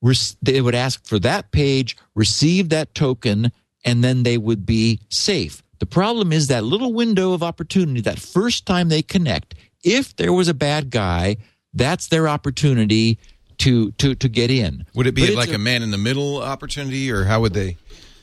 rec- 0.00 0.36
they 0.40 0.60
would 0.60 0.76
ask 0.76 1.04
for 1.04 1.18
that 1.18 1.50
page, 1.50 1.96
receive 2.14 2.68
that 2.68 2.94
token, 2.94 3.50
and 3.84 4.04
then 4.04 4.22
they 4.22 4.38
would 4.38 4.64
be 4.64 5.00
safe. 5.08 5.60
The 5.80 5.86
problem 5.86 6.32
is 6.32 6.46
that 6.46 6.62
little 6.62 6.92
window 6.92 7.32
of 7.32 7.42
opportunity, 7.42 8.00
that 8.02 8.20
first 8.20 8.64
time 8.64 8.88
they 8.88 9.02
connect, 9.02 9.56
if 9.82 10.14
there 10.14 10.32
was 10.32 10.46
a 10.46 10.54
bad 10.54 10.90
guy, 10.90 11.38
that's 11.74 12.08
their 12.08 12.28
opportunity 12.28 13.18
to 13.58 13.92
to 13.92 14.14
to 14.14 14.28
get 14.28 14.50
in. 14.50 14.84
Would 14.94 15.06
it 15.06 15.14
be 15.14 15.24
it's 15.24 15.36
like 15.36 15.52
a, 15.52 15.58
man 15.58 15.82
in 15.82 15.90
the 15.90 15.98
middle 15.98 16.42
opportunity, 16.42 17.10
or 17.10 17.24
how 17.24 17.40
would 17.40 17.54
they? 17.54 17.76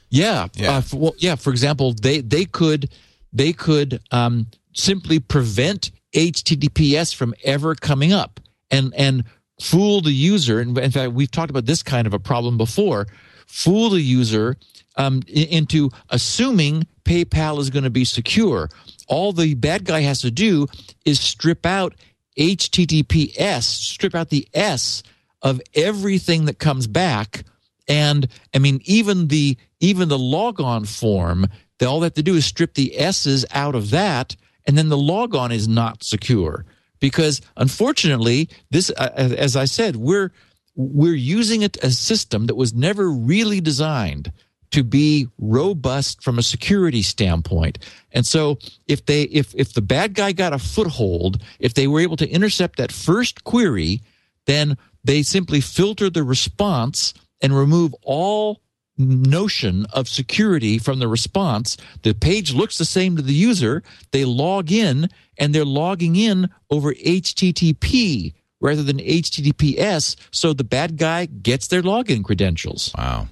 Yeah, 0.10 0.48
Yeah. 0.56 0.78
Uh, 0.78 0.82
for, 0.82 0.98
well, 0.98 1.16
yeah. 1.18 1.36
For 1.36 1.52
example, 1.52 1.94
they 1.94 2.22
they 2.22 2.46
could 2.46 2.90
they 3.32 3.54
could 3.54 4.02
um, 4.12 4.48
simply 4.74 5.20
prevent 5.20 5.92
HTTPS 6.14 7.14
from 7.14 7.34
ever 7.44 7.76
coming 7.76 8.12
up 8.12 8.40
and 8.72 8.94
and 8.96 9.24
fool 9.62 10.02
the 10.02 10.12
user. 10.12 10.60
And 10.60 10.78
in 10.78 10.92
fact, 10.92 11.14
we've 11.14 11.32
talked 11.32 11.50
about 11.50 11.66
this 11.66 11.84
kind 11.84 12.08
of 12.08 12.14
a 12.14 12.20
problem 12.20 12.58
before. 12.58 13.08
Fool 13.48 13.90
the 13.90 14.02
user 14.02 14.58
um, 14.96 15.22
into 15.28 15.90
assuming 16.10 16.88
PayPal 17.04 17.60
is 17.60 17.70
going 17.70 17.84
to 17.84 17.90
be 17.90 18.06
secure. 18.06 18.70
All 19.08 19.34
the 19.34 19.56
bad 19.56 19.86
guy 19.86 20.02
has 20.02 20.22
to 20.22 20.32
do 20.32 20.68
is 21.06 21.20
strip 21.20 21.66
out 21.66 21.96
HTTPS, 22.38 23.64
strip 23.64 24.16
out 24.16 24.30
the 24.30 24.48
S 24.54 25.04
of 25.42 25.62
everything 25.74 26.46
that 26.46 26.60
comes 26.60 26.88
back 26.88 27.44
and 27.90 28.28
I 28.54 28.60
mean, 28.60 28.80
even 28.86 29.28
the 29.28 29.58
even 29.82 30.08
the 30.08 30.20
logon 30.20 30.86
form, 30.86 31.48
they, 31.80 31.86
all 31.86 32.00
they 32.00 32.06
have 32.06 32.14
to 32.14 32.24
do 32.24 32.36
is 32.36 32.46
strip 32.46 32.76
the 32.76 32.98
S's 32.98 33.46
out 33.52 33.76
of 33.76 33.90
that, 33.90 34.36
and 34.66 34.78
then 34.78 34.90
the 34.90 34.98
logon 34.98 35.52
is 35.52 35.68
not 35.68 36.04
secure. 36.04 36.66
Because 37.00 37.42
unfortunately, 37.58 38.50
this, 38.70 38.92
uh, 38.92 39.10
as 39.16 39.56
I 39.56 39.66
said, 39.66 39.96
we're 39.96 40.32
we're 40.76 41.16
using 41.16 41.64
it 41.64 41.78
a 41.84 41.90
system 41.90 42.46
that 42.46 42.56
was 42.56 42.74
never 42.74 43.10
really 43.10 43.60
designed 43.60 44.32
to 44.72 44.84
be 44.84 45.28
robust 45.38 46.24
from 46.24 46.38
a 46.38 46.44
security 46.44 47.02
standpoint. 47.02 47.80
And 48.12 48.26
so 48.26 48.60
if 48.88 49.06
they 49.06 49.24
if 49.24 49.54
if 49.56 49.74
the 49.74 49.82
bad 49.82 50.14
guy 50.14 50.32
got 50.32 50.54
a 50.54 50.60
foothold, 50.60 51.42
if 51.60 51.74
they 51.74 51.88
were 51.88 52.00
able 52.00 52.18
to 52.18 52.30
intercept 52.30 52.78
that 52.78 52.92
first 52.92 53.44
query, 53.44 54.02
then 54.46 54.78
they 55.04 55.24
simply 55.24 55.62
filter 55.62 56.10
the 56.10 56.24
response 56.24 57.14
and 57.42 57.56
remove 57.56 57.96
all 58.04 58.62
notion 58.98 59.86
of 59.94 60.10
security 60.10 60.78
from 60.78 61.00
the 61.00 61.08
response. 61.08 61.78
The 62.04 62.14
page 62.14 62.54
looks 62.54 62.78
the 62.78 62.86
same 62.86 63.16
to 63.16 63.22
the 63.22 63.34
user. 63.34 63.82
They 64.12 64.26
log 64.26 64.72
in 64.72 65.10
and 65.38 65.56
they're 65.56 65.66
logging 65.66 66.16
in 66.18 66.50
over 66.70 66.94
HTTP 66.94 68.34
rather 68.60 68.84
than 68.84 68.98
HTTPS. 68.98 70.18
So 70.32 70.54
the 70.54 70.66
bad 70.66 70.98
guy 70.98 71.28
gets 71.28 71.68
their 71.68 71.82
login 71.82 72.24
credentials. 72.24 72.94
Wow. 72.98 73.30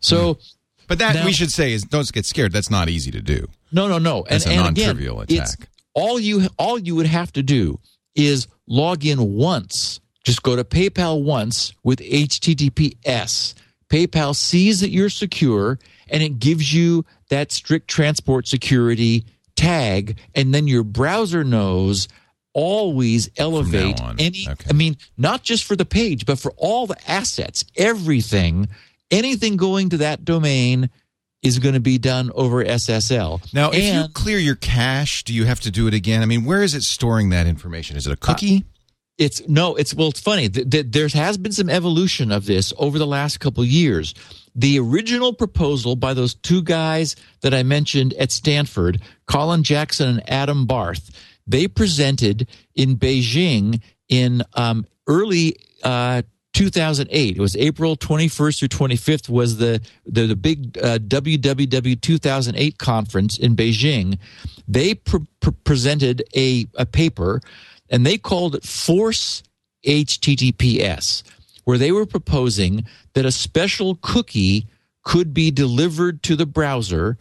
So, 0.00 0.38
But 0.88 0.98
that 0.98 1.14
Now- 1.14 1.24
we 1.26 1.32
should 1.32 1.52
say 1.52 1.72
is 1.72 1.82
don't 1.84 2.10
get 2.12 2.26
scared. 2.26 2.52
That's 2.52 2.70
not 2.70 2.88
easy 2.88 3.10
to 3.12 3.20
do. 3.22 3.46
no, 3.70 3.86
no, 3.86 3.98
no. 3.98 4.24
That's 4.28 4.46
a 4.46 4.48
again, 4.50 4.64
non-trivial 4.64 5.20
it's- 5.22 5.54
attack. 5.54 5.68
all 5.94 6.18
you 6.18 6.48
all 6.58 6.78
you 6.78 6.96
would 6.96 7.06
have 7.06 7.32
to 7.34 7.42
do 7.42 7.78
is 8.16 8.48
log 8.66 9.04
in 9.04 9.34
once. 9.34 10.00
Just 10.24 10.42
go 10.42 10.56
to 10.56 10.64
PayPal 10.64 11.22
once 11.22 11.72
with 11.84 12.00
HTTPS. 12.00 13.54
PayPal 13.90 14.34
sees 14.34 14.80
that 14.80 14.90
you're 14.90 15.08
secure 15.10 15.78
and 16.10 16.22
it 16.22 16.38
gives 16.38 16.72
you 16.74 17.04
that 17.30 17.52
strict 17.52 17.88
transport 17.88 18.48
security 18.48 19.24
tag, 19.56 20.16
and 20.34 20.54
then 20.54 20.66
your 20.66 20.82
browser 20.84 21.44
knows 21.44 22.08
always 22.54 23.28
elevate 23.36 24.00
any 24.18 24.46
Okay. 24.48 24.66
I 24.68 24.72
mean, 24.72 24.96
not 25.16 25.42
just 25.44 25.64
for 25.64 25.76
the 25.76 25.84
page, 25.84 26.24
but 26.26 26.38
for 26.38 26.52
all 26.56 26.86
the 26.86 26.96
assets, 27.10 27.64
everything, 27.76 28.68
anything 29.10 29.56
going 29.56 29.90
to 29.90 29.98
that 29.98 30.24
domain 30.24 30.90
is 31.42 31.58
going 31.58 31.74
to 31.74 31.80
be 31.80 31.98
done 31.98 32.30
over 32.34 32.64
SSL. 32.64 33.52
Now, 33.54 33.70
if 33.70 33.94
you 33.94 34.12
clear 34.12 34.38
your 34.38 34.56
cache, 34.56 35.22
do 35.24 35.32
you 35.32 35.44
have 35.44 35.60
to 35.60 35.70
do 35.70 35.86
it 35.86 35.94
again? 35.94 36.22
I 36.22 36.26
mean, 36.26 36.44
where 36.44 36.62
is 36.62 36.74
it 36.74 36.82
storing 36.82 37.30
that 37.30 37.46
information? 37.46 37.96
Is 37.96 38.06
it 38.06 38.12
a 38.12 38.16
cookie? 38.16 38.64
It's 39.18 39.46
no, 39.48 39.74
it's 39.74 39.94
well, 39.94 40.08
it's 40.08 40.20
funny. 40.20 40.48
Th- 40.48 40.68
th- 40.68 40.86
there 40.90 41.08
has 41.08 41.36
been 41.36 41.52
some 41.52 41.68
evolution 41.68 42.30
of 42.30 42.46
this 42.46 42.72
over 42.78 42.98
the 42.98 43.06
last 43.06 43.40
couple 43.40 43.62
of 43.62 43.68
years. 43.68 44.14
The 44.54 44.78
original 44.78 45.32
proposal 45.32 45.96
by 45.96 46.14
those 46.14 46.34
two 46.34 46.62
guys 46.62 47.16
that 47.42 47.52
I 47.52 47.64
mentioned 47.64 48.14
at 48.14 48.30
Stanford, 48.30 49.00
Colin 49.26 49.64
Jackson 49.64 50.08
and 50.08 50.30
Adam 50.30 50.66
Barth, 50.66 51.10
they 51.46 51.66
presented 51.66 52.48
in 52.76 52.96
Beijing 52.96 53.80
in 54.08 54.42
um, 54.54 54.86
early 55.08 55.56
uh, 55.82 56.22
2008. 56.54 57.36
It 57.36 57.40
was 57.40 57.56
April 57.56 57.96
21st 57.96 58.58
through 58.58 58.68
25th 58.68 59.28
was 59.28 59.58
the 59.58 59.80
the, 60.06 60.26
the 60.26 60.36
big 60.36 60.78
uh, 60.78 60.98
WWW 60.98 62.00
2008 62.00 62.78
conference 62.78 63.38
in 63.38 63.54
Beijing. 63.54 64.18
They 64.66 64.94
pr- 64.94 65.18
pr- 65.40 65.50
presented 65.64 66.22
a, 66.34 66.66
a 66.74 66.86
paper 66.86 67.40
and 67.90 68.04
they 68.04 68.18
called 68.18 68.54
it 68.54 68.64
Force 68.64 69.42
HTTPS, 69.86 71.22
where 71.64 71.78
they 71.78 71.92
were 71.92 72.06
proposing 72.06 72.84
that 73.14 73.24
a 73.24 73.32
special 73.32 73.96
cookie 74.02 74.66
could 75.02 75.32
be 75.32 75.50
delivered 75.50 76.22
to 76.24 76.36
the 76.36 76.46
browser 76.46 77.16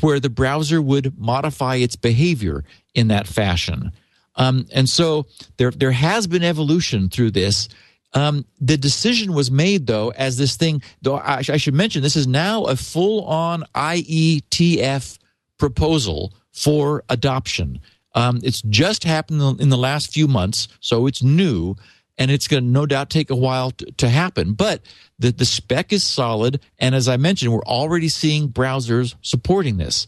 where 0.00 0.20
the 0.20 0.30
browser 0.30 0.80
would 0.80 1.18
modify 1.18 1.76
its 1.76 1.96
behavior 1.96 2.64
in 2.94 3.08
that 3.08 3.26
fashion. 3.26 3.92
Um, 4.36 4.66
and 4.72 4.88
so 4.88 5.26
there, 5.56 5.70
there 5.70 5.92
has 5.92 6.26
been 6.26 6.42
evolution 6.42 7.08
through 7.08 7.32
this. 7.32 7.68
Um, 8.14 8.44
the 8.60 8.76
decision 8.76 9.32
was 9.32 9.50
made 9.50 9.86
though, 9.86 10.10
as 10.10 10.36
this 10.36 10.56
thing, 10.56 10.82
though 11.00 11.16
I, 11.16 11.38
I 11.38 11.56
should 11.56 11.74
mention, 11.74 12.02
this 12.02 12.16
is 12.16 12.26
now 12.26 12.64
a 12.64 12.76
full 12.76 13.24
on 13.24 13.64
IETF 13.74 15.18
proposal 15.58 16.34
for 16.52 17.04
adoption. 17.08 17.80
Um, 18.14 18.40
it's 18.42 18.62
just 18.62 19.04
happened 19.04 19.60
in 19.60 19.70
the 19.70 19.78
last 19.78 20.12
few 20.12 20.28
months, 20.28 20.68
so 20.80 21.06
it's 21.06 21.22
new, 21.22 21.76
and 22.18 22.30
it's 22.30 22.46
going 22.46 22.62
to 22.62 22.68
no 22.68 22.84
doubt 22.84 23.08
take 23.08 23.30
a 23.30 23.36
while 23.36 23.70
to, 23.72 23.86
to 23.92 24.08
happen. 24.08 24.52
But 24.52 24.82
the, 25.18 25.32
the 25.32 25.46
spec 25.46 25.92
is 25.92 26.04
solid, 26.04 26.60
and 26.78 26.94
as 26.94 27.08
I 27.08 27.16
mentioned, 27.16 27.52
we're 27.52 27.64
already 27.64 28.08
seeing 28.08 28.50
browsers 28.50 29.14
supporting 29.22 29.78
this. 29.78 30.06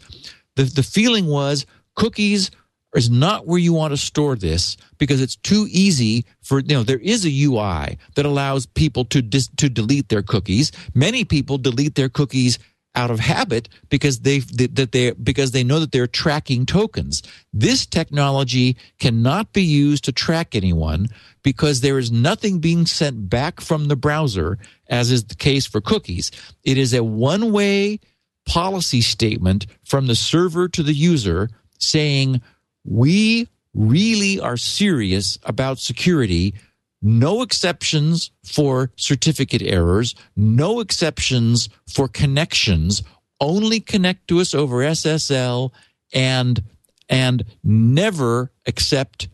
The, 0.57 0.65
the 0.65 0.83
feeling 0.83 1.27
was 1.27 1.65
cookies 1.95 2.51
is 2.95 3.11
not 3.11 3.47
where 3.47 3.59
you 3.59 3.73
want 3.73 3.93
to 3.93 3.97
store 3.97 4.37
this 4.37 4.77
because 4.99 5.21
it's 5.21 5.37
too 5.37 5.67
easy 5.71 6.25
for 6.43 6.61
you 6.61 6.75
know 6.75 6.83
there 6.83 6.99
is 6.99 7.25
a 7.25 7.45
UI 7.45 7.99
that 8.15 8.27
allows 8.27 8.67
people 8.67 9.05
to 9.07 9.21
dis, 9.23 9.49
to 9.57 9.69
delete 9.69 10.09
their 10.09 10.23
cookies. 10.23 10.73
Many 10.95 11.25
people 11.25 11.59
delete 11.59 11.95
their 11.95 12.09
cookies 12.09 12.59
out 12.97 13.11
of 13.11 13.19
habit 13.19 13.69
because 13.89 14.21
they 14.21 14.39
that 14.39 14.93
they 14.93 15.11
because 15.13 15.51
they 15.51 15.65
know 15.65 15.81
that 15.81 15.93
they're 15.93 16.07
tracking 16.07 16.65
tokens. 16.65 17.23
This 17.53 17.87
technology 17.87 18.77
cannot 19.01 19.53
be 19.53 19.63
used 19.63 20.05
to 20.05 20.13
track 20.13 20.55
anyone 20.55 21.09
because 21.43 21.81
there 21.81 21.99
is 21.99 22.13
nothing 22.13 22.61
being 22.61 22.87
sent 22.87 23.29
back 23.29 23.61
from 23.61 23.89
the 23.89 23.97
browser 23.97 24.59
as 24.89 25.11
is 25.11 25.25
the 25.25 25.35
case 25.35 25.67
for 25.67 25.81
cookies. 25.81 26.31
It 26.63 26.79
is 26.79 26.95
a 26.95 27.03
one-way 27.03 27.99
policy 28.47 29.01
statement 29.01 29.67
from 29.85 30.07
the 30.07 30.15
server 30.15 30.69
to 30.69 30.83
the 30.83 30.93
user 30.93 31.49
saying 31.79 32.41
we 32.85 33.49
really 33.75 34.39
are 34.41 34.57
serious 34.57 35.39
about 35.45 35.79
security. 35.79 36.55
No 37.03 37.43
exceptions 37.43 38.31
for 38.45 38.91
certificate 38.97 39.63
errors, 39.63 40.15
no 40.37 40.81
exceptions 40.81 41.69
for 41.89 42.09
connections, 42.09 43.03
only 43.41 43.81
connect 43.81 44.29
to 44.29 44.41
us 44.41 44.55
over 44.55 44.77
SSL 44.79 45.71
and 46.13 46.63
and 47.11 47.45
never 47.63 48.51
accept 48.67 49.29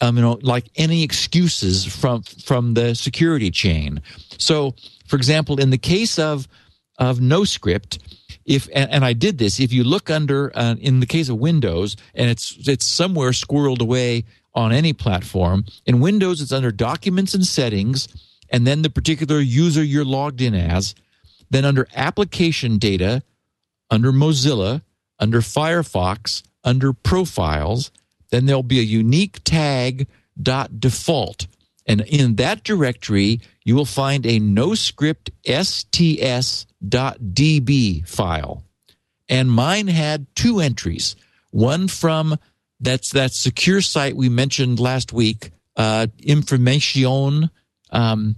um, 0.00 0.16
you 0.16 0.22
know 0.22 0.38
like 0.42 0.70
any 0.76 1.02
excuses 1.02 1.84
from 1.84 2.22
from 2.22 2.74
the 2.74 2.94
security 2.94 3.50
chain. 3.50 4.02
So 4.38 4.74
for 5.06 5.16
example, 5.16 5.58
in 5.58 5.70
the 5.70 5.78
case 5.78 6.18
of 6.18 6.46
of 6.98 7.18
NoScript, 7.18 7.98
if 8.46 8.68
and, 8.72 8.90
and 8.90 9.04
I 9.04 9.12
did 9.12 9.38
this, 9.38 9.60
if 9.60 9.72
you 9.72 9.84
look 9.84 10.08
under 10.08 10.56
uh, 10.56 10.76
in 10.80 11.00
the 11.00 11.06
case 11.06 11.28
of 11.28 11.38
Windows, 11.38 11.96
and 12.14 12.30
it's 12.30 12.56
it's 12.68 12.86
somewhere 12.86 13.30
squirreled 13.30 13.80
away 13.80 14.24
on 14.54 14.72
any 14.72 14.92
platform. 14.92 15.64
In 15.84 16.00
Windows, 16.00 16.40
it's 16.40 16.52
under 16.52 16.70
Documents 16.70 17.34
and 17.34 17.46
Settings, 17.46 18.08
and 18.48 18.66
then 18.66 18.82
the 18.82 18.90
particular 18.90 19.40
user 19.40 19.82
you're 19.82 20.04
logged 20.04 20.40
in 20.40 20.54
as. 20.54 20.94
Then 21.50 21.64
under 21.64 21.86
Application 21.94 22.78
Data, 22.78 23.22
under 23.90 24.12
Mozilla, 24.12 24.82
under 25.18 25.40
Firefox, 25.40 26.42
under 26.64 26.92
Profiles, 26.92 27.90
then 28.30 28.46
there'll 28.46 28.62
be 28.62 28.80
a 28.80 28.82
unique 28.82 29.40
tag 29.44 30.08
dot 30.40 30.80
default. 30.80 31.46
And 31.86 32.00
in 32.02 32.36
that 32.36 32.64
directory, 32.64 33.40
you 33.64 33.74
will 33.74 33.84
find 33.84 34.26
a 34.26 34.40
NoScript 34.40 35.30
sts.db 35.46 36.88
file. 38.08 38.64
And 39.28 39.50
mine 39.50 39.88
had 39.88 40.26
two 40.34 40.60
entries. 40.60 41.16
One 41.50 41.88
from 41.88 42.38
that's 42.80 43.10
that 43.12 43.32
secure 43.32 43.80
site 43.80 44.16
we 44.16 44.28
mentioned 44.28 44.78
last 44.78 45.12
week, 45.12 45.50
uh, 45.76 46.08
information 46.18 47.50
um, 47.90 48.36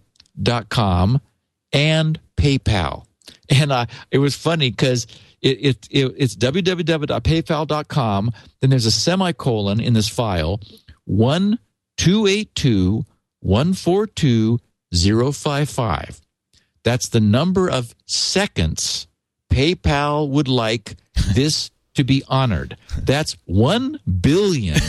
and 1.73 2.21
PayPal. 2.37 3.05
And 3.51 3.73
uh, 3.73 3.87
it 4.11 4.19
was 4.19 4.37
funny 4.37 4.71
because 4.71 5.07
it, 5.41 5.65
it, 5.65 5.89
it, 5.91 6.15
it's 6.17 6.37
www.paypal.com. 6.37 8.31
Then 8.61 8.71
there's 8.71 8.87
a 8.87 8.91
semicolon 8.91 9.81
in 9.81 9.95
this 9.95 10.09
file, 10.09 10.61
1282 11.07 13.05
142 13.41 14.59
055. 15.33 16.21
That's 16.85 17.09
the 17.09 17.21
number 17.21 17.69
of 17.71 17.95
seconds 18.07 19.07
PayPal 19.51 20.29
would 20.29 20.49
like 20.49 20.97
this 21.35 21.71
to 21.95 22.05
be 22.05 22.23
honored. 22.29 22.77
That's 23.03 23.37
1 23.47 23.99
billion 24.21 24.77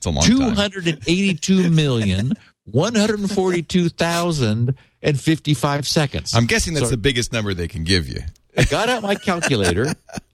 It's 0.00 0.06
a 0.06 0.10
long 0.10 0.24
two 0.24 0.38
time. 0.38 0.54
hundred 0.56 0.86
and 0.88 0.98
eighty-two 1.06 1.68
million 1.70 2.32
one 2.64 2.94
hundred 2.94 3.20
and 3.20 3.30
forty-two 3.30 3.90
thousand 3.90 4.74
and 5.02 5.20
fifty-five 5.20 5.86
seconds. 5.86 6.34
I'm 6.34 6.46
guessing 6.46 6.72
that's 6.72 6.86
So 6.86 6.90
the 6.92 6.96
biggest 6.96 7.34
number 7.34 7.52
they 7.52 7.68
can 7.68 7.84
give 7.84 8.08
you. 8.08 8.20
I 8.56 8.64
got 8.64 8.88
out 8.88 9.02
my 9.02 9.14
calculator, 9.14 9.92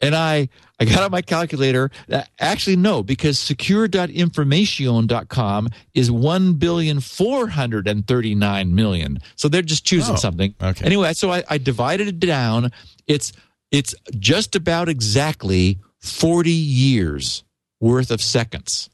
and 0.00 0.14
I 0.14 0.48
I 0.78 0.84
got 0.86 1.02
out 1.02 1.10
my 1.10 1.20
calculator. 1.22 1.90
Uh, 2.10 2.22
Actually, 2.38 2.76
no, 2.76 3.02
because 3.02 3.38
secure.informaction.com 3.38 5.68
is 5.94 6.10
one 6.10 6.54
billion 6.54 7.00
four 7.00 7.48
hundred 7.48 7.86
and 7.88 8.06
thirty-nine 8.06 8.74
million. 8.74 9.18
So 9.36 9.48
they're 9.48 9.62
just 9.62 9.84
choosing 9.84 10.14
Oh, 10.14 10.18
something. 10.18 10.54
okay. 10.62 10.84
Anyway, 10.84 11.12
so 11.14 11.30
I, 11.30 11.42
I 11.48 11.58
divided 11.58 12.08
it 12.08 12.18
down. 12.20 12.70
It's 13.06 13.32
it's 13.70 13.94
just 14.18 14.56
about 14.56 14.88
exactly 14.88 15.78
forty 16.00 16.50
years 16.50 17.44
worth 17.80 18.10
of 18.10 18.20
seconds. 18.22 18.88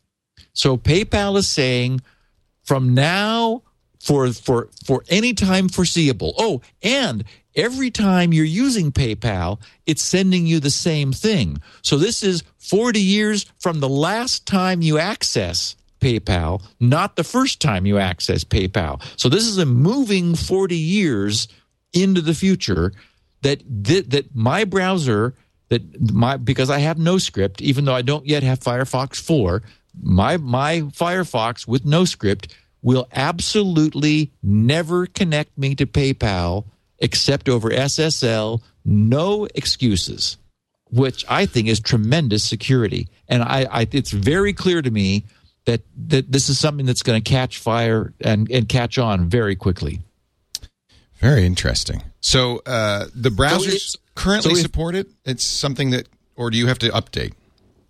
So 0.53 0.77
PayPal 0.77 1.37
is 1.37 1.49
saying 1.49 2.01
from 2.65 2.95
now 2.95 3.63
for 4.01 4.33
for 4.33 4.69
for 4.85 5.05
any 5.09 5.35
time 5.35 5.69
foreseeable. 5.69 6.35
Oh, 6.39 6.61
and 6.83 7.25
every 7.57 7.91
time 7.91 8.33
you're 8.33 8.45
using 8.45 8.93
PayPal, 8.93 9.59
it's 9.87 10.03
sending 10.03 10.47
you 10.47 10.61
the 10.61 10.71
same 10.71 11.13
thing. 11.13 11.59
So 11.83 11.97
this 11.97 12.23
is 12.23 12.45
40 12.59 13.01
years 13.01 13.47
from 13.59 13.81
the 13.81 13.89
last 13.89 14.47
time 14.47 14.83
you 14.83 14.99
access 14.99 15.75
PayPal, 16.01 16.63
not 16.79 17.17
the 17.17 17.25
first 17.25 17.61
time 17.61 17.87
you 17.87 17.99
access 17.99 18.45
PayPal. 18.45 19.03
So 19.19 19.29
this 19.29 19.47
is 19.47 19.59
a 19.59 19.67
moving 19.67 20.35
40 20.35 20.77
years 20.77 21.49
into 21.93 22.21
the 22.21 22.35
future. 22.35 22.93
that 23.43 23.63
th- 23.85 24.07
that 24.09 24.35
my 24.35 24.65
browser 24.65 25.35
that 25.69 26.13
my 26.13 26.37
because 26.37 26.71
I 26.71 26.79
have 26.79 26.97
NoScript, 26.97 27.61
even 27.61 27.85
though 27.85 27.95
I 27.95 28.03
don't 28.03 28.27
yet 28.27 28.43
have 28.43 28.61
Firefox 28.61 29.21
4, 29.21 29.63
my 30.03 30.37
my 30.37 30.81
Firefox 30.83 31.67
with 31.67 31.85
NoScript 31.85 32.53
will 32.83 33.09
absolutely 33.13 34.31
never 34.43 35.07
connect 35.07 35.57
me 35.59 35.75
to 35.75 35.87
PayPal 35.87 36.65
except 36.99 37.49
over 37.49 37.71
SSL, 37.71 38.63
no 38.85 39.47
excuses, 39.55 40.37
which 40.91 41.25
I 41.29 41.47
think 41.47 41.69
is 41.69 41.81
tremendous 41.81 42.45
security. 42.45 43.09
And 43.29 43.43
I, 43.43 43.67
I 43.71 43.89
it's 43.93 44.11
very 44.11 44.53
clear 44.53 44.83
to 44.83 44.91
me 44.91 45.25
that, 45.65 45.83
that 46.09 46.31
this 46.31 46.49
is 46.49 46.59
something 46.59 46.87
that's 46.87 47.03
going 47.03 47.23
to 47.23 47.29
catch 47.31 47.59
fire 47.59 48.13
and, 48.21 48.51
and 48.51 48.69
catch 48.69 48.99
on 48.99 49.29
very 49.29 49.57
quickly. 49.57 50.01
Very 51.19 51.45
interesting. 51.47 52.03
So 52.21 52.61
uh, 52.67 53.07
the 53.15 53.31
browsers 53.31 53.81
So 53.93 53.99
currently 54.15 54.51
so 54.55 54.57
if- 54.59 54.63
support 54.63 54.95
it. 54.95 55.09
It's 55.25 55.47
something 55.47 55.91
that, 55.91 56.09
or 56.37 56.51
do 56.51 56.59
you 56.59 56.67
have 56.67 56.79
to 56.81 56.89
update? 56.91 57.33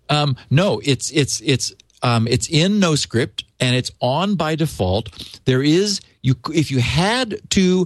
Um, 0.09 0.37
no, 0.49 0.79
it's 0.85 1.11
it's 1.11 1.41
it's 1.41 1.73
um, 2.01 2.27
it's 2.29 2.47
in 2.49 2.79
NoScript 2.79 3.43
and 3.59 3.75
it's 3.75 3.91
on 3.99 4.35
by 4.35 4.55
default. 4.55 5.09
There 5.43 5.61
is 5.61 5.99
you 6.21 6.35
if 6.53 6.71
you 6.71 6.79
had 6.79 7.41
to, 7.51 7.85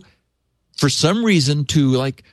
for 0.78 0.90
some 0.90 1.24
reason, 1.24 1.66
to 1.66 1.90
like 1.90 2.24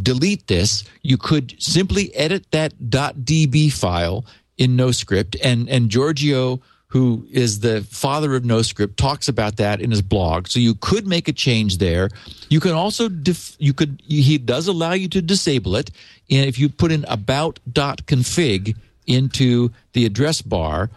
delete 0.00 0.46
this, 0.46 0.84
you 1.02 1.16
could 1.16 1.54
simply 1.58 2.14
edit 2.14 2.46
that 2.50 2.78
.db 2.78 3.72
file 3.72 4.24
in 4.56 4.76
NoScript, 4.76 5.36
and 5.42 5.68
and 5.68 5.88
Giorgio, 5.88 6.60
who 6.88 7.26
is 7.30 7.60
the 7.60 7.82
father 7.82 8.34
of 8.34 8.42
NoScript, 8.42 8.96
talks 8.96 9.28
about 9.28 9.56
that 9.56 9.80
in 9.80 9.90
his 9.90 10.02
blog. 10.02 10.48
So 10.48 10.58
you 10.58 10.74
could 10.74 11.06
make 11.06 11.28
a 11.28 11.32
change 11.32 11.78
there. 11.78 12.10
You 12.48 12.60
can 12.60 12.72
also 12.72 13.08
def- 13.08 13.56
you 13.58 13.72
could 13.72 14.02
he 14.06 14.38
does 14.38 14.68
allow 14.68 14.92
you 14.92 15.08
to 15.08 15.22
disable 15.22 15.76
it, 15.76 15.90
and 16.30 16.48
if 16.48 16.58
you 16.58 16.68
put 16.68 16.92
in 16.92 17.04
about.config 17.08 18.76
into 19.06 19.70
the 19.92 20.04
address 20.04 20.42
bar, 20.42 20.90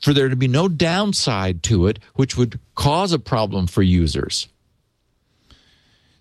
for 0.01 0.13
there 0.13 0.29
to 0.29 0.35
be 0.35 0.47
no 0.47 0.67
downside 0.67 1.61
to 1.63 1.85
it, 1.85 1.99
which 2.15 2.35
would 2.35 2.59
cause 2.73 3.13
a 3.13 3.19
problem 3.19 3.67
for 3.67 3.83
users. 3.83 4.47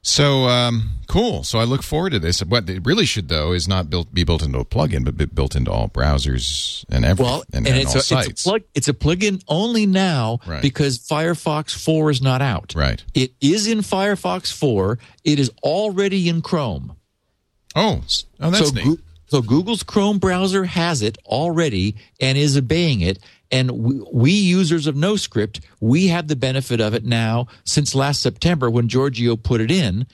So 0.05 0.49
um, 0.49 0.91
cool. 1.07 1.45
So 1.45 1.61
I 1.61 1.65
look 1.65 1.83
forward 1.85 2.11
to 2.11 2.19
this. 2.19 2.41
What 2.41 2.69
it 2.69 2.85
really 2.85 3.07
should 3.07 3.29
though 3.29 3.53
is 3.53 3.69
not 3.69 3.89
built 3.89 4.13
be 4.13 4.25
built 4.25 4.43
into 4.43 4.59
a 4.59 4.65
plugin, 4.65 5.05
but 5.05 5.17
be 5.17 5.27
built 5.27 5.55
into 5.55 5.71
all 5.71 5.89
browsers 5.89 6.85
and 6.91 7.05
every 7.05 7.25
Well, 7.25 7.45
and, 7.53 7.67
and, 7.67 7.69
and 7.69 7.77
it's, 7.83 8.11
all 8.13 8.19
a, 8.19 8.23
it's 8.23 8.45
a 8.45 8.49
plug. 8.51 8.63
It's 8.75 8.89
a 8.89 8.95
plugin 8.95 9.43
only 9.47 9.87
now 9.87 10.41
Right. 10.45 10.61
because 10.61 10.99
Firefox 10.99 11.71
4 11.73 12.11
is 12.11 12.21
not 12.21 12.43
out. 12.43 12.75
Right. 12.75 13.03
It 13.15 13.33
is 13.41 13.69
in 13.69 13.79
Firefox 13.79 14.53
4. 14.53 14.99
It 15.25 15.39
is 15.39 15.53
already 15.63 16.29
in 16.29 16.43
Chrome. 16.43 16.97
oh, 17.77 18.03
oh, 18.41 18.51
that's 18.51 18.69
so, 18.71 18.75
neat. 18.75 18.85
Goo- 18.85 18.99
so 19.29 19.41
Google's 19.41 19.83
Chrome 19.85 20.19
browser 20.19 20.65
has 20.65 21.01
it 21.01 21.17
already 21.25 21.95
and 22.21 22.37
is 22.37 22.57
obeying 22.57 23.01
it. 23.03 23.19
And 23.53 23.71
we, 23.71 24.03
we 24.11 24.33
users 24.33 24.87
of 24.87 24.95
NoScript, 24.95 25.61
we 25.81 26.09
have 26.09 26.27
the 26.27 26.37
benefit 26.37 26.81
of 26.81 26.95
it 26.95 27.05
now 27.05 27.47
since 27.65 27.95
last 27.95 28.23
September 28.23 28.71
when 28.71 28.89
Giorgio 28.89 29.37
put 29.37 29.61
it 29.61 29.71
in. 29.71 30.07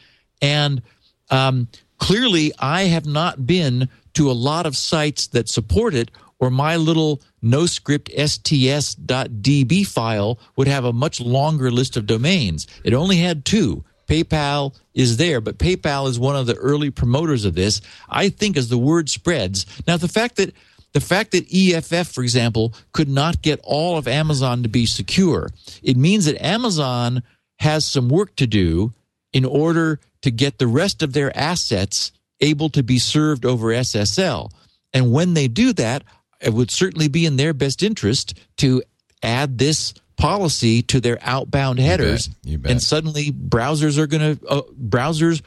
And 0.43 0.83
um, 1.31 1.69
clearly, 1.99 2.53
I 2.59 2.83
have 2.85 3.07
not 3.07 3.47
been 3.47 3.89
to 4.15 4.31
a 4.31 4.33
lot 4.33 4.67
of 4.67 4.77
sites 4.77 5.29
that 5.29 5.49
support 5.49 5.95
it, 5.95 6.11
or 6.41 6.51
my 6.51 6.77
little 6.77 7.23
NoScript 7.43 8.11
sts.db 8.11 9.87
file 9.87 10.39
would 10.57 10.69
have 10.69 10.85
a 10.85 10.93
much 10.93 11.21
longer 11.21 11.71
list 11.71 11.97
of 11.97 12.07
domains. 12.07 12.67
It 12.85 12.95
only 12.95 13.19
had 13.19 13.45
two. 13.45 13.85
PayPal 14.09 14.75
is 14.95 15.19
there, 15.19 15.41
but 15.41 15.59
PayPal 15.59 16.09
is 16.09 16.19
one 16.19 16.35
of 16.35 16.47
the 16.47 16.55
early 16.55 16.91
promoters 16.91 17.45
of 17.45 17.55
this. 17.55 17.81
I 18.09 18.31
think 18.31 18.57
as 18.57 18.69
the 18.69 18.79
word 18.79 19.09
spreads. 19.11 19.67
Now, 19.87 19.99
the 19.99 20.09
fact 20.09 20.37
that 20.37 20.55
the 20.93 21.01
fact 21.01 21.33
that 21.33 21.53
EFF, 21.53 22.09
for 22.09 22.23
example, 22.23 22.75
could 22.93 23.09
not 23.09 23.43
get 23.43 23.61
all 23.63 23.99
of 23.99 24.09
Amazon 24.09 24.63
to 24.63 24.69
be 24.69 24.87
secure, 24.87 25.51
it 25.83 25.97
means 25.97 26.25
that 26.25 26.43
Amazon 26.45 27.23
has 27.59 27.85
some 27.85 28.09
work 28.09 28.35
to 28.37 28.47
do 28.47 28.93
in 29.33 29.45
order 29.45 30.01
to 30.23 30.31
get 30.31 30.59
the 30.59 30.67
rest 30.67 31.03
of 31.03 31.13
their 31.13 31.37
assets 31.37 32.13
able 32.41 32.69
to 32.71 32.83
be 32.83 32.99
served 32.99 33.45
over 33.45 33.69
SSL. 33.69 34.51
And 34.93 35.13
when 35.13 35.35
they 35.35 35.49
do 35.49 35.73
that, 35.75 36.05
it 36.41 36.55
would 36.55 36.71
certainly 36.71 37.09
be 37.09 37.27
in 37.27 37.37
their 37.37 37.53
best 37.53 37.83
interest 37.83 38.35
to 38.59 38.83
add 39.23 39.59
this 39.59 39.93
policy 40.17 40.83
to 40.83 41.01
their 41.01 41.19
outbound 41.23 41.79
headers. 41.79 42.31
You 42.43 42.59
bet. 42.59 42.73
And 42.73 42.83
suddenly 42.83 43.31
browsers 43.31 43.99
are 43.99 44.07
going 44.07 44.37
to, 44.37 44.47
uh, 44.47 44.63
browsers, 44.81 45.43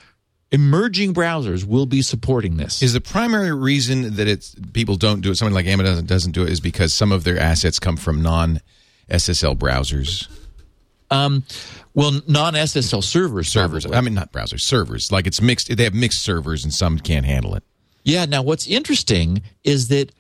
emerging 0.52 1.14
browsers 1.14 1.64
will 1.64 1.86
be 1.86 2.02
supporting 2.02 2.58
this. 2.58 2.82
Is 2.84 2.94
the 2.94 3.02
primary 3.02 3.54
reason 3.54 4.16
that 4.16 4.28
it's 4.28 4.56
people 4.74 4.96
don't 4.96 5.22
do 5.22 5.32
it? 5.32 5.36
Someone 5.36 5.54
like 5.54 5.66
Amazon 5.66 6.06
doesn't 6.06 6.32
do 6.34 6.44
it 6.44 6.50
is 6.50 6.60
because 6.60 6.94
some 6.94 7.12
of 7.12 7.24
their 7.24 7.40
assets 7.40 7.80
come 7.80 7.98
from 7.98 8.22
non 8.22 8.60
SSL 9.10 9.58
browsers, 9.58 10.28
Um, 11.10 11.44
well, 11.94 12.22
non 12.28 12.54
SSL 12.54 13.04
servers. 13.04 13.50
servers. 13.50 13.84
probably. 13.84 13.98
I 13.98 14.02
mean, 14.02 14.14
not 14.14 14.32
browsers, 14.32 14.62
servers. 14.62 15.12
Like 15.12 15.28
it's 15.28 15.42
mixed. 15.42 15.76
They 15.76 15.84
have 15.84 15.94
mixed 15.94 16.22
servers, 16.22 16.64
and 16.64 16.74
some 16.74 17.00
can't 17.00 17.26
handle 17.26 17.56
it. 17.56 17.64
Yeah. 18.04 18.26
Now, 18.26 18.42
what's 18.42 18.68
interesting 18.68 19.42
is 19.64 19.90
that, 19.90 20.12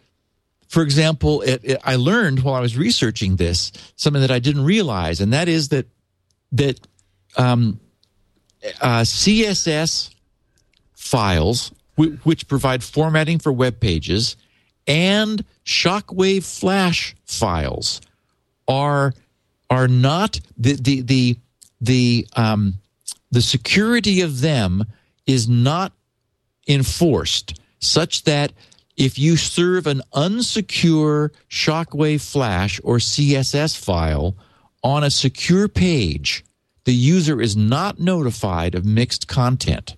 for 0.67 0.83
example, 0.83 1.41
it, 1.41 1.61
it, 1.63 1.77
I 1.83 1.95
learned 1.95 2.43
while 2.43 2.55
I 2.55 2.59
was 2.59 2.77
researching 2.77 3.37
this 3.37 3.71
something 3.95 4.21
that 4.21 4.31
I 4.31 4.39
didn't 4.39 4.65
realize, 4.65 5.21
and 5.21 5.31
that 5.33 5.47
is 5.47 5.69
that 5.69 5.87
that 6.53 6.79
um, 7.37 7.79
uh, 8.81 9.01
CSS 9.01 10.09
files, 11.01 11.71
which 11.97 12.47
provide 12.47 12.83
formatting 12.83 13.39
for 13.39 13.51
web 13.51 13.79
pages, 13.79 14.37
and 14.87 15.43
Shockwave 15.65 16.43
Flash 16.43 17.15
files 17.25 18.01
are 18.67 19.13
are 19.69 19.87
not 19.87 20.39
the 20.57 20.73
the 20.73 21.01
the 21.01 21.37
the 21.81 22.27
um, 22.35 22.75
the 23.31 23.41
security 23.41 24.21
of 24.21 24.41
them 24.41 24.85
is 25.25 25.49
not 25.49 25.91
enforced 26.67 27.59
such 27.79 28.23
that 28.23 28.53
if 28.95 29.17
you 29.17 29.37
serve 29.37 29.87
an 29.87 30.01
unsecure 30.13 31.31
Shockwave 31.49 32.21
Flash 32.21 32.79
or 32.83 32.97
CSS 32.97 33.77
file 33.77 34.35
on 34.83 35.03
a 35.03 35.09
secure 35.09 35.67
page, 35.67 36.43
the 36.85 36.93
user 36.93 37.41
is 37.41 37.55
not 37.55 37.99
notified 37.99 38.75
of 38.75 38.85
mixed 38.85 39.27
content. 39.27 39.95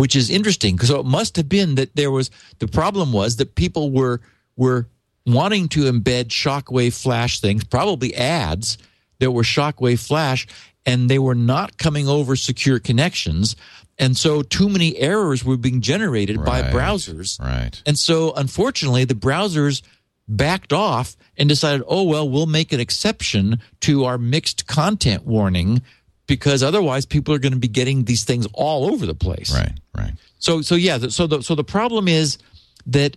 Which 0.00 0.16
is 0.16 0.30
interesting 0.30 0.76
because 0.76 0.88
it 0.88 1.04
must 1.04 1.36
have 1.36 1.48
been 1.48 1.74
that 1.74 1.94
there 1.94 2.10
was 2.10 2.30
the 2.58 2.66
problem 2.66 3.12
was 3.12 3.36
that 3.36 3.54
people 3.54 3.90
were 3.90 4.20
were 4.56 4.86
wanting 5.26 5.68
to 5.68 5.90
embed 5.92 6.28
Shockwave 6.28 6.98
Flash 6.98 7.40
things, 7.40 7.64
probably 7.64 8.14
ads 8.14 8.78
that 9.18 9.32
were 9.32 9.42
Shockwave 9.42 10.04
Flash, 10.04 10.46
and 10.86 11.08
they 11.10 11.18
were 11.18 11.34
not 11.34 11.76
coming 11.76 12.08
over 12.08 12.34
secure 12.36 12.78
connections. 12.78 13.56
And 13.98 14.16
so 14.16 14.40
too 14.40 14.70
many 14.70 14.96
errors 14.96 15.44
were 15.44 15.58
being 15.58 15.82
generated 15.82 16.42
by 16.42 16.62
browsers. 16.62 17.38
Right. 17.38 17.82
And 17.84 17.98
so 17.98 18.32
unfortunately, 18.32 19.04
the 19.04 19.14
browsers 19.14 19.82
backed 20.26 20.72
off 20.72 21.16
and 21.36 21.48
decided, 21.48 21.82
oh, 21.86 22.04
well, 22.04 22.28
we'll 22.28 22.46
make 22.46 22.72
an 22.72 22.80
exception 22.80 23.60
to 23.80 24.04
our 24.04 24.16
mixed 24.16 24.66
content 24.66 25.26
warning 25.26 25.82
because 26.30 26.62
otherwise 26.62 27.04
people 27.06 27.34
are 27.34 27.40
going 27.40 27.54
to 27.54 27.58
be 27.58 27.66
getting 27.66 28.04
these 28.04 28.22
things 28.22 28.46
all 28.54 28.88
over 28.88 29.04
the 29.04 29.16
place. 29.16 29.52
Right. 29.52 29.72
Right. 29.98 30.12
So 30.38 30.62
so 30.62 30.76
yeah, 30.76 31.08
so 31.08 31.26
the 31.26 31.42
so 31.42 31.56
the 31.56 31.64
problem 31.64 32.06
is 32.06 32.38
that 32.86 33.16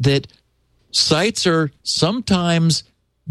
that 0.00 0.26
sites 0.90 1.46
are 1.46 1.70
sometimes 1.84 2.82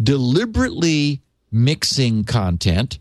deliberately 0.02 1.22
mixing 1.52 2.24
content, 2.24 3.00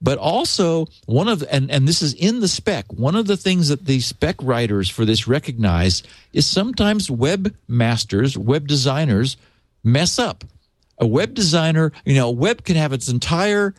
but 0.00 0.16
also 0.16 0.86
one 1.04 1.28
of 1.28 1.44
and 1.50 1.70
and 1.70 1.86
this 1.86 2.00
is 2.00 2.14
in 2.14 2.40
the 2.40 2.48
spec. 2.48 2.90
One 2.90 3.14
of 3.14 3.26
the 3.26 3.36
things 3.36 3.68
that 3.68 3.84
the 3.84 4.00
spec 4.00 4.36
writers 4.40 4.88
for 4.88 5.04
this 5.04 5.28
recognize 5.28 6.02
is 6.32 6.46
sometimes 6.46 7.10
webmasters, 7.10 8.38
web 8.38 8.66
designers 8.66 9.36
mess 9.84 10.18
up. 10.18 10.44
A 10.96 11.06
web 11.06 11.34
designer, 11.34 11.92
you 12.06 12.14
know, 12.14 12.28
a 12.28 12.32
web 12.32 12.64
can 12.64 12.76
have 12.76 12.94
its 12.94 13.10
entire 13.10 13.74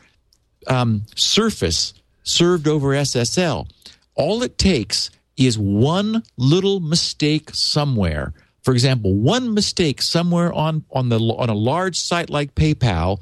um, 0.68 1.04
surface 1.16 1.94
served 2.24 2.68
over 2.68 2.90
SSL. 2.90 3.70
All 4.16 4.44
it 4.44 4.58
takes 4.58 5.10
is 5.38 5.58
one 5.58 6.24
little 6.38 6.80
mistake 6.80 7.50
somewhere, 7.54 8.34
For 8.62 8.74
example, 8.74 9.16
one 9.16 9.54
mistake 9.54 10.02
somewhere 10.02 10.52
on 10.54 10.84
on 10.92 11.10
the 11.10 11.20
on 11.20 11.50
a 11.50 11.54
large 11.54 11.98
site 11.98 12.30
like 12.30 12.56
PayPal, 12.56 13.22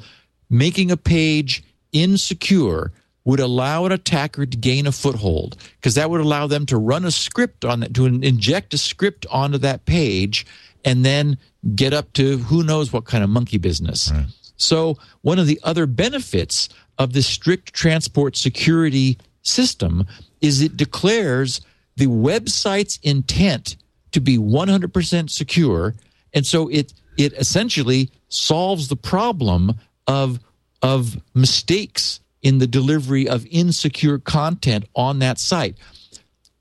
making 0.49 0.91
a 0.91 0.97
page 0.97 1.63
insecure 1.93 2.91
would 3.23 3.39
allow 3.39 3.85
an 3.85 3.91
attacker 3.91 4.45
to 4.45 4.57
gain 4.57 4.87
a 4.87 4.91
foothold 4.91 5.57
because 5.75 5.95
that 5.95 6.09
would 6.09 6.21
allow 6.21 6.47
them 6.47 6.65
to 6.65 6.77
run 6.77 7.05
a 7.05 7.11
script 7.11 7.65
on 7.65 7.81
that 7.81 7.93
to 7.93 8.05
inject 8.05 8.73
a 8.73 8.77
script 8.77 9.25
onto 9.29 9.57
that 9.57 9.85
page 9.85 10.45
and 10.83 11.05
then 11.05 11.37
get 11.75 11.93
up 11.93 12.13
to 12.13 12.37
who 12.37 12.63
knows 12.63 12.91
what 12.91 13.05
kind 13.05 13.23
of 13.23 13.29
monkey 13.29 13.57
business. 13.57 14.11
Right. 14.11 14.25
So 14.55 14.97
one 15.21 15.39
of 15.39 15.45
the 15.45 15.59
other 15.63 15.85
benefits 15.85 16.69
of 16.97 17.13
the 17.13 17.21
strict 17.21 17.73
transport 17.73 18.35
security 18.35 19.17
system 19.41 20.05
is 20.41 20.61
it 20.61 20.75
declares 20.77 21.61
the 21.95 22.07
website's 22.07 22.99
intent 23.03 23.77
to 24.11 24.19
be 24.19 24.37
100% 24.37 25.29
secure 25.29 25.93
and 26.33 26.45
so 26.45 26.67
it 26.67 26.93
it 27.17 27.33
essentially 27.33 28.11
solves 28.29 28.87
the 28.87 28.95
problem 28.95 29.73
of 30.05 30.39
of 30.81 31.17
mistakes 31.33 32.19
in 32.41 32.59
the 32.59 32.67
delivery 32.67 33.27
of 33.27 33.45
insecure 33.49 34.19
content 34.19 34.85
on 34.95 35.19
that 35.19 35.39
site. 35.39 35.75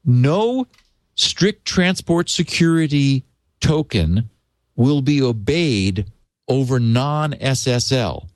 No 0.04 0.66
strict 1.14 1.64
transport 1.64 2.30
security 2.30 3.24
token 3.60 4.30
will 4.74 5.02
be 5.02 5.22
obeyed 5.22 6.06
over 6.48 6.78
non 6.80 7.32
SSL. 7.32 8.28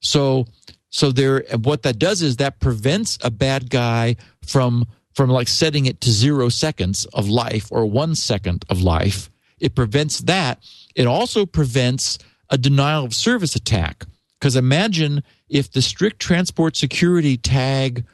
So, 0.00 0.46
so 0.94 1.10
there, 1.10 1.42
what 1.60 1.82
that 1.82 1.98
does 1.98 2.22
is 2.22 2.36
that 2.36 2.60
prevents 2.60 3.18
a 3.20 3.28
bad 3.28 3.68
guy 3.68 4.14
from, 4.46 4.86
from 5.12 5.28
like 5.28 5.48
setting 5.48 5.86
it 5.86 6.00
to 6.02 6.10
zero 6.12 6.48
seconds 6.48 7.04
of 7.06 7.28
life 7.28 7.66
or 7.72 7.84
one 7.84 8.14
second 8.14 8.64
of 8.70 8.80
life. 8.80 9.28
It 9.58 9.74
prevents 9.74 10.20
that. 10.20 10.62
It 10.94 11.08
also 11.08 11.46
prevents 11.46 12.18
a 12.48 12.56
denial 12.56 13.04
of 13.04 13.12
service 13.12 13.56
attack. 13.56 14.04
Because 14.38 14.54
imagine 14.54 15.24
if 15.48 15.68
the 15.72 15.82
strict 15.82 16.20
transport 16.20 16.76
security 16.76 17.36
tag 17.36 18.04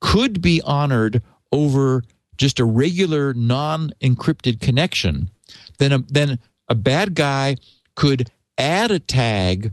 could 0.00 0.40
be 0.40 0.62
honored 0.62 1.20
over 1.52 2.04
just 2.38 2.58
a 2.58 2.64
regular 2.64 3.34
non 3.34 3.92
encrypted 4.00 4.60
connection, 4.60 5.28
then 5.76 5.92
a, 5.92 5.98
then 6.08 6.38
a 6.68 6.74
bad 6.74 7.14
guy 7.14 7.56
could 7.96 8.30
add 8.56 8.90
a 8.90 8.98
tag 8.98 9.72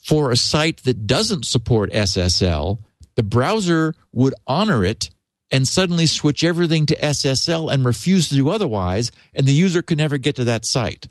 for 0.00 0.30
a 0.30 0.36
site 0.36 0.78
that 0.84 1.06
doesn't 1.06 1.46
support 1.46 1.92
SSL. 1.92 2.78
The 3.16 3.22
browser 3.22 3.94
would 4.12 4.34
honor 4.46 4.84
it 4.84 5.10
and 5.50 5.66
suddenly 5.66 6.06
switch 6.06 6.44
everything 6.44 6.86
to 6.86 6.96
SSL 6.96 7.72
and 7.72 7.84
refuse 7.84 8.28
to 8.28 8.36
do 8.36 8.48
otherwise, 8.48 9.10
and 9.34 9.46
the 9.46 9.52
user 9.52 9.82
could 9.82 9.98
never 9.98 10.16
get 10.16 10.36
to 10.36 10.44
that 10.44 10.64
site. 10.64 11.08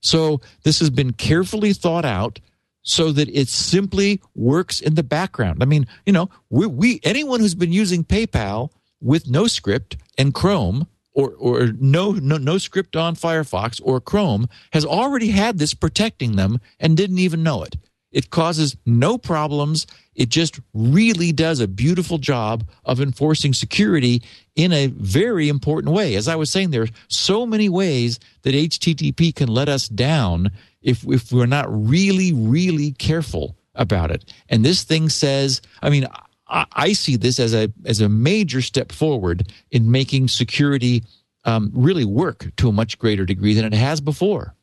So 0.00 0.40
this 0.62 0.80
has 0.80 0.90
been 0.90 1.12
carefully 1.12 1.72
thought 1.72 2.04
out 2.04 2.40
so 2.82 3.12
that 3.12 3.28
it 3.30 3.48
simply 3.48 4.20
works 4.34 4.80
in 4.80 4.94
the 4.94 5.02
background. 5.02 5.62
I 5.62 5.66
mean, 5.66 5.86
you 6.04 6.12
know, 6.12 6.28
we, 6.50 6.66
we 6.66 7.00
anyone 7.02 7.40
who's 7.40 7.54
been 7.54 7.72
using 7.72 8.04
PayPal 8.04 8.70
with 9.00 9.24
NoScript 9.24 9.96
and 10.18 10.34
Chrome 10.34 10.86
or 11.14 11.32
or 11.38 11.68
no, 11.78 12.12
no 12.12 12.36
NoScript 12.36 13.00
on 13.00 13.16
Firefox 13.16 13.80
or 13.82 14.00
Chrome 14.00 14.48
has 14.72 14.84
already 14.84 15.28
had 15.28 15.58
this 15.58 15.72
protecting 15.72 16.36
them 16.36 16.60
and 16.78 16.96
didn't 16.96 17.18
even 17.18 17.42
know 17.42 17.62
it. 17.62 17.76
It 18.14 18.30
causes 18.30 18.76
no 18.86 19.18
problems. 19.18 19.86
It 20.14 20.28
just 20.28 20.60
really 20.72 21.32
does 21.32 21.58
a 21.58 21.66
beautiful 21.66 22.16
job 22.16 22.64
of 22.84 23.00
enforcing 23.00 23.52
security 23.52 24.22
in 24.54 24.72
a 24.72 24.86
very 24.86 25.48
important 25.48 25.92
way. 25.92 26.14
As 26.14 26.28
I 26.28 26.36
was 26.36 26.48
saying, 26.48 26.70
there 26.70 26.82
are 26.82 26.88
so 27.08 27.44
many 27.44 27.68
ways 27.68 28.20
that 28.42 28.54
HTTP 28.54 29.34
can 29.34 29.48
let 29.48 29.68
us 29.68 29.88
down 29.88 30.52
if, 30.80 31.04
if 31.08 31.32
we're 31.32 31.46
not 31.46 31.66
really, 31.68 32.32
really 32.32 32.92
careful 32.92 33.56
about 33.74 34.12
it. 34.12 34.32
And 34.48 34.64
this 34.64 34.84
thing 34.84 35.08
says, 35.08 35.60
I 35.82 35.90
mean, 35.90 36.06
I, 36.46 36.66
I 36.72 36.92
see 36.92 37.16
this 37.16 37.40
as 37.40 37.52
a, 37.52 37.72
as 37.84 38.00
a 38.00 38.08
major 38.08 38.62
step 38.62 38.92
forward 38.92 39.52
in 39.72 39.90
making 39.90 40.28
security 40.28 41.02
um, 41.44 41.72
really 41.74 42.04
work 42.04 42.52
to 42.58 42.68
a 42.68 42.72
much 42.72 42.96
greater 43.00 43.26
degree 43.26 43.54
than 43.54 43.64
it 43.64 43.74
has 43.74 44.00
before. 44.00 44.54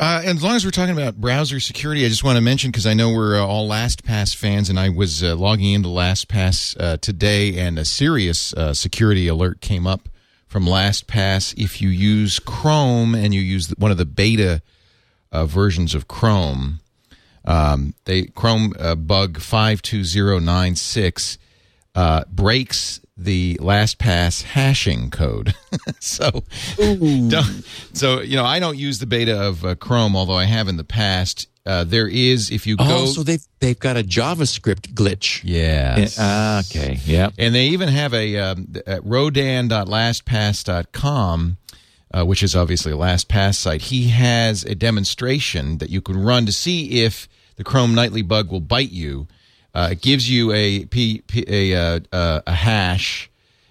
Uh, 0.00 0.22
and 0.24 0.38
as 0.38 0.42
long 0.42 0.56
as 0.56 0.64
we're 0.64 0.70
talking 0.70 0.96
about 0.96 1.20
browser 1.20 1.60
security, 1.60 2.06
I 2.06 2.08
just 2.08 2.24
want 2.24 2.36
to 2.36 2.40
mention 2.40 2.70
because 2.70 2.86
I 2.86 2.94
know 2.94 3.12
we're 3.12 3.38
uh, 3.38 3.44
all 3.44 3.68
LastPass 3.68 4.34
fans, 4.34 4.70
and 4.70 4.80
I 4.80 4.88
was 4.88 5.22
uh, 5.22 5.36
logging 5.36 5.74
into 5.74 5.90
LastPass 5.90 6.74
uh, 6.80 6.96
today, 6.96 7.58
and 7.58 7.78
a 7.78 7.84
serious 7.84 8.54
uh, 8.54 8.72
security 8.72 9.28
alert 9.28 9.60
came 9.60 9.86
up 9.86 10.08
from 10.46 10.64
LastPass. 10.64 11.52
If 11.62 11.82
you 11.82 11.90
use 11.90 12.38
Chrome 12.38 13.14
and 13.14 13.34
you 13.34 13.42
use 13.42 13.68
one 13.76 13.90
of 13.90 13.98
the 13.98 14.06
beta 14.06 14.62
uh, 15.32 15.44
versions 15.44 15.94
of 15.94 16.08
Chrome, 16.08 16.80
um, 17.44 17.92
they 18.06 18.22
Chrome 18.22 18.72
bug 19.06 19.38
five 19.38 19.82
two 19.82 20.04
zero 20.04 20.38
nine 20.38 20.76
six 20.76 21.36
breaks 22.26 23.02
the 23.24 23.56
LastPass 23.56 24.42
hashing 24.42 25.10
code. 25.10 25.54
so, 26.00 26.44
so 27.92 28.20
you 28.20 28.36
know, 28.36 28.44
I 28.44 28.58
don't 28.58 28.78
use 28.78 28.98
the 28.98 29.06
beta 29.06 29.40
of 29.40 29.64
uh, 29.64 29.76
Chrome, 29.76 30.16
although 30.16 30.38
I 30.38 30.44
have 30.44 30.68
in 30.68 30.76
the 30.76 30.84
past. 30.84 31.46
Uh, 31.66 31.84
there 31.84 32.08
is 32.08 32.50
if 32.50 32.66
you 32.66 32.74
oh, 32.78 32.88
go. 32.88 33.04
so 33.06 33.22
they've 33.22 33.46
they've 33.60 33.78
got 33.78 33.98
a 33.98 34.02
JavaScript 34.02 34.94
glitch. 34.94 35.42
Yeah. 35.44 36.08
Uh, 36.18 36.62
okay. 36.66 36.98
Yeah. 37.04 37.28
And 37.38 37.54
they 37.54 37.66
even 37.66 37.90
have 37.90 38.14
a 38.14 38.38
um, 38.38 38.72
at 38.86 39.04
rodan.lastpass.com. 39.04 41.58
Uh, 42.12 42.24
which 42.24 42.42
is 42.42 42.56
obviously 42.56 42.90
a 42.90 42.96
LastPass 42.96 43.54
site. 43.54 43.82
He 43.82 44.08
has 44.08 44.64
a 44.64 44.74
demonstration 44.74 45.78
that 45.78 45.90
you 45.90 46.00
can 46.00 46.20
run 46.20 46.44
to 46.44 46.52
see 46.52 47.04
if 47.04 47.28
the 47.54 47.62
Chrome 47.62 47.94
nightly 47.94 48.22
bug 48.22 48.50
will 48.50 48.58
bite 48.58 48.90
you 48.90 49.28
uh, 49.74 49.90
it 49.92 50.00
gives 50.00 50.30
you 50.30 50.52
a, 50.52 50.84
P, 50.86 51.22
P, 51.26 51.44
a, 51.46 51.74
uh, 51.74 52.00
uh, 52.12 52.40
a 52.46 52.52
hash, 52.52 53.30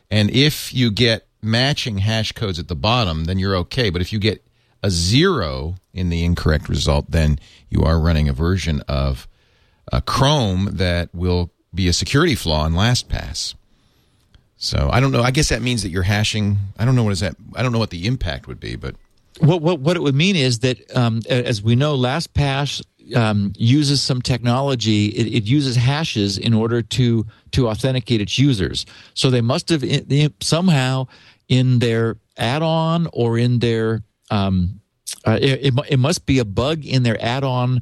and 0.10 0.30
if 0.32 0.74
you 0.74 0.92
get 0.92 1.28
matching 1.42 2.00
hash 2.00 2.32
codes 2.32 2.60
at 2.60 2.68
the 2.68 2.76
bottom, 2.76 3.26
then 3.26 3.40
you're 3.40 3.56
okay. 3.56 3.90
But 3.90 4.02
if 4.02 4.12
you 4.12 4.20
get 4.20 4.44
a 4.84 4.90
zero 4.90 5.76
in 5.94 6.10
the 6.10 6.24
incorrect 6.24 6.70
result, 6.70 7.12
then 7.12 7.40
you 7.70 7.84
are 7.84 8.00
running 8.00 8.30
a 8.30 8.34
version 8.34 8.82
of 8.88 9.28
uh, 9.92 10.02
Chrome 10.02 10.70
that 10.74 11.14
will 11.14 11.52
be 11.74 11.88
a 11.88 11.94
security 11.94 12.36
flaw 12.36 12.66
in 12.66 12.74
LastPass. 12.74 13.56
So 14.58 14.90
I 14.92 15.00
don't 15.00 15.12
know. 15.12 15.22
I 15.22 15.32
guess 15.32 15.50
that 15.50 15.62
means 15.62 15.84
that 15.84 15.90
you're 15.90 16.04
hashing. 16.04 16.58
I 16.78 16.86
don't 16.86 16.96
know 16.96 17.04
what 17.04 17.14
is 17.14 17.22
that. 17.22 17.36
I 17.56 17.64
don't 17.64 17.72
know 17.72 17.80
what 17.80 17.92
the 17.92 18.06
impact 18.08 18.48
would 18.48 18.60
be, 18.60 18.76
but 18.76 18.96
what 19.40 19.62
what, 19.62 19.80
what 19.80 19.96
it 19.96 20.02
would 20.02 20.16
mean 20.16 20.36
is 20.36 20.60
that, 20.60 20.96
um, 20.96 21.22
as 21.30 21.62
we 21.62 21.76
know, 21.76 21.98
LastPass 21.98 22.84
um, 23.16 23.54
uses 23.58 24.02
some 24.02 24.22
technology. 24.22 25.08
It, 25.08 25.28
it, 25.28 25.44
uses 25.44 25.76
hashes 25.76 26.38
in 26.38 26.54
order 26.54 26.82
to 26.82 27.26
to 27.52 27.68
authenticate 27.68 28.22
its 28.22 28.38
users. 28.38 28.86
So 29.14 29.30
they 29.30 29.42
must 29.42 29.70
have 29.70 29.84
in, 29.84 30.34
somehow 30.42 31.08
in 31.48 31.80
their 31.80 32.18
add-on 32.38 33.08
or 33.14 33.38
in 33.38 33.60
their 33.60 34.04
um, 34.30 34.80
uh, 35.26 35.40
it, 35.42 35.74
it, 35.90 35.98
must 35.98 36.26
be 36.26 36.40
a 36.40 36.46
bug 36.46 36.86
in 36.86 37.04
their 37.04 37.18
add-on 37.24 37.82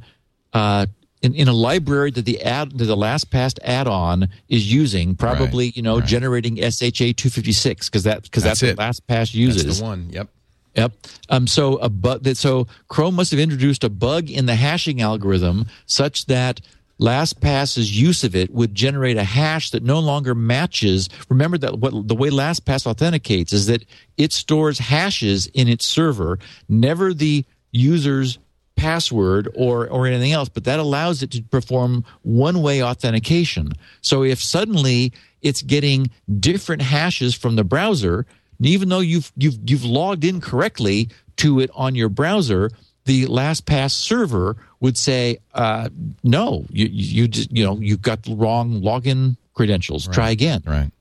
uh, 0.53 0.85
in, 1.21 1.33
in 1.35 1.47
a 1.47 1.53
library 1.53 2.11
that 2.11 2.25
the 2.25 2.41
ad 2.41 2.77
that 2.77 2.85
the 2.85 2.95
LastPass 2.95 3.57
add-on 3.63 4.29
is 4.47 4.71
using, 4.71 5.15
probably 5.15 5.65
right, 5.65 5.77
you 5.77 5.81
know 5.81 5.99
right. 5.99 6.07
generating 6.07 6.55
SHA 6.57 7.13
two 7.17 7.29
fifty 7.29 7.51
six 7.51 7.89
because 7.89 8.03
that 8.03 8.23
because 8.23 8.43
that's, 8.43 8.61
that's 8.61 8.77
what 8.77 8.91
LastPass 8.91 9.33
uses. 9.33 9.65
That's 9.65 9.79
the 9.79 9.85
one. 9.85 10.09
Yep. 10.09 10.29
Yep. 10.77 10.93
Um, 11.29 11.47
so 11.47 11.77
a 11.77 11.89
bu- 11.89 12.35
so 12.35 12.67
Chrome 12.87 13.15
must 13.15 13.31
have 13.31 13.39
introduced 13.39 13.83
a 13.83 13.89
bug 13.89 14.29
in 14.29 14.45
the 14.45 14.55
hashing 14.55 15.01
algorithm 15.01 15.65
such 15.87 16.27
that 16.27 16.61
LastPass's 16.99 17.99
use 17.99 18.23
of 18.23 18.35
it 18.35 18.51
would 18.53 18.73
generate 18.73 19.17
a 19.17 19.23
hash 19.23 19.71
that 19.71 19.83
no 19.83 19.99
longer 19.99 20.33
matches. 20.35 21.09
Remember 21.29 21.57
that 21.57 21.79
what 21.79 22.07
the 22.07 22.15
way 22.15 22.29
LastPass 22.29 22.85
authenticates 22.85 23.53
is 23.53 23.65
that 23.65 23.85
it 24.17 24.31
stores 24.31 24.79
hashes 24.79 25.47
in 25.47 25.67
its 25.67 25.85
server, 25.85 26.39
never 26.69 27.13
the 27.13 27.43
user's 27.71 28.37
password 28.75 29.49
or 29.55 29.87
or 29.89 30.05
anything 30.05 30.31
else, 30.31 30.49
but 30.49 30.63
that 30.63 30.79
allows 30.79 31.23
it 31.23 31.31
to 31.31 31.41
perform 31.43 32.05
one-way 32.21 32.83
authentication. 32.83 33.73
So 34.01 34.23
if 34.23 34.41
suddenly 34.41 35.11
it's 35.41 35.63
getting 35.63 36.11
different 36.39 36.83
hashes 36.83 37.33
from 37.33 37.55
the 37.55 37.63
browser, 37.63 38.27
even 38.59 38.89
though 38.89 38.99
you've 38.99 39.31
you've 39.35 39.57
you've 39.65 39.85
logged 39.85 40.23
in 40.23 40.41
correctly 40.41 41.09
to 41.37 41.59
it 41.59 41.69
on 41.73 41.95
your 41.95 42.09
browser, 42.09 42.71
the 43.05 43.25
LastPass 43.25 43.91
server 43.91 44.57
would 44.79 44.97
say, 44.97 45.37
uh, 45.53 45.89
"No, 46.23 46.65
you 46.69 46.87
you 46.91 47.27
just 47.27 47.51
you 47.51 47.63
know 47.63 47.77
you've 47.79 48.01
got 48.01 48.23
the 48.23 48.35
wrong 48.35 48.81
login 48.81 49.37
credentials. 49.53 50.07
Right. 50.07 50.13
Try 50.13 50.29
again." 50.31 50.63
Right. 50.65 50.91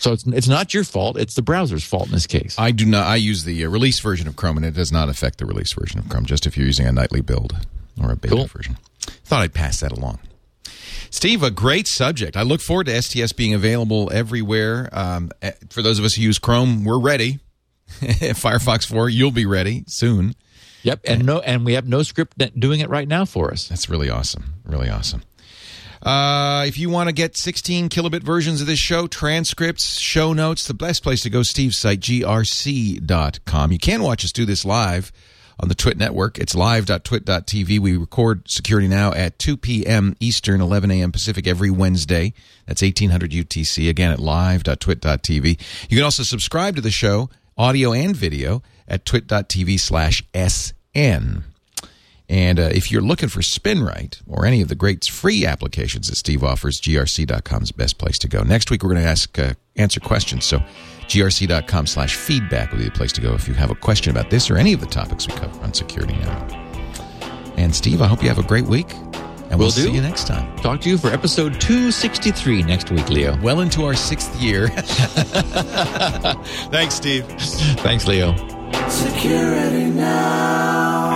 So 0.00 0.12
it's 0.12 0.26
it's 0.26 0.48
not 0.48 0.74
your 0.74 0.84
fault; 0.84 1.18
it's 1.18 1.34
the 1.34 1.42
browser's 1.42 1.84
fault 1.84 2.06
in 2.06 2.12
this 2.12 2.26
case. 2.26 2.56
I 2.58 2.70
do 2.70 2.86
not. 2.86 3.06
I 3.06 3.16
use 3.16 3.44
the 3.44 3.64
uh, 3.64 3.68
release 3.68 4.00
version 4.00 4.28
of 4.28 4.36
Chrome, 4.36 4.56
and 4.56 4.66
it 4.66 4.74
does 4.74 4.92
not 4.92 5.08
affect 5.08 5.38
the 5.38 5.46
release 5.46 5.72
version 5.72 5.98
of 5.98 6.08
Chrome. 6.08 6.26
Just 6.26 6.46
if 6.46 6.56
you're 6.56 6.66
using 6.66 6.86
a 6.86 6.92
nightly 6.92 7.20
build 7.20 7.56
or 8.02 8.12
a 8.12 8.16
beta 8.16 8.34
cool. 8.34 8.46
version. 8.46 8.76
Thought 9.00 9.42
I'd 9.42 9.54
pass 9.54 9.80
that 9.80 9.92
along. 9.92 10.18
Steve, 11.10 11.42
a 11.42 11.50
great 11.50 11.86
subject. 11.86 12.36
I 12.36 12.42
look 12.42 12.60
forward 12.60 12.86
to 12.86 13.02
STS 13.02 13.32
being 13.32 13.54
available 13.54 14.10
everywhere. 14.12 14.88
Um, 14.92 15.30
eh, 15.42 15.52
for 15.70 15.82
those 15.82 15.98
of 15.98 16.04
us 16.04 16.14
who 16.14 16.22
use 16.22 16.38
Chrome, 16.38 16.84
we're 16.84 17.00
ready. 17.00 17.40
Firefox 17.88 18.86
4, 18.86 19.08
you'll 19.08 19.30
be 19.30 19.46
ready 19.46 19.84
soon. 19.86 20.34
Yep, 20.82 21.00
and 21.04 21.26
no, 21.26 21.40
and 21.40 21.64
we 21.64 21.72
have 21.72 21.84
NoScript 21.84 22.58
doing 22.58 22.80
it 22.80 22.88
right 22.88 23.08
now 23.08 23.24
for 23.24 23.50
us. 23.50 23.68
That's 23.68 23.88
really 23.88 24.10
awesome. 24.10 24.54
Really 24.64 24.88
awesome. 24.88 25.22
Uh, 26.02 26.64
if 26.66 26.78
you 26.78 26.88
want 26.90 27.08
to 27.08 27.12
get 27.12 27.36
16 27.36 27.88
kilobit 27.88 28.22
versions 28.22 28.60
of 28.60 28.66
this 28.66 28.78
show, 28.78 29.06
transcripts, 29.06 29.98
show 29.98 30.32
notes, 30.32 30.66
the 30.66 30.74
best 30.74 31.02
place 31.02 31.22
to 31.22 31.30
go, 31.30 31.42
Steve's 31.42 31.76
site, 31.76 32.00
grc.com. 32.00 33.72
You 33.72 33.78
can 33.78 34.02
watch 34.02 34.24
us 34.24 34.30
do 34.30 34.44
this 34.44 34.64
live 34.64 35.10
on 35.60 35.68
the 35.68 35.74
Twit 35.74 35.96
network. 35.96 36.38
It's 36.38 36.54
live.twit.tv. 36.54 37.78
We 37.78 37.96
record 37.96 38.48
Security 38.50 38.88
Now 38.88 39.12
at 39.12 39.38
2 39.38 39.56
p.m. 39.56 40.16
Eastern, 40.20 40.60
11 40.60 40.90
a.m. 40.90 41.12
Pacific 41.12 41.46
every 41.46 41.70
Wednesday. 41.70 42.32
That's 42.66 42.82
1800 42.82 43.30
UTC. 43.30 43.88
Again, 43.88 44.12
at 44.12 44.20
live.twit.tv. 44.20 45.60
You 45.88 45.96
can 45.96 46.04
also 46.04 46.22
subscribe 46.22 46.76
to 46.76 46.82
the 46.82 46.90
show, 46.90 47.30
audio 47.56 47.92
and 47.92 48.14
video, 48.14 48.62
at 48.86 49.04
twit.tv 49.04 49.80
slash 49.80 50.22
SN. 50.34 51.44
And 52.30 52.60
uh, 52.60 52.68
if 52.72 52.92
you're 52.92 53.02
looking 53.02 53.30
for 53.30 53.40
SpinRite 53.40 54.20
or 54.26 54.44
any 54.44 54.60
of 54.60 54.68
the 54.68 54.74
great 54.74 55.04
free 55.06 55.46
applications 55.46 56.08
that 56.08 56.16
Steve 56.16 56.44
offers, 56.44 56.80
grc.com 56.80 57.62
is 57.62 57.68
the 57.70 57.74
best 57.74 57.96
place 57.98 58.18
to 58.18 58.28
go. 58.28 58.42
Next 58.42 58.70
week, 58.70 58.82
we're 58.82 58.90
going 58.90 59.02
to 59.02 59.08
ask 59.08 59.38
uh, 59.38 59.54
answer 59.76 59.98
questions. 59.98 60.44
So 60.44 60.62
grc.com 61.08 61.86
slash 61.86 62.14
feedback 62.16 62.70
will 62.70 62.78
be 62.78 62.84
the 62.84 62.90
place 62.90 63.12
to 63.12 63.20
go 63.20 63.34
if 63.34 63.48
you 63.48 63.54
have 63.54 63.70
a 63.70 63.74
question 63.74 64.10
about 64.10 64.30
this 64.30 64.50
or 64.50 64.56
any 64.56 64.72
of 64.72 64.80
the 64.80 64.86
topics 64.86 65.26
we 65.26 65.34
cover 65.34 65.60
on 65.62 65.72
Security 65.74 66.14
Now. 66.16 66.46
And 67.56 67.74
Steve, 67.74 68.00
I 68.02 68.06
hope 68.06 68.22
you 68.22 68.28
have 68.28 68.38
a 68.38 68.42
great 68.46 68.66
week. 68.66 68.92
And 69.50 69.58
we'll 69.58 69.68
Will 69.68 69.72
do. 69.74 69.82
see 69.84 69.90
you 69.92 70.02
next 70.02 70.26
time. 70.26 70.54
Talk 70.58 70.82
to 70.82 70.90
you 70.90 70.98
for 70.98 71.08
episode 71.08 71.58
263 71.58 72.62
next 72.64 72.90
week, 72.90 73.08
Leo. 73.08 73.34
Well 73.40 73.60
into 73.60 73.82
our 73.84 73.94
sixth 73.94 74.36
year. 74.40 74.68
Thanks, 76.70 76.94
Steve. 76.96 77.24
Thanks, 77.80 78.06
Leo. 78.06 78.36
Security 78.88 79.86
now. 79.86 81.07